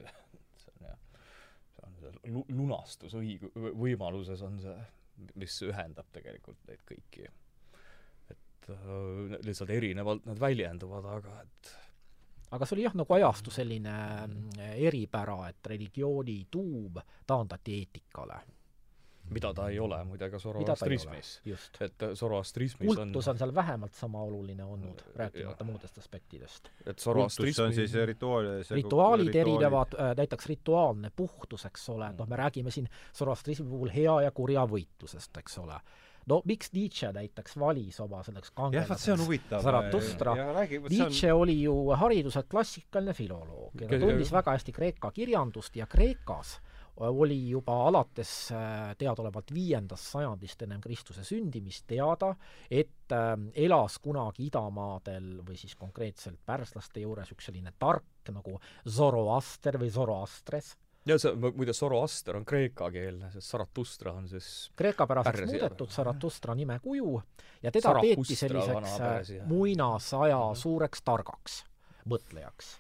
[2.50, 4.78] lunastusõig-, võimaluses on see,
[5.42, 7.28] mis ühendab tegelikult neid kõiki.
[8.32, 11.76] et äh, lihtsalt erinevalt nad väljenduvad, aga et
[12.52, 13.94] aga see oli jah, nagu ajastu selline
[14.28, 18.42] mm, eripära, et religiooni tuum taandati eetikale
[19.32, 20.40] mida ta ei ole muide ka
[21.46, 21.82] just.
[21.82, 26.70] et zoroastrismis kultus on seal vähemalt sama oluline olnud, rääkimata muudest aspektidest.
[26.86, 32.72] et see on siis rituaal rituaalid erinevad, näiteks rituaalne puhtus, eks ole, noh, me räägime
[32.72, 32.88] siin
[33.18, 35.80] zoroastrismi puhul hea ja kurja võitlusest, eks ole.
[36.30, 39.64] no miks Nietzsche näiteks valis oma selleks on kangelaseks huvitav.
[39.64, 40.36] Zarathustra.
[40.90, 46.60] Nietzsche oli ju hariduselt klassikaline filoloog ja ta tundis väga hästi Kreeka kirjandust ja Kreekas
[46.98, 52.34] oli juba alates äh, teadaolevalt viiendast sajandist ennem Kristuse sündimist teada,
[52.70, 53.34] et äh,
[53.66, 60.76] elas kunagi idamaadel või siis konkreetselt pärslaste juures üks selline tark nagu Zoroaster või Zoroastres,
[61.06, 67.16] ja see, muide Zoroaster on kreekakeelne, sest Zarathustra on siis kreekapäraseks muudetud Zarathustra nimekuju
[67.64, 71.64] ja teda Zarathustra peeti selliseks muinasaja suureks targaks
[72.10, 72.76] mõtlejaks.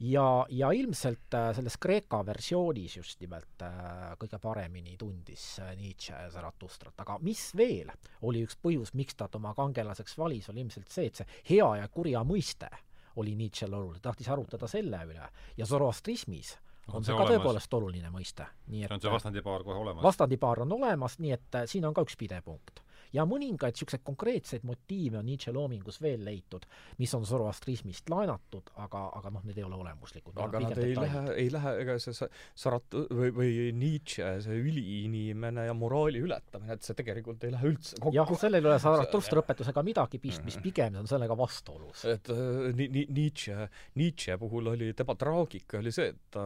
[0.00, 3.72] ja, ja ilmselt äh, selles Kreeka versioonis just nimelt äh,
[4.20, 7.90] kõige paremini tundis äh, Nietzsche Zarathustrat, aga mis veel
[8.22, 11.88] oli üks põhjus, miks ta oma kangelaseks valis, oli ilmselt see, et see hea ja
[11.88, 12.70] kurja mõiste
[13.18, 16.54] oli Nietzsche'l oluline, tahtis arutada selle üle ja zoroastrismis
[16.88, 17.34] on, On see see ka olemas?
[17.34, 20.04] tõepoolest oluline mõiste, nii et on see vastandipaar kohe olemas.
[20.04, 22.84] vastandipaar on olemas, nii et siin on ka üks pidepunkt.
[23.12, 26.64] Ja mõningaid niisuguseid konkreetseid motiive on Nietzsche loomingus veel leitud,
[26.98, 30.36] mis on zoroastrismist laenatud, aga, aga noh, need ei ole olemuslikud.
[30.44, 32.28] aga nad ei lähe, ei lähe, ega see sa-
[32.58, 37.96] Sarat- või, või Nietzsche, see üliinimene ja moraali ületamine, et see tegelikult ei lähe üldse
[37.98, 38.38] jah, kokku.
[38.40, 42.04] sellel ei ole Zarathustra õpetusega midagi pistmist, pigem see on sellega vastuolus.
[42.04, 43.68] et äh, ni-, ni-, Nietzsche,
[44.00, 46.44] Nietzsche puhul oli, tema traagika oli see, et ta,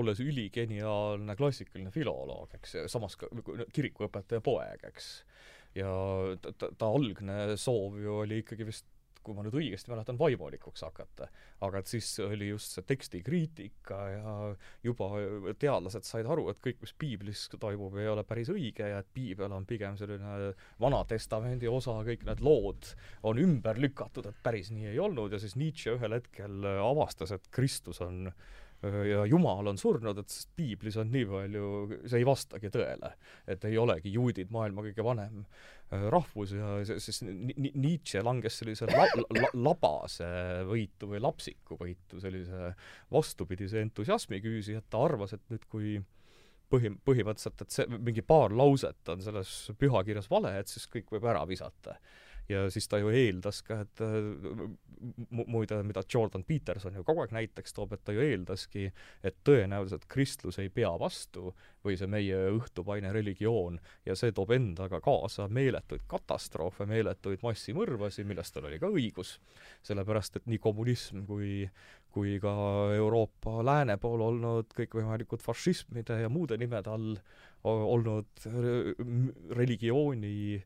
[0.00, 5.10] olles üligeniaalne klassikaline filoloog, eks, samas ka nagu kirikuõpetaja poeg, eks,
[5.74, 5.90] ja
[6.42, 8.88] ta, ta, ta algne soov ju oli ikkagi vist
[9.24, 11.28] kui ma nüüd õigesti mäletan, vaimulikuks hakata.
[11.60, 14.34] aga et siis oli just see tekstikriitika ja
[14.84, 15.10] juba
[15.60, 19.52] teadlased said aru, et kõik, mis piiblis toimub, ei ole päris õige ja et piibel
[19.52, 22.94] on pigem selline Vana Testamendi osa, kõik need lood
[23.28, 27.52] on ümber lükatud, et päris nii ei olnud ja siis Nietzsche ühel hetkel avastas, et
[27.52, 28.32] Kristus on
[28.82, 31.64] ja Jumal on surnud, et sest piiblis on nii palju,
[32.06, 33.12] see ei vastagi tõele.
[33.46, 38.56] et ei olegi juudid maailma kõige vanem äh, rahvus ja siis Ni- Ni- Nietzsche langes
[38.62, 39.04] sellise la,
[39.36, 40.30] la, labase
[40.68, 42.72] võitu või lapsiku võitu, sellise
[43.12, 45.98] vastupidise entusiasmi küüsi, et ta arvas, et nüüd kui
[46.70, 51.28] põhi, põhimõtteliselt, et see mingi paar lauset on selles pühakirjas vale, et siis kõik võib
[51.28, 51.98] ära visata
[52.50, 54.16] ja siis ta ju eeldas ka, et äh,
[55.30, 58.88] mu- muide, mida Jordan Peterson ju kogu aeg näiteks toob, et ta ju eeldaski,
[59.22, 61.54] et tõenäoliselt kristlus ei pea vastu
[61.84, 63.78] või see meie õhtupaine religioon.
[64.06, 69.38] Ja see toob endaga kaasa meeletuid katastroofe, meeletuid massimõrvasid, millest tal oli ka õigus,
[69.86, 71.64] sellepärast et nii kommunism kui
[72.10, 72.50] kui ka
[72.96, 77.20] Euroopa lääne pool olnud kõikvõimalikud fašismide ja muude nimede all
[77.62, 78.46] olnud
[79.54, 80.58] religiooni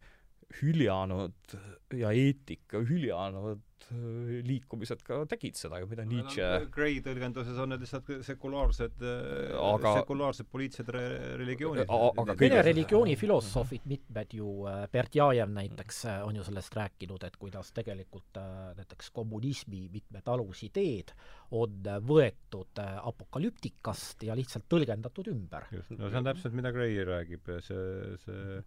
[0.60, 1.54] hüljanud
[1.94, 3.60] ja eetika hüljanud
[3.90, 9.92] äh, liikumised ka tegid seda ju, mida Nietzsche Gray tõlgenduses on need lihtsalt sekulaarsed Aga-
[10.00, 11.02] sekulaarsed poliitilised re
[11.42, 11.84] religioonid.
[11.88, 14.48] Aga Vene kõige- religioonifilosoofid, mitmed ju,
[14.92, 21.12] Berdjajev näiteks äh, on ju sellest rääkinud, et kuidas tegelikult äh, näiteks kommunismi mitmed alusideed
[21.54, 25.68] on äh, võetud äh, apokalüptikast ja lihtsalt tõlgendatud ümber.
[25.72, 28.58] just, no see on täpselt, mida Gray räägib see, see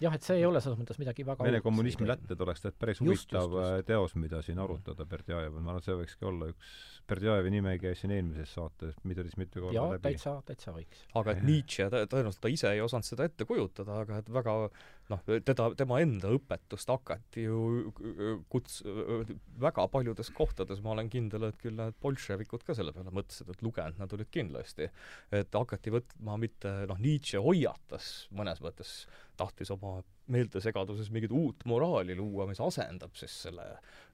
[0.00, 3.02] jah, et see ei ole selles mõttes midagi väga Vene kommunismi lätted oleks tegelikult päris
[3.04, 6.74] huvitav äh, teos, mida siin arutada Berdjajevil, ma arvan, see võikski olla üks,
[7.10, 10.02] Berdjajevi nime käis siin eelmises saates Midris mitu korda jaa, läbi.
[10.08, 11.04] täitsa, täitsa võiks.
[11.20, 14.56] aga et Nietzsche tõ- tõenäoliselt ta ise ei osanud seda ette kujutada, aga et väga
[15.12, 17.92] noh, teda, tema enda õpetust hakati ju
[18.52, 18.80] kuts-,
[19.60, 23.64] väga paljudes kohtades ma olen kindel, et küll need bolševikud ka selle peale mõtlesid, et
[23.64, 24.88] lugenud nad olid kindlasti.
[25.34, 29.04] et hakati võtma mitte noh, Nietzsche hoiatas mõnes mõttes,
[29.36, 29.98] tahtis oma
[30.32, 33.66] meeltesegaduses mingit uut moraali luua, mis asendab siis selle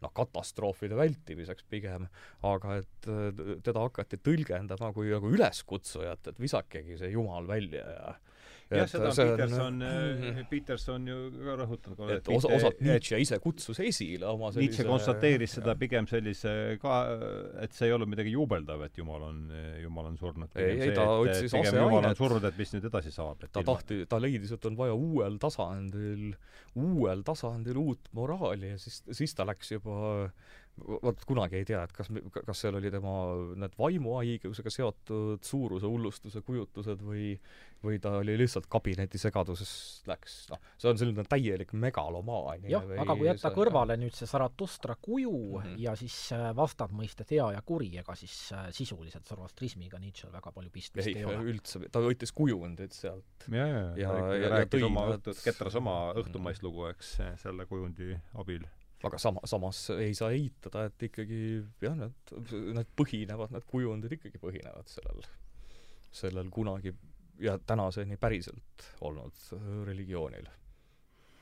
[0.03, 2.09] noh, katastroofide vältimiseks pigem,
[2.47, 8.17] aga et äh, teda hakati tõlgendama kui nagu üleskutsujat, et visakegi see jumal välja ja
[8.71, 12.11] jah, seda on Peterson Mhm., Peterson ju ka rõhutanud.
[12.17, 17.01] et osa, osalt Nietzsche ise kutsus esile oma Nietzsche konstateeris seda pigem sellise ka,
[17.65, 19.41] et see ei olnud midagi jubeldav, et Jumal on,
[19.83, 20.55] Jumal on surnud.
[20.57, 22.17] Ei, ei, ta otsis on aseainet.
[22.17, 23.43] surnud, et mis nüüd edasi saab.
[23.53, 26.35] ta tahti, ta leidis, et on vaja uuel tasandil,
[26.77, 30.31] uuel tasandil uut moraali ja siis, siis ta läks juba
[30.81, 32.09] vot kunagi ei tea, et kas,
[32.47, 33.13] kas seal oli tema
[33.61, 37.35] need vaimuhaigusega seotud suuruse hullustuse kujutused või
[37.85, 39.71] või ta oli lihtsalt kabineti segaduses
[40.09, 42.69] läks, noh, see on selline täielik megalomaania.
[42.75, 45.79] jah, aga kui jätta kõrvale nüüd see Zarathustra kuju mm -hmm.
[45.81, 50.71] ja siis äh, vastandmõisted hea ja kuri, ega siis äh, sisuliselt Zoroastrismiga Nietzsche'l väga palju
[50.71, 51.55] pistmist ei, ei ole.
[51.55, 53.49] üldse, ta võttis kujundid sealt.
[53.49, 58.21] ja, ja, ja, ja, ja rääkis oma õhtut, ketras oma õhtumaist lugu, eks, selle kujundi
[58.35, 58.69] abil
[59.09, 61.41] aga sama, samas ei saa eitada, et ikkagi
[61.83, 62.35] jah, need,
[62.77, 65.23] need põhinevad, need kujundid ikkagi põhinevad sellel,
[66.13, 66.93] sellel kunagi
[67.41, 69.45] ja tänaseni päriselt olnud
[69.87, 70.49] religioonil.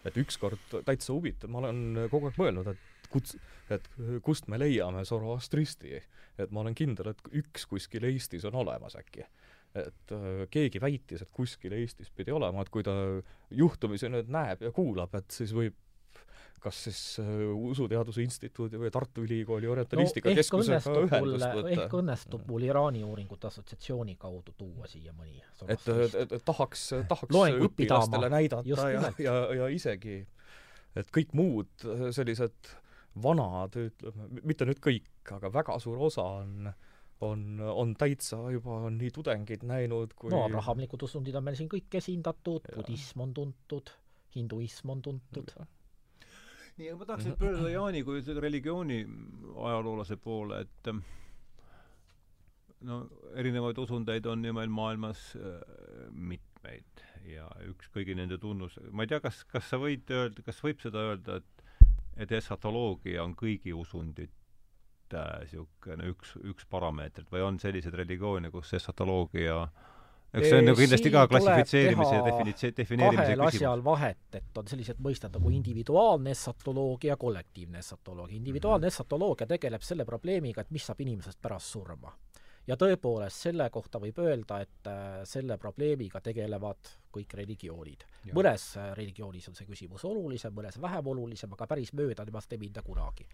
[0.06, 3.36] et ükskord täitsa huvitav, ma olen kogu aeg mõelnud, et kuts-,
[3.74, 3.89] et
[4.22, 5.98] kust me leiame Zoroastristi.
[6.39, 9.26] et ma olen kindel, et üks kuskil Eestis on olemas äkki
[9.76, 12.94] et äh, keegi väitis, et kuskil Eestis pidi olema, et kui ta
[13.51, 15.76] juhtumisi nüüd näeb ja kuulab, et siis võib
[16.62, 21.74] kas siis äh, Usuteaduse Instituudi või Tartu Ülikooli orientalistika no, keskusega ühendust võtta.
[21.74, 27.39] ehk õnnestub mul Iraani uuringute assotsiatsiooni kaudu tuua siia mõni et, et, et tahaks, tahaks
[27.68, 30.20] õpilastele näidata ja, ja, ja isegi,
[30.98, 32.74] et kõik muud sellised
[33.22, 36.70] vanad, ütleme, mitte nüüd kõik, aga väga suur osa on
[37.20, 41.70] on, on täitsa juba on nii tudengid näinud kui no abrahamlikud usundid on meil siin
[41.72, 43.90] kõik esindatud, budism on tuntud,
[44.36, 45.51] hinduism on tuntud.
[45.59, 45.66] Ja
[46.78, 48.98] nii, aga ma tahaks nüüd pöörduda Jaani kui religiooni
[49.68, 50.90] ajaloolase poole, et
[52.88, 53.00] no
[53.34, 55.59] erinevaid usundeid on ju meil maailmas äh,
[56.12, 60.62] mitmeid ja üks kõigi nende tunnus, ma ei tea, kas, kas sa võid öelda, kas
[60.64, 61.55] võib seda öelda, et
[62.18, 64.32] et esatoloogia on kõigi usundite
[65.12, 69.98] niisugune üks, üks parameetrit või on selliseid religioone, kus esatoloogia äh,
[70.34, 74.68] eks see on nagu kindlasti ka klassifitseerimise ja definitsi-, defineerimise kahel asjal vahet, et on
[74.68, 78.36] sellised mõisted nagu individuaalne essatoloogia ja kollektiivne essatoloogia.
[78.36, 82.12] individuaalne essatoloogia tegeleb selle probleemiga, et mis saab inimesest pärast surma
[82.69, 88.05] ja tõepoolest, selle kohta võib öelda, et äh, selle probleemiga tegelevad kõik religioonid.
[88.36, 92.61] mõnes äh, religioonis on see küsimus olulisem, mõnes vähem olulisem, aga päris mööda temast ei
[92.61, 93.27] minda kunagi.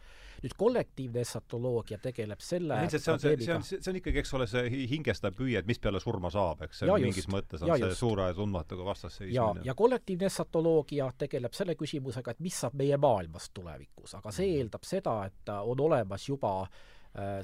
[0.44, 4.34] nüüd kollektiivne esatoloogia tegeleb selle ilmselt see on see, see on, see on ikkagi, eks
[4.38, 7.62] ole, see hingestav püüe, et mis peale surma saab, eks see ja on mingis mõttes
[7.62, 7.98] on see just.
[7.98, 9.34] suure tundmatuga vastasseis.
[9.34, 14.46] ja, ja kollektiivne esatoloogia tegeleb selle küsimusega, et mis saab meie maailmast tulevikus, aga see
[14.50, 14.60] mhm.
[14.60, 16.93] eeldab seda, et on olemas juba äh, Äh,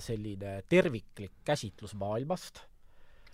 [0.02, 2.64] selline terviklik käsitlus maailmast,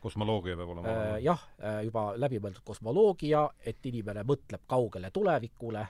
[0.07, 5.87] kosmoloogia peab olema äh, jah, äh, juba läbimõeldud kosmoloogia, et inimene mõtleb kaugele tulevikule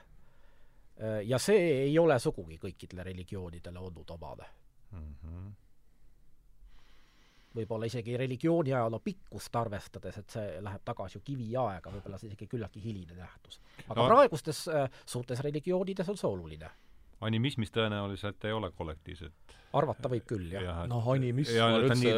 [1.28, 4.46] ja see ei ole sugugi kõikidele religioonidele olnud omane
[4.96, 5.10] mm.
[5.24, 5.50] -hmm.
[7.58, 12.48] võib-olla isegi religiooni ajaloo pikkust arvestades, et see läheb tagasi ju kiviaega, võib-olla see isegi
[12.48, 13.60] küllaltki hiline nähtus.
[13.88, 14.06] aga no.
[14.08, 16.70] praegustes äh, suurtes religioonides on see oluline
[17.24, 20.74] animismis tõenäoliselt ei ole kollektiivset arvata võib küll, jah ja,.
[20.90, 22.12] noh, animism ja, on üldse,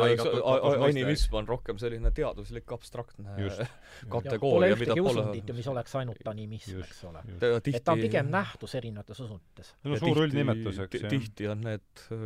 [0.89, 3.49] animism on rohkem selline teaduslik abstraktne
[4.15, 7.25] kategooria, mida pole usundit ju, mis oleks ainult animism, eks ole.
[7.41, 9.75] et ta on pigem nähtus erinevates usundites.
[9.87, 11.05] no suur üldnimetus, eks.
[11.09, 12.23] tihti on need äh,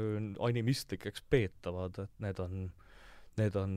[0.50, 2.64] animistlikeks peetavad, et need on
[3.40, 3.74] need on,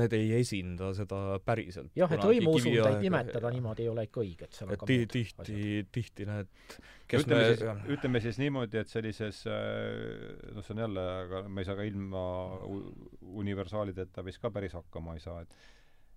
[0.00, 1.90] need ei esinda seda päriselt.
[1.98, 5.56] jah, et hõimuusundeid nimetada niimoodi ei ole ikka õige, et seal on ka muud tihti,
[5.92, 6.76] tihti need
[7.12, 7.64] ütleme me, siis,
[7.96, 12.24] ütleme siis niimoodi, et sellises noh, see on jälle, aga me ei saa ka ilma
[13.44, 15.58] universaalideta vist ka päris hakkama ei saa, et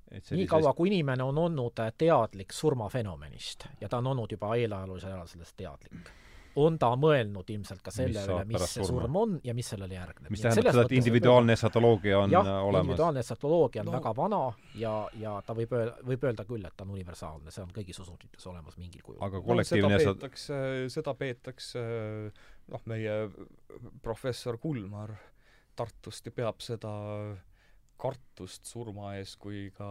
[0.09, 0.39] et sellises...
[0.39, 5.29] nii kaua, kui inimene on olnud teadlik surmafenomenist ja ta on olnud juba eelajaloolises ajal
[5.35, 6.15] sellest teadlik
[6.55, 9.03] on ta mõelnud ilmselt ka selle üle, mis see surma.
[9.05, 10.29] surm on ja mis sellele järgneb.
[10.33, 12.87] mis tähendab seda, et individuaalne esatoloogia on jah, olemas?
[12.87, 13.95] individuaalne esatoloogia on no.
[13.97, 14.41] väga vana
[14.81, 18.01] ja, ja ta võib öelda, võib öelda küll, et ta on universaalne, see on kõigis
[18.01, 19.21] usundites olemas mingil kujul.
[19.25, 20.61] aga kollektiivne no, seda peetakse,
[20.95, 21.83] seda peetakse
[22.69, 23.19] noh, meie
[24.05, 25.15] professor Kulmar
[25.79, 26.91] Tartust peab seda
[27.99, 29.87] kartust surma ees kui ka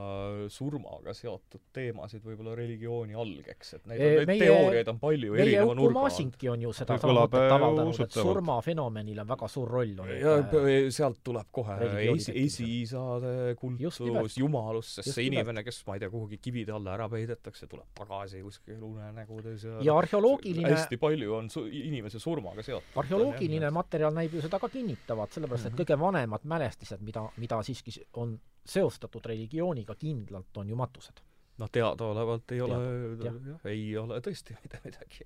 [0.52, 6.04] surmaga seotud teemasid võib-olla religiooni algeks, et neid, neid meie, teooriaid on palju erineva nurga
[6.08, 6.46] alt.
[6.52, 10.20] on ju seda mõtet avaldanud, et surmafenomenil on väga suur roll olnud.
[10.22, 11.76] ja äh, sealt tuleb kohe
[12.14, 14.00] esi, esiisade kultus,
[14.38, 17.92] jumalus, sest Just see inimene, kes ma ei tea, kuhugi kivide alla ära peidetakse, tuleb
[17.98, 22.96] tagasi kuskil unenägudes ja ja arheoloogiline hästi palju on su-, inimese surmaga seotud.
[23.02, 25.82] arheoloogiline materjal näib ju seda ka kinnitavat, sellepärast et mhm.
[25.82, 28.38] kõige vanemad mälestised, mida, mida siiski on
[28.68, 31.22] seostatud religiooniga kindlalt, on ju matused.
[31.58, 32.78] noh, teadaolevalt ei ole,
[33.24, 35.24] jah, ei ole tõesti mitte midagi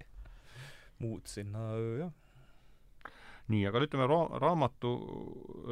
[1.02, 1.64] muud sinna,
[1.98, 2.12] jah.
[3.52, 4.92] nii, aga ütleme, ra-, raamatu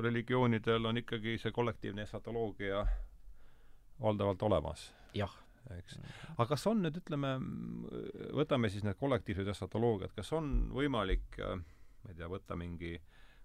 [0.03, 2.83] religioonidel on ikkagi see kollektiivne esatoloogia
[4.03, 4.91] valdavalt olemas.
[5.15, 5.33] jah
[5.79, 5.99] eks.
[6.35, 7.35] aga kas on nüüd, ütleme,
[8.37, 12.97] võtame siis need kollektiivsed esatoloogiad, kas on võimalik, ma ei tea, võtta mingi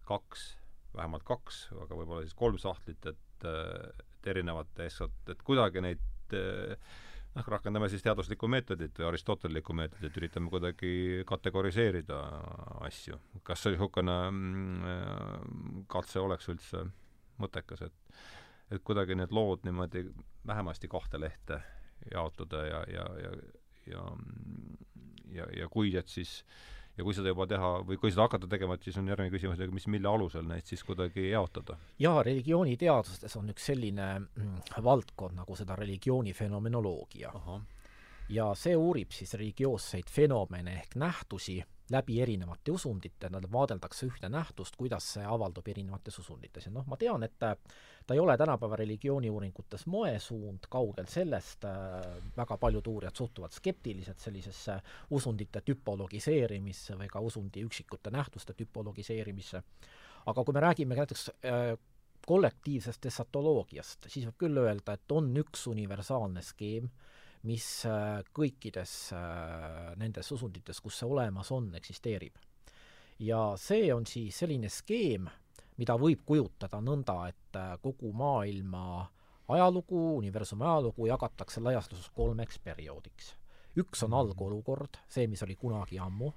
[0.08, 0.48] kaks,
[0.96, 6.34] vähemalt kaks, aga võib-olla siis kolm sahtlit, et, et erinevate esot-, et kuidagi neid
[7.36, 10.94] noh, rakendame siis teaduslikku meetodit või aristotellikku meetodit, üritame kuidagi
[11.28, 12.22] kategoriseerida
[12.88, 13.20] asju.
[13.44, 16.86] kas see niisugune mm, katse oleks üldse
[17.42, 18.18] mõttekas, et
[18.74, 20.08] et kuidagi need lood niimoodi
[20.48, 21.60] vähemasti kahte lehte
[22.12, 23.36] jaotada ja, ja, ja
[23.86, 24.06] ja
[25.36, 26.40] ja, ja kui et siis
[26.98, 29.62] ja kui seda juba teha või kui seda hakata tegema, et siis on järgmine küsimus,
[29.76, 31.78] mis, mille alusel neid siis kuidagi jaotada?
[32.00, 37.34] jaa, religiooniteadustes on üks selline mm, valdkond nagu seda religiooni fenomenoloogia.
[38.30, 41.60] ja see uurib siis religioosseid fenomene ehk nähtusi
[41.92, 46.66] läbi erinevate usundite, nad vaadeldakse ühte nähtust, kuidas see avaldub erinevates usundites.
[46.66, 47.54] Ja noh, ma tean, et äh,
[48.08, 52.02] ta ei ole tänapäeva religiooniuuringutes moesuund, kaugel sellest, äh,
[52.38, 54.80] väga paljud uurijad suhtuvad skeptiliselt sellisesse
[55.14, 59.62] usundite tüpologiseerimisse või ka usundi üksikute nähtuste tüpologiseerimisse,
[60.26, 61.76] aga kui me räägime näiteks äh,
[62.26, 66.90] kollektiivsest esatoloogiast, siis võib küll öelda, et on üks universaalne skeem,
[67.46, 72.38] mis äh, kõikides äh, nendes usundites, kus see olemas on, eksisteerib.
[73.20, 75.30] ja see on siis selline skeem,
[75.78, 79.06] mida võib kujutada nõnda, et äh, kogu maailma
[79.48, 83.36] ajalugu, universumi ajalugu jagatakse laias laastus kolmeks perioodiks.
[83.78, 86.32] üks on algolukord, see, mis oli kunagi ammu,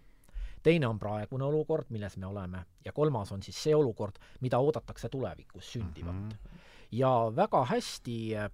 [0.63, 5.09] teine on praegune olukord, milles me oleme, ja kolmas on siis see olukord, mida oodatakse
[5.09, 6.29] tulevikus sündivat mm.
[6.29, 6.59] -hmm.
[6.91, 8.51] ja väga hästi äh,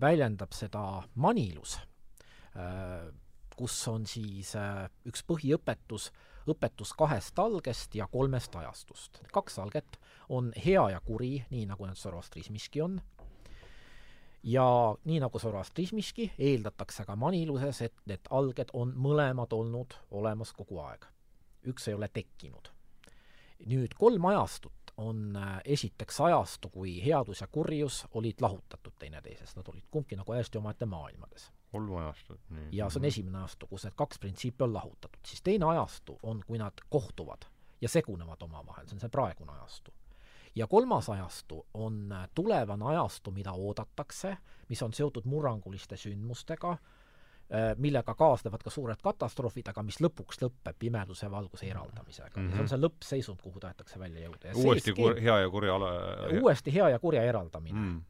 [0.00, 1.78] väljendab seda manilus,
[2.56, 3.08] äh,
[3.56, 6.10] kus on siis äh, üks põhiõpetus,
[6.48, 9.22] õpetus kahest algest ja kolmest ajastust.
[9.32, 9.98] kaks alget
[10.28, 13.00] on hea ja kuri, nii nagu need Zoroastrismiski on,
[14.42, 14.66] ja
[15.04, 21.06] nii nagu Zoroastrismiski, eeldatakse ka maniluses, et need alged on mõlemad olnud olemas kogu aeg.
[21.66, 22.72] üks ei ole tekkinud.
[23.66, 29.68] nüüd kolm ajastut on äh, esiteks ajastu, kui headus ja kurjus olid lahutatud teineteisest, nad
[29.68, 31.50] olid kumbki nagu hästi omaette maailmades.
[31.72, 32.68] kolm ajastut, nii.
[32.72, 35.20] ja see on esimene ajastu, kus need kaks printsiipi on lahutatud.
[35.26, 37.48] siis teine ajastu on, kui nad kohtuvad
[37.80, 39.92] ja segunevad omavahel, see on see praegune ajastu.
[40.54, 44.36] ja kolmas ajastu on äh, tulevane ajastu, mida oodatakse,
[44.68, 46.76] mis on seotud murranguliste sündmustega,
[47.76, 52.46] millega kaasnevad ka suured katastroofid, aga mis lõpuks lõpeb pimeduse valguse eraldamisega mm.
[52.46, 52.54] -hmm.
[52.54, 54.54] see on see lõppseisund, kuhu tahetakse välja jõuda.
[54.56, 55.90] uuesti kur-, hea ja kurja ala
[56.40, 58.00] uuesti hea ja kurja eraldamine mm.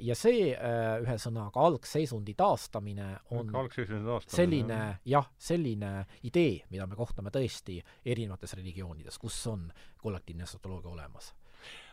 [0.00, 4.76] Ja see, äh, ühesõnaga, algseisundi taastamine on algseisundi taastamine, selline
[5.10, 5.90] jah, selline
[6.22, 9.66] idee, mida me kohtame tõesti erinevates religioonides, kus on
[9.98, 11.32] kollektiivne esotoloogia olemas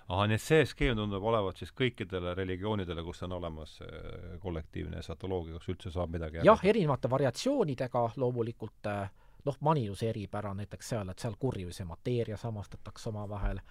[0.07, 4.99] ahah, nii et see skeem tundub olevat siis kõikidele religioonidele, kus on olemas äh, kollektiivne
[4.99, 9.05] esatoloogia, kus üldse saab midagi jah, erinevate variatsioonidega loomulikult äh,
[9.45, 13.61] noh, maniluse eripära näiteks seal, et seal kurjus ja mateeria samastatakse omavahel,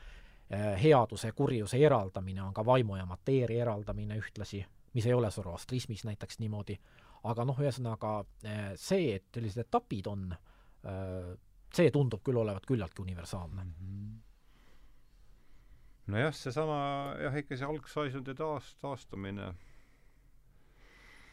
[0.55, 5.31] äh, headuse ja kurjuse eraldamine on ka vaimu ja mateeria eraldamine ühtlasi, mis ei ole
[5.31, 6.79] zoroastrismis näiteks niimoodi,
[7.31, 8.25] aga noh, ühesõnaga
[8.81, 10.23] see, et sellised etapid on,
[11.69, 13.65] see tundub küll olevat küllaltki universaalne.
[13.65, 13.75] Mm.
[13.77, 14.30] -hmm
[16.13, 16.79] nojah, seesama
[17.21, 19.53] jah, ikka see algseisundi taas, taastumine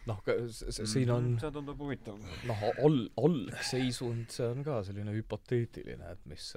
[0.08, 2.20] noh, siin on see tundub huvitav.
[2.50, 6.54] noh, al-, algseisund, see on ka selline hüpoteetiline, et mis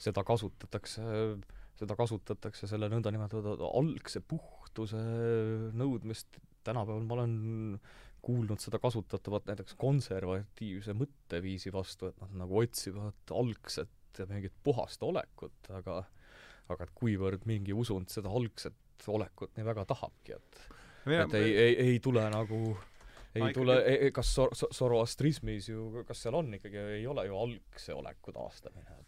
[0.00, 1.04] seda kasutatakse,
[1.78, 5.00] seda kasutatakse selle nõndanimetatud algse puhtuse
[5.76, 7.36] nõudmist, tänapäeval ma olen
[8.24, 15.56] kuulnud seda kasutatavat näiteks konservatiivse mõtteviisi vastu, et nad nagu otsivad algset mingit puhast olekut,
[15.74, 16.04] aga
[16.72, 20.60] aga et kuivõrd mingi usund seda algset olekut nii väga tahabki, et
[21.12, 22.60] ja, et ei, ei, ei tule nagu
[23.34, 27.38] ei ma tule ikkagi..., kas sor-, Zoroastrismis ju, kas seal on ikkagi, ei ole ju
[27.38, 29.03] algse oleku taastamine,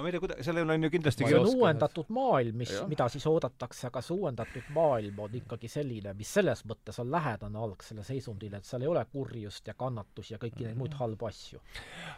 [0.00, 3.08] aga ma ei tea, kuida-, sellel on ju kindlasti see on uuendatud maailm, mis, mida
[3.12, 8.04] siis oodatakse, aga see uuendatud maailm on ikkagi selline, mis selles mõttes on lähedane algsele
[8.06, 11.02] seisundile, et seal ei ole kurjust ja kannatusi ja kõiki neid muid mhm.
[11.04, 11.62] halbu asju.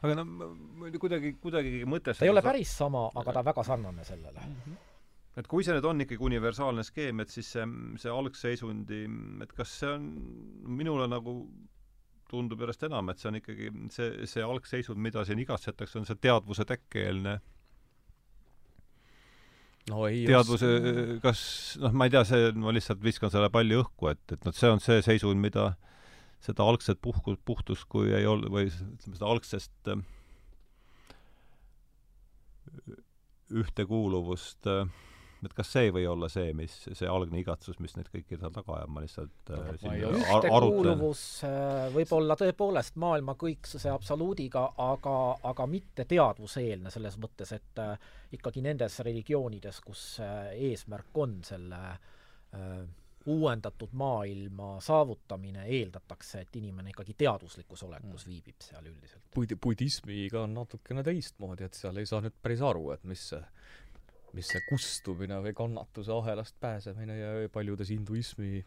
[0.03, 0.53] aga no
[1.03, 4.57] kuidagi, kuidagi mõte ta ei ole päris sama, aga ta on väga sarnane sellele mm.
[4.65, 4.81] -hmm
[5.41, 7.65] et kui see nüüd on ikkagi universaalne skeem, et siis see,
[8.03, 8.99] see algseisundi,
[9.41, 10.09] et kas see on,
[10.69, 11.39] minule nagu
[12.33, 16.21] tundub järjest enam, et see on ikkagi see, see algseisund, mida siin igatsetakse, on see
[16.21, 17.39] teadvuse tekkeelne
[19.91, 20.69] no ei teadvuse,
[21.25, 21.43] kas
[21.83, 24.71] noh, ma ei tea, see, ma lihtsalt viskan selle palli õhku, et, et noh, see
[24.71, 25.73] on see seisund, mida
[26.43, 30.03] seda algset puhku, puhtust, kui ei ole, või ütleme, seda algsest äh,
[33.63, 34.87] ühtekuuluvust äh,
[35.49, 38.55] et kas see ei või olla see, mis, see algne igatsus, mis neid kõiki seal
[38.55, 45.17] taga ajab, ma lihtsalt äh, ühtekuuluvus äh, võib olla tõepoolest maailma kõiksuse absoluudiga, aga,
[45.51, 51.85] aga mitte teadvuseelne selles mõttes, et äh, ikkagi nendes religioonides, kus äh, eesmärk on selle
[51.93, 52.83] äh,
[53.27, 59.25] uuendatud maailma saavutamine, eeldatakse, et inimene ikkagi teaduslikus olekus viibib seal üldiselt.
[59.37, 63.43] budi-, budismiga on natukene teistmoodi, et seal ei saa nüüd päris aru, et mis see,
[64.37, 68.65] mis see kustumine või kannatuse ahelast pääsemine ja paljudes hinduismi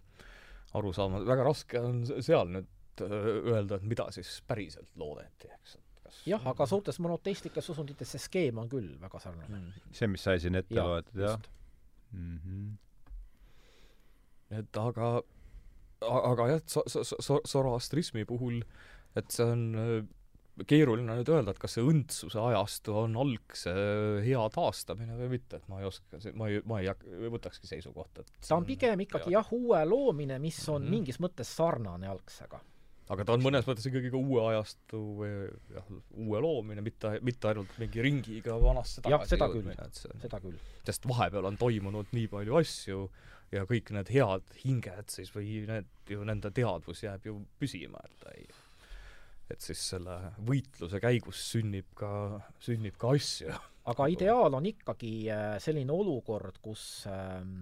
[0.77, 6.03] arusaamad, väga raske on seal nüüd öö, öelda, et mida siis päriselt loodeti, eks, et
[6.05, 9.59] kas jah, aga suurtes monoteistlikes usundites see skeem on küll väga sarnane.
[9.59, 9.93] mm.
[9.95, 11.39] see, mis sai siin ette Jaa, loetud, jah
[12.11, 12.39] mm.
[12.43, 12.67] -hmm.
[14.59, 15.13] et aga,
[16.01, 18.61] aga jah, et so-, so-, so-, zoroastrismi puhul,
[19.15, 20.03] et see on öö,
[20.64, 23.73] keeruline nüüd öelda, et kas see õndsuse ajastu on algse
[24.23, 27.03] hea taastamine või mitte, et ma ei oska, ma ei, ma ei hak-,
[27.34, 30.95] võtakski seisukohta, et ta on pigem ikkagi jah, uue loomine, mis on mm.
[30.95, 32.61] mingis mõttes sarnane algsega.
[33.11, 35.34] aga ta on mõnes mõttes ikkagi ka uue ajastu või
[35.76, 40.40] jah, uue loomine, mitte, mitte ainult mingi ringiga vanasse Jah, tagasi jõudmine, et see seda
[40.44, 40.60] küll.
[40.88, 43.10] sest vahepeal on toimunud nii palju asju
[43.52, 48.23] ja kõik need head hinged siis või need ju, nende teadvus jääb ju püsima, et
[48.23, 48.48] ta ei
[49.51, 50.17] et siis selle
[50.47, 53.53] võitluse käigus sünnib ka, sünnib ka asju.
[53.91, 57.61] aga ideaal on ikkagi äh, selline olukord, kus ähm,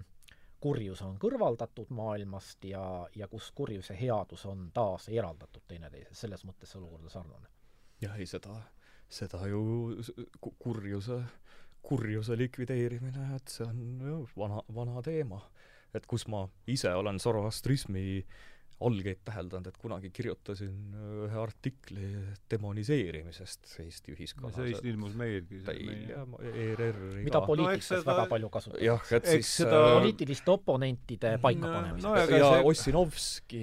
[0.64, 2.84] kurjus on kõrvaldatud maailmast ja,
[3.15, 7.51] ja kus kurjus ja headus on taas eraldatud teineteisest, selles mõttes see olukord on sarnane.
[8.01, 8.55] jah, ei seda,
[9.11, 9.64] seda ju
[10.64, 11.19] kurjuse,
[11.84, 15.41] kurjuse likvideerimine, et see on ju vana, vana teema.
[15.93, 18.23] et kus ma ise olen Zoroastrismi
[18.84, 20.73] algeid täheldanud, et kunagi kirjutasin
[21.27, 22.10] ühe artikli
[22.51, 24.55] demoniseerimisest Eesti ühiskonnas.
[24.57, 25.61] see vist ilmus meilgi.
[25.65, 27.45] Teil ja ERR-i mida ka.
[27.47, 28.85] poliitikas No seda- väga palju kasutatakse.
[28.85, 33.61] jah, et Eks siis seda- äh, poliitiliste oponentide paikapanemiseks no no, ja- see- Ossinovski,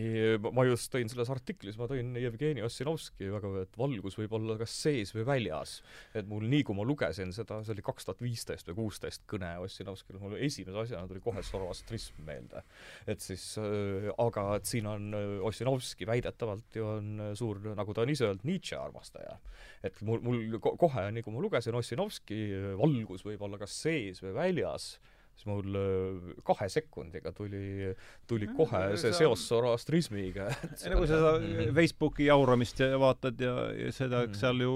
[0.52, 4.70] ma just tõin selles artiklis, ma tõin Jevgeni Ossinovski väga, et valgus võib olla kas
[4.82, 5.80] sees või väljas.
[6.14, 9.58] et mul nii, kui ma lugesin seda, see oli kaks tuhat viisteist või kuusteist kõne
[9.60, 12.62] Ossinovskile, mul esimese asjana tuli kohe Zoroastrism meelde.
[13.06, 17.94] et siis äh,, aga et siin on äh, Ossinovski väidetavalt ju on äh, suur, nagu
[17.94, 19.38] ta on ise öelnud, Nietzsche armastaja.
[19.82, 23.76] et mul, mul ko- kohe, nii kui ma lugesin Ossinovski, äh, valgus võib olla kas
[23.82, 24.90] sees või väljas,
[25.40, 27.94] siis mul äh, kahe sekundiga tuli,
[28.28, 30.48] tuli Mm, kohe see see on- seos Zoroastrismiga.
[30.84, 31.72] ei no kui sa seda.
[31.76, 34.34] Facebooki jauramist ja vaatad ja, ja seda Mhm.
[34.36, 34.72] seal ju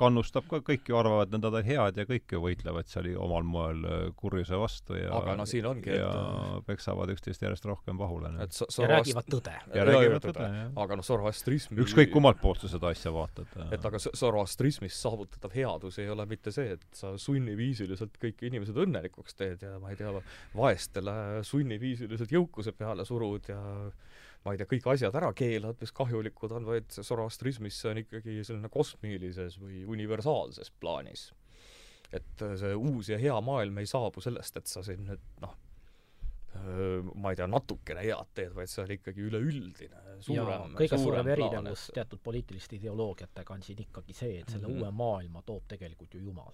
[0.00, 3.84] kannustab ka, kõik ju arvavad, nad on head ja kõik ju võitlevad seal omal moel
[3.84, 6.10] äh, kurjuse vastu ja aga no siin ongi, ja
[6.58, 8.32] et peksavad üksteist järjest rohkem pahule.
[8.42, 9.54] et so- ja räägivad tõde.
[9.74, 10.72] ja räägivad tõde, jah.
[10.76, 13.46] aga noh, Zoroastrismi ükskõik kummalt poolt sa seda asja vaatad.
[13.72, 19.34] et aga Zoroastrismis saavutatav headus ei ole mitte see, et sa sunniviisiliselt kõik inimesed õnnelikuks
[19.36, 20.22] teed ja ma ei tea,
[20.56, 21.14] vaestele
[21.46, 23.60] sunniviisiliselt jõukuse peale surud ja
[24.44, 28.00] ma ei tea, kõik asjad ära keelad, mis kahjulikud on, vaid see Zoroastrismis see on
[28.02, 31.30] ikkagi selline kosmilises või universaalses plaanis.
[32.12, 35.52] et äh, see uus ja hea maailm ei saabu sellest, et sa siin nüüd noh,
[37.14, 41.04] ma ei tea, natukene head teed, vaid see on ikkagi üleüldine, ja suurem, kõige suurem
[41.04, 44.80] suurem erinevus teatud poliitiliste ideoloogiatega on siin ikkagi see, et selle Mhm.
[44.80, 46.52] uue maailma toob tegelikult ju Jumal.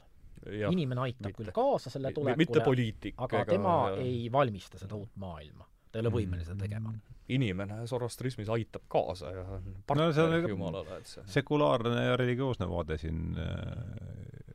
[0.52, 5.66] Jah, inimene aitab mitte- küll kaasa selle tulekule, aga tema ei valmista seda uut maailma.
[5.90, 6.92] ta ei ole võimeline seda tegema.
[7.28, 12.16] inimene Zoroastrismis aitab kaasa ja No partner see no, nagu- Jumalale, et see sekulaarne ja
[12.16, 14.46] religioosne vaade siin äh,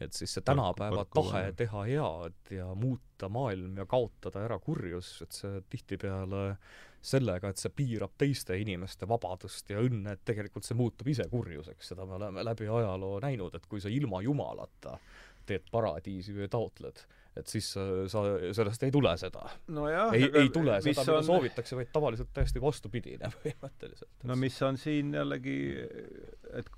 [0.00, 5.32] et siis see tänapäeva tahe teha head ja muuta maailm ja kaotada ära kurjus, et
[5.32, 6.56] see tihtipeale
[7.04, 11.92] sellega, et see piirab teiste inimeste vabadust ja õnne, et tegelikult see muutub ise kurjuseks,
[11.92, 14.96] seda me oleme läbi ajaloo näinud, et kui sa ilma Jumalata
[15.48, 17.04] teed paradiisi või taotled,
[17.38, 18.24] et siis sa, sa,
[18.56, 19.46] sellest ei tule seda.
[19.74, 21.28] nojah, ei, ei tule seda, mida on...
[21.30, 24.14] soovitakse, vaid tavaliselt täiesti vastupidine põhimõtteliselt.
[24.30, 25.58] no mis on siin jällegi,
[26.60, 26.72] et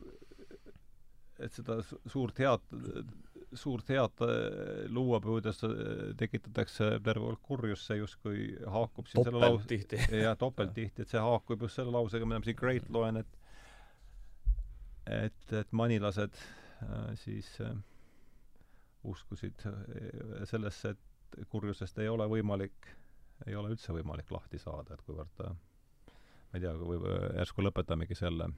[1.36, 2.62] et seda su- suurt head,
[3.56, 5.74] suurt head äh, luua püüdes äh,
[6.16, 10.00] tekitatakse terve hulk kurjust, see justkui haakub siin selle topelt lause tihti.
[10.24, 13.42] ja topelttihti, et see haakub just selle lausega, mida ma siin Great loen, et
[15.06, 17.76] et, et manilased äh, siis äh,
[19.12, 22.90] uskusid äh, sellesse, et kurjusest ei ole võimalik,
[23.46, 27.64] ei ole üldse võimalik lahti saada, et kuivõrd ta ma ei tea, või või järsku
[27.64, 28.48] lõpetamegi selle,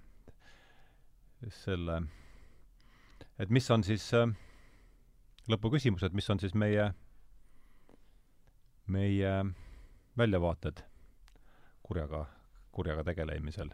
[1.63, 2.03] selle,
[3.39, 4.11] et mis on siis
[5.49, 6.91] lõpuküsimus, et mis on siis meie,
[8.87, 9.35] meie
[10.19, 10.85] väljavaated
[11.83, 12.27] kurjaga,
[12.73, 13.73] kurjaga tegelemisel?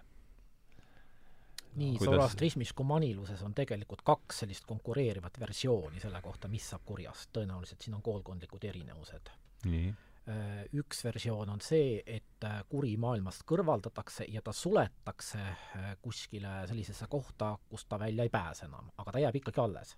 [1.76, 6.82] Nii Kuidas- zoroastrismis kui maniluses on tegelikult kaks sellist konkureerivat versiooni selle kohta, mis saab
[6.84, 9.30] kurjast, tõenäoliselt siin on koolkondlikud erinevused.
[9.64, 9.94] nii.
[10.28, 16.62] Äh, üks versioon on see, et äh, kuri maailmast kõrvaldatakse ja ta suletakse äh, kuskile
[16.66, 19.96] sellisesse kohta, kust ta välja ei pääse enam, aga ta jääb ikkagi alles.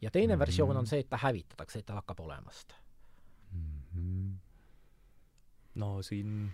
[0.00, 0.38] ja teine Mhm.
[0.40, 2.72] versioon on see, et ta hävitatakse, et ta hakkab olemast.
[3.52, 4.32] Mhm.
[5.74, 6.52] no siin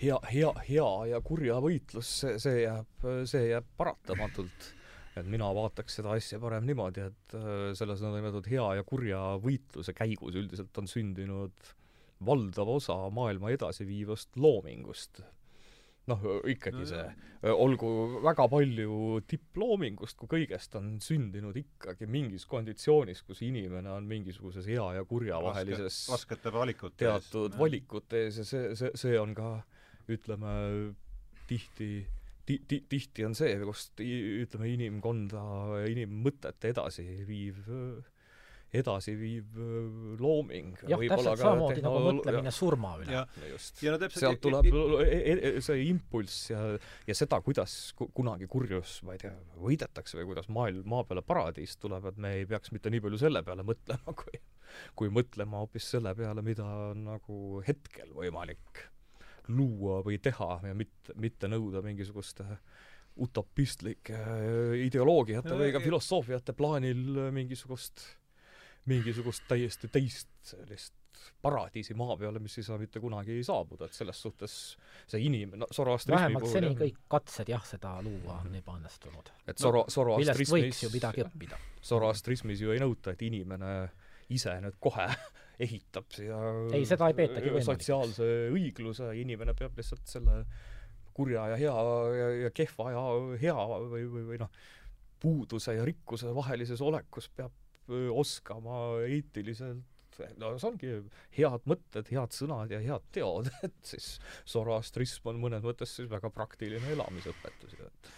[0.00, 4.70] hea, hea, hea ja kurja võitlus, see, see jääb, see jääb paratamatult.
[5.16, 9.92] et mina vaataks seda asja parem niimoodi, et äh, selles nõndanimetatud hea ja kurja võitluse
[9.92, 11.72] käigus üldiselt on sündinud
[12.24, 15.22] valdav osa maailma edasiviivast loomingust.
[16.10, 17.02] noh, ikkagi see,
[17.54, 17.88] olgu
[18.24, 24.88] väga palju tipploomingust kui kõigest, on sündinud ikkagi mingis konditsioonis, kus inimene on mingisuguses hea
[24.96, 29.52] ja kurja vahelises raskete valikute teatud valikute ees ja see, see, see on ka
[30.10, 30.56] ütleme,
[31.50, 31.92] tihti
[32.46, 35.42] ti-, ti-, tihti on see, kust ütleme, inimkonda
[35.82, 37.60] ja inimmõtet edasi viiv,
[38.72, 39.58] edasi viiv
[40.20, 40.80] looming.
[40.88, 43.14] jah, täpselt samamoodi nagu mõtlemine surma üle.
[43.18, 43.82] ja, just.
[43.84, 44.70] ja no täpselt sealt tuleb
[45.04, 46.62] e- e- see impulss ja,
[47.08, 51.24] ja seda, kuidas ku- kunagi kurjus, ma ei tea, võidetakse või kuidas maailm, maa peale
[51.26, 54.40] paradiis tuleb, et me ei peaks mitte nii palju selle peale mõtlema, kui
[54.96, 58.86] kui mõtlema hoopis selle peale, mida on nagu hetkel võimalik
[59.48, 62.46] luua või teha ja mitte, mitte nõuda mingisuguste
[63.22, 64.18] utopistlike
[64.86, 68.06] ideoloogiate või ka filosoofiate plaanil mingisugust,
[68.88, 70.96] mingisugust täiesti teist sellist
[71.42, 74.54] paradiisi maa peale, mis ei saa mitte kunagi saabuda, et selles suhtes
[75.10, 79.32] see inim-, no Zoroastrismi vähemalt seni jah, kõik katsed jah, seda luua on ebaõnnestunud.
[79.46, 81.60] et Zoro-, millest Zoroastrismis võiks ju midagi õppida.
[81.84, 83.72] Zoroastrismis ju ei nõuta, et inimene
[84.32, 85.08] ise nüüd kohe
[85.62, 86.38] ehitab siia
[86.72, 87.70] Ei, seda ei peetagi võimalikuks.
[87.70, 90.42] sotsiaalse õigluse, inimene peab lihtsalt selle
[91.12, 91.74] kurja ja hea
[92.18, 93.02] ja, ja kehva ja
[93.42, 94.52] hea või, või, või noh,
[95.22, 97.52] puuduse ja rikkuse vahelises olekus peab
[98.12, 99.88] oskama eetiliselt
[100.40, 100.90] no see ongi
[101.36, 104.16] head mõtted, head sõnad ja head teod, et siis
[104.48, 108.12] Zoroastrism on mõnes mõttes siis väga praktiline elamisõpetus ju, et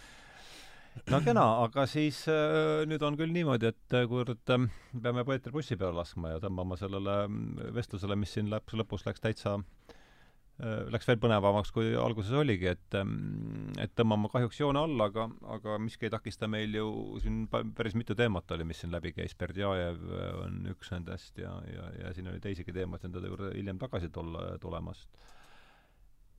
[1.11, 4.65] no kena, aga siis äh, nüüd on küll niimoodi, et äh, kuivõrd äh,
[5.03, 9.23] peame Peeter bussi peale laskma ja tõmbama sellele mm, vestlusele, mis siin lõpus, lõpus läks
[9.23, 15.09] täitsa äh,, läks veel põnevamaks, kui alguses oligi, et ähm, et tõmbame kahjuks joone alla,
[15.11, 15.27] aga,
[15.57, 16.89] aga miski ei takista meil ju
[17.23, 20.03] siin päris mitu teemat oli, mis siin läbi käis, Berdjajev
[20.45, 24.55] on üks nendest ja, ja, ja siin oli teisigi teemasid nende juurde hiljem tagasi tulla,
[24.63, 25.09] tulemast.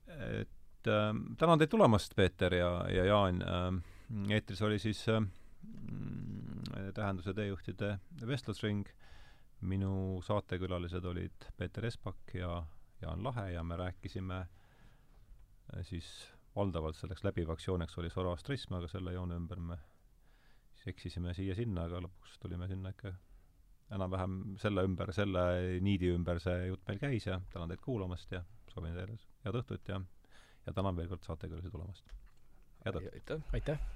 [0.08, 3.68] et äh, tänan teid tulemast, Peeter ja, ja Jaan äh,
[4.30, 8.86] eetris oli siis äh, mm, Tähenduse teejuhtide vestlusring.
[9.60, 12.66] minu saatekülalised olid Peeter Espak ja
[13.00, 19.12] Jaan Lahe ja me rääkisime äh, siis valdavalt selleks läbivaks jooneks oli Zoroastrism, aga selle
[19.12, 19.78] joone ümber me
[20.74, 23.12] siis eksisime siia-sinna, aga lõpuks tulime sinna ikka
[23.96, 25.42] enam-vähem selle ümber, selle
[25.80, 29.92] niidi ümber see jutt meil käis ja tänan teid kuulamast ja soovin teile head õhtut
[29.92, 30.00] ja
[30.66, 32.16] ja tänan veel kord saatekülalisi tulemast.
[32.84, 33.14] head õhtut!
[33.20, 33.54] aitäh!
[33.60, 33.95] aitäh!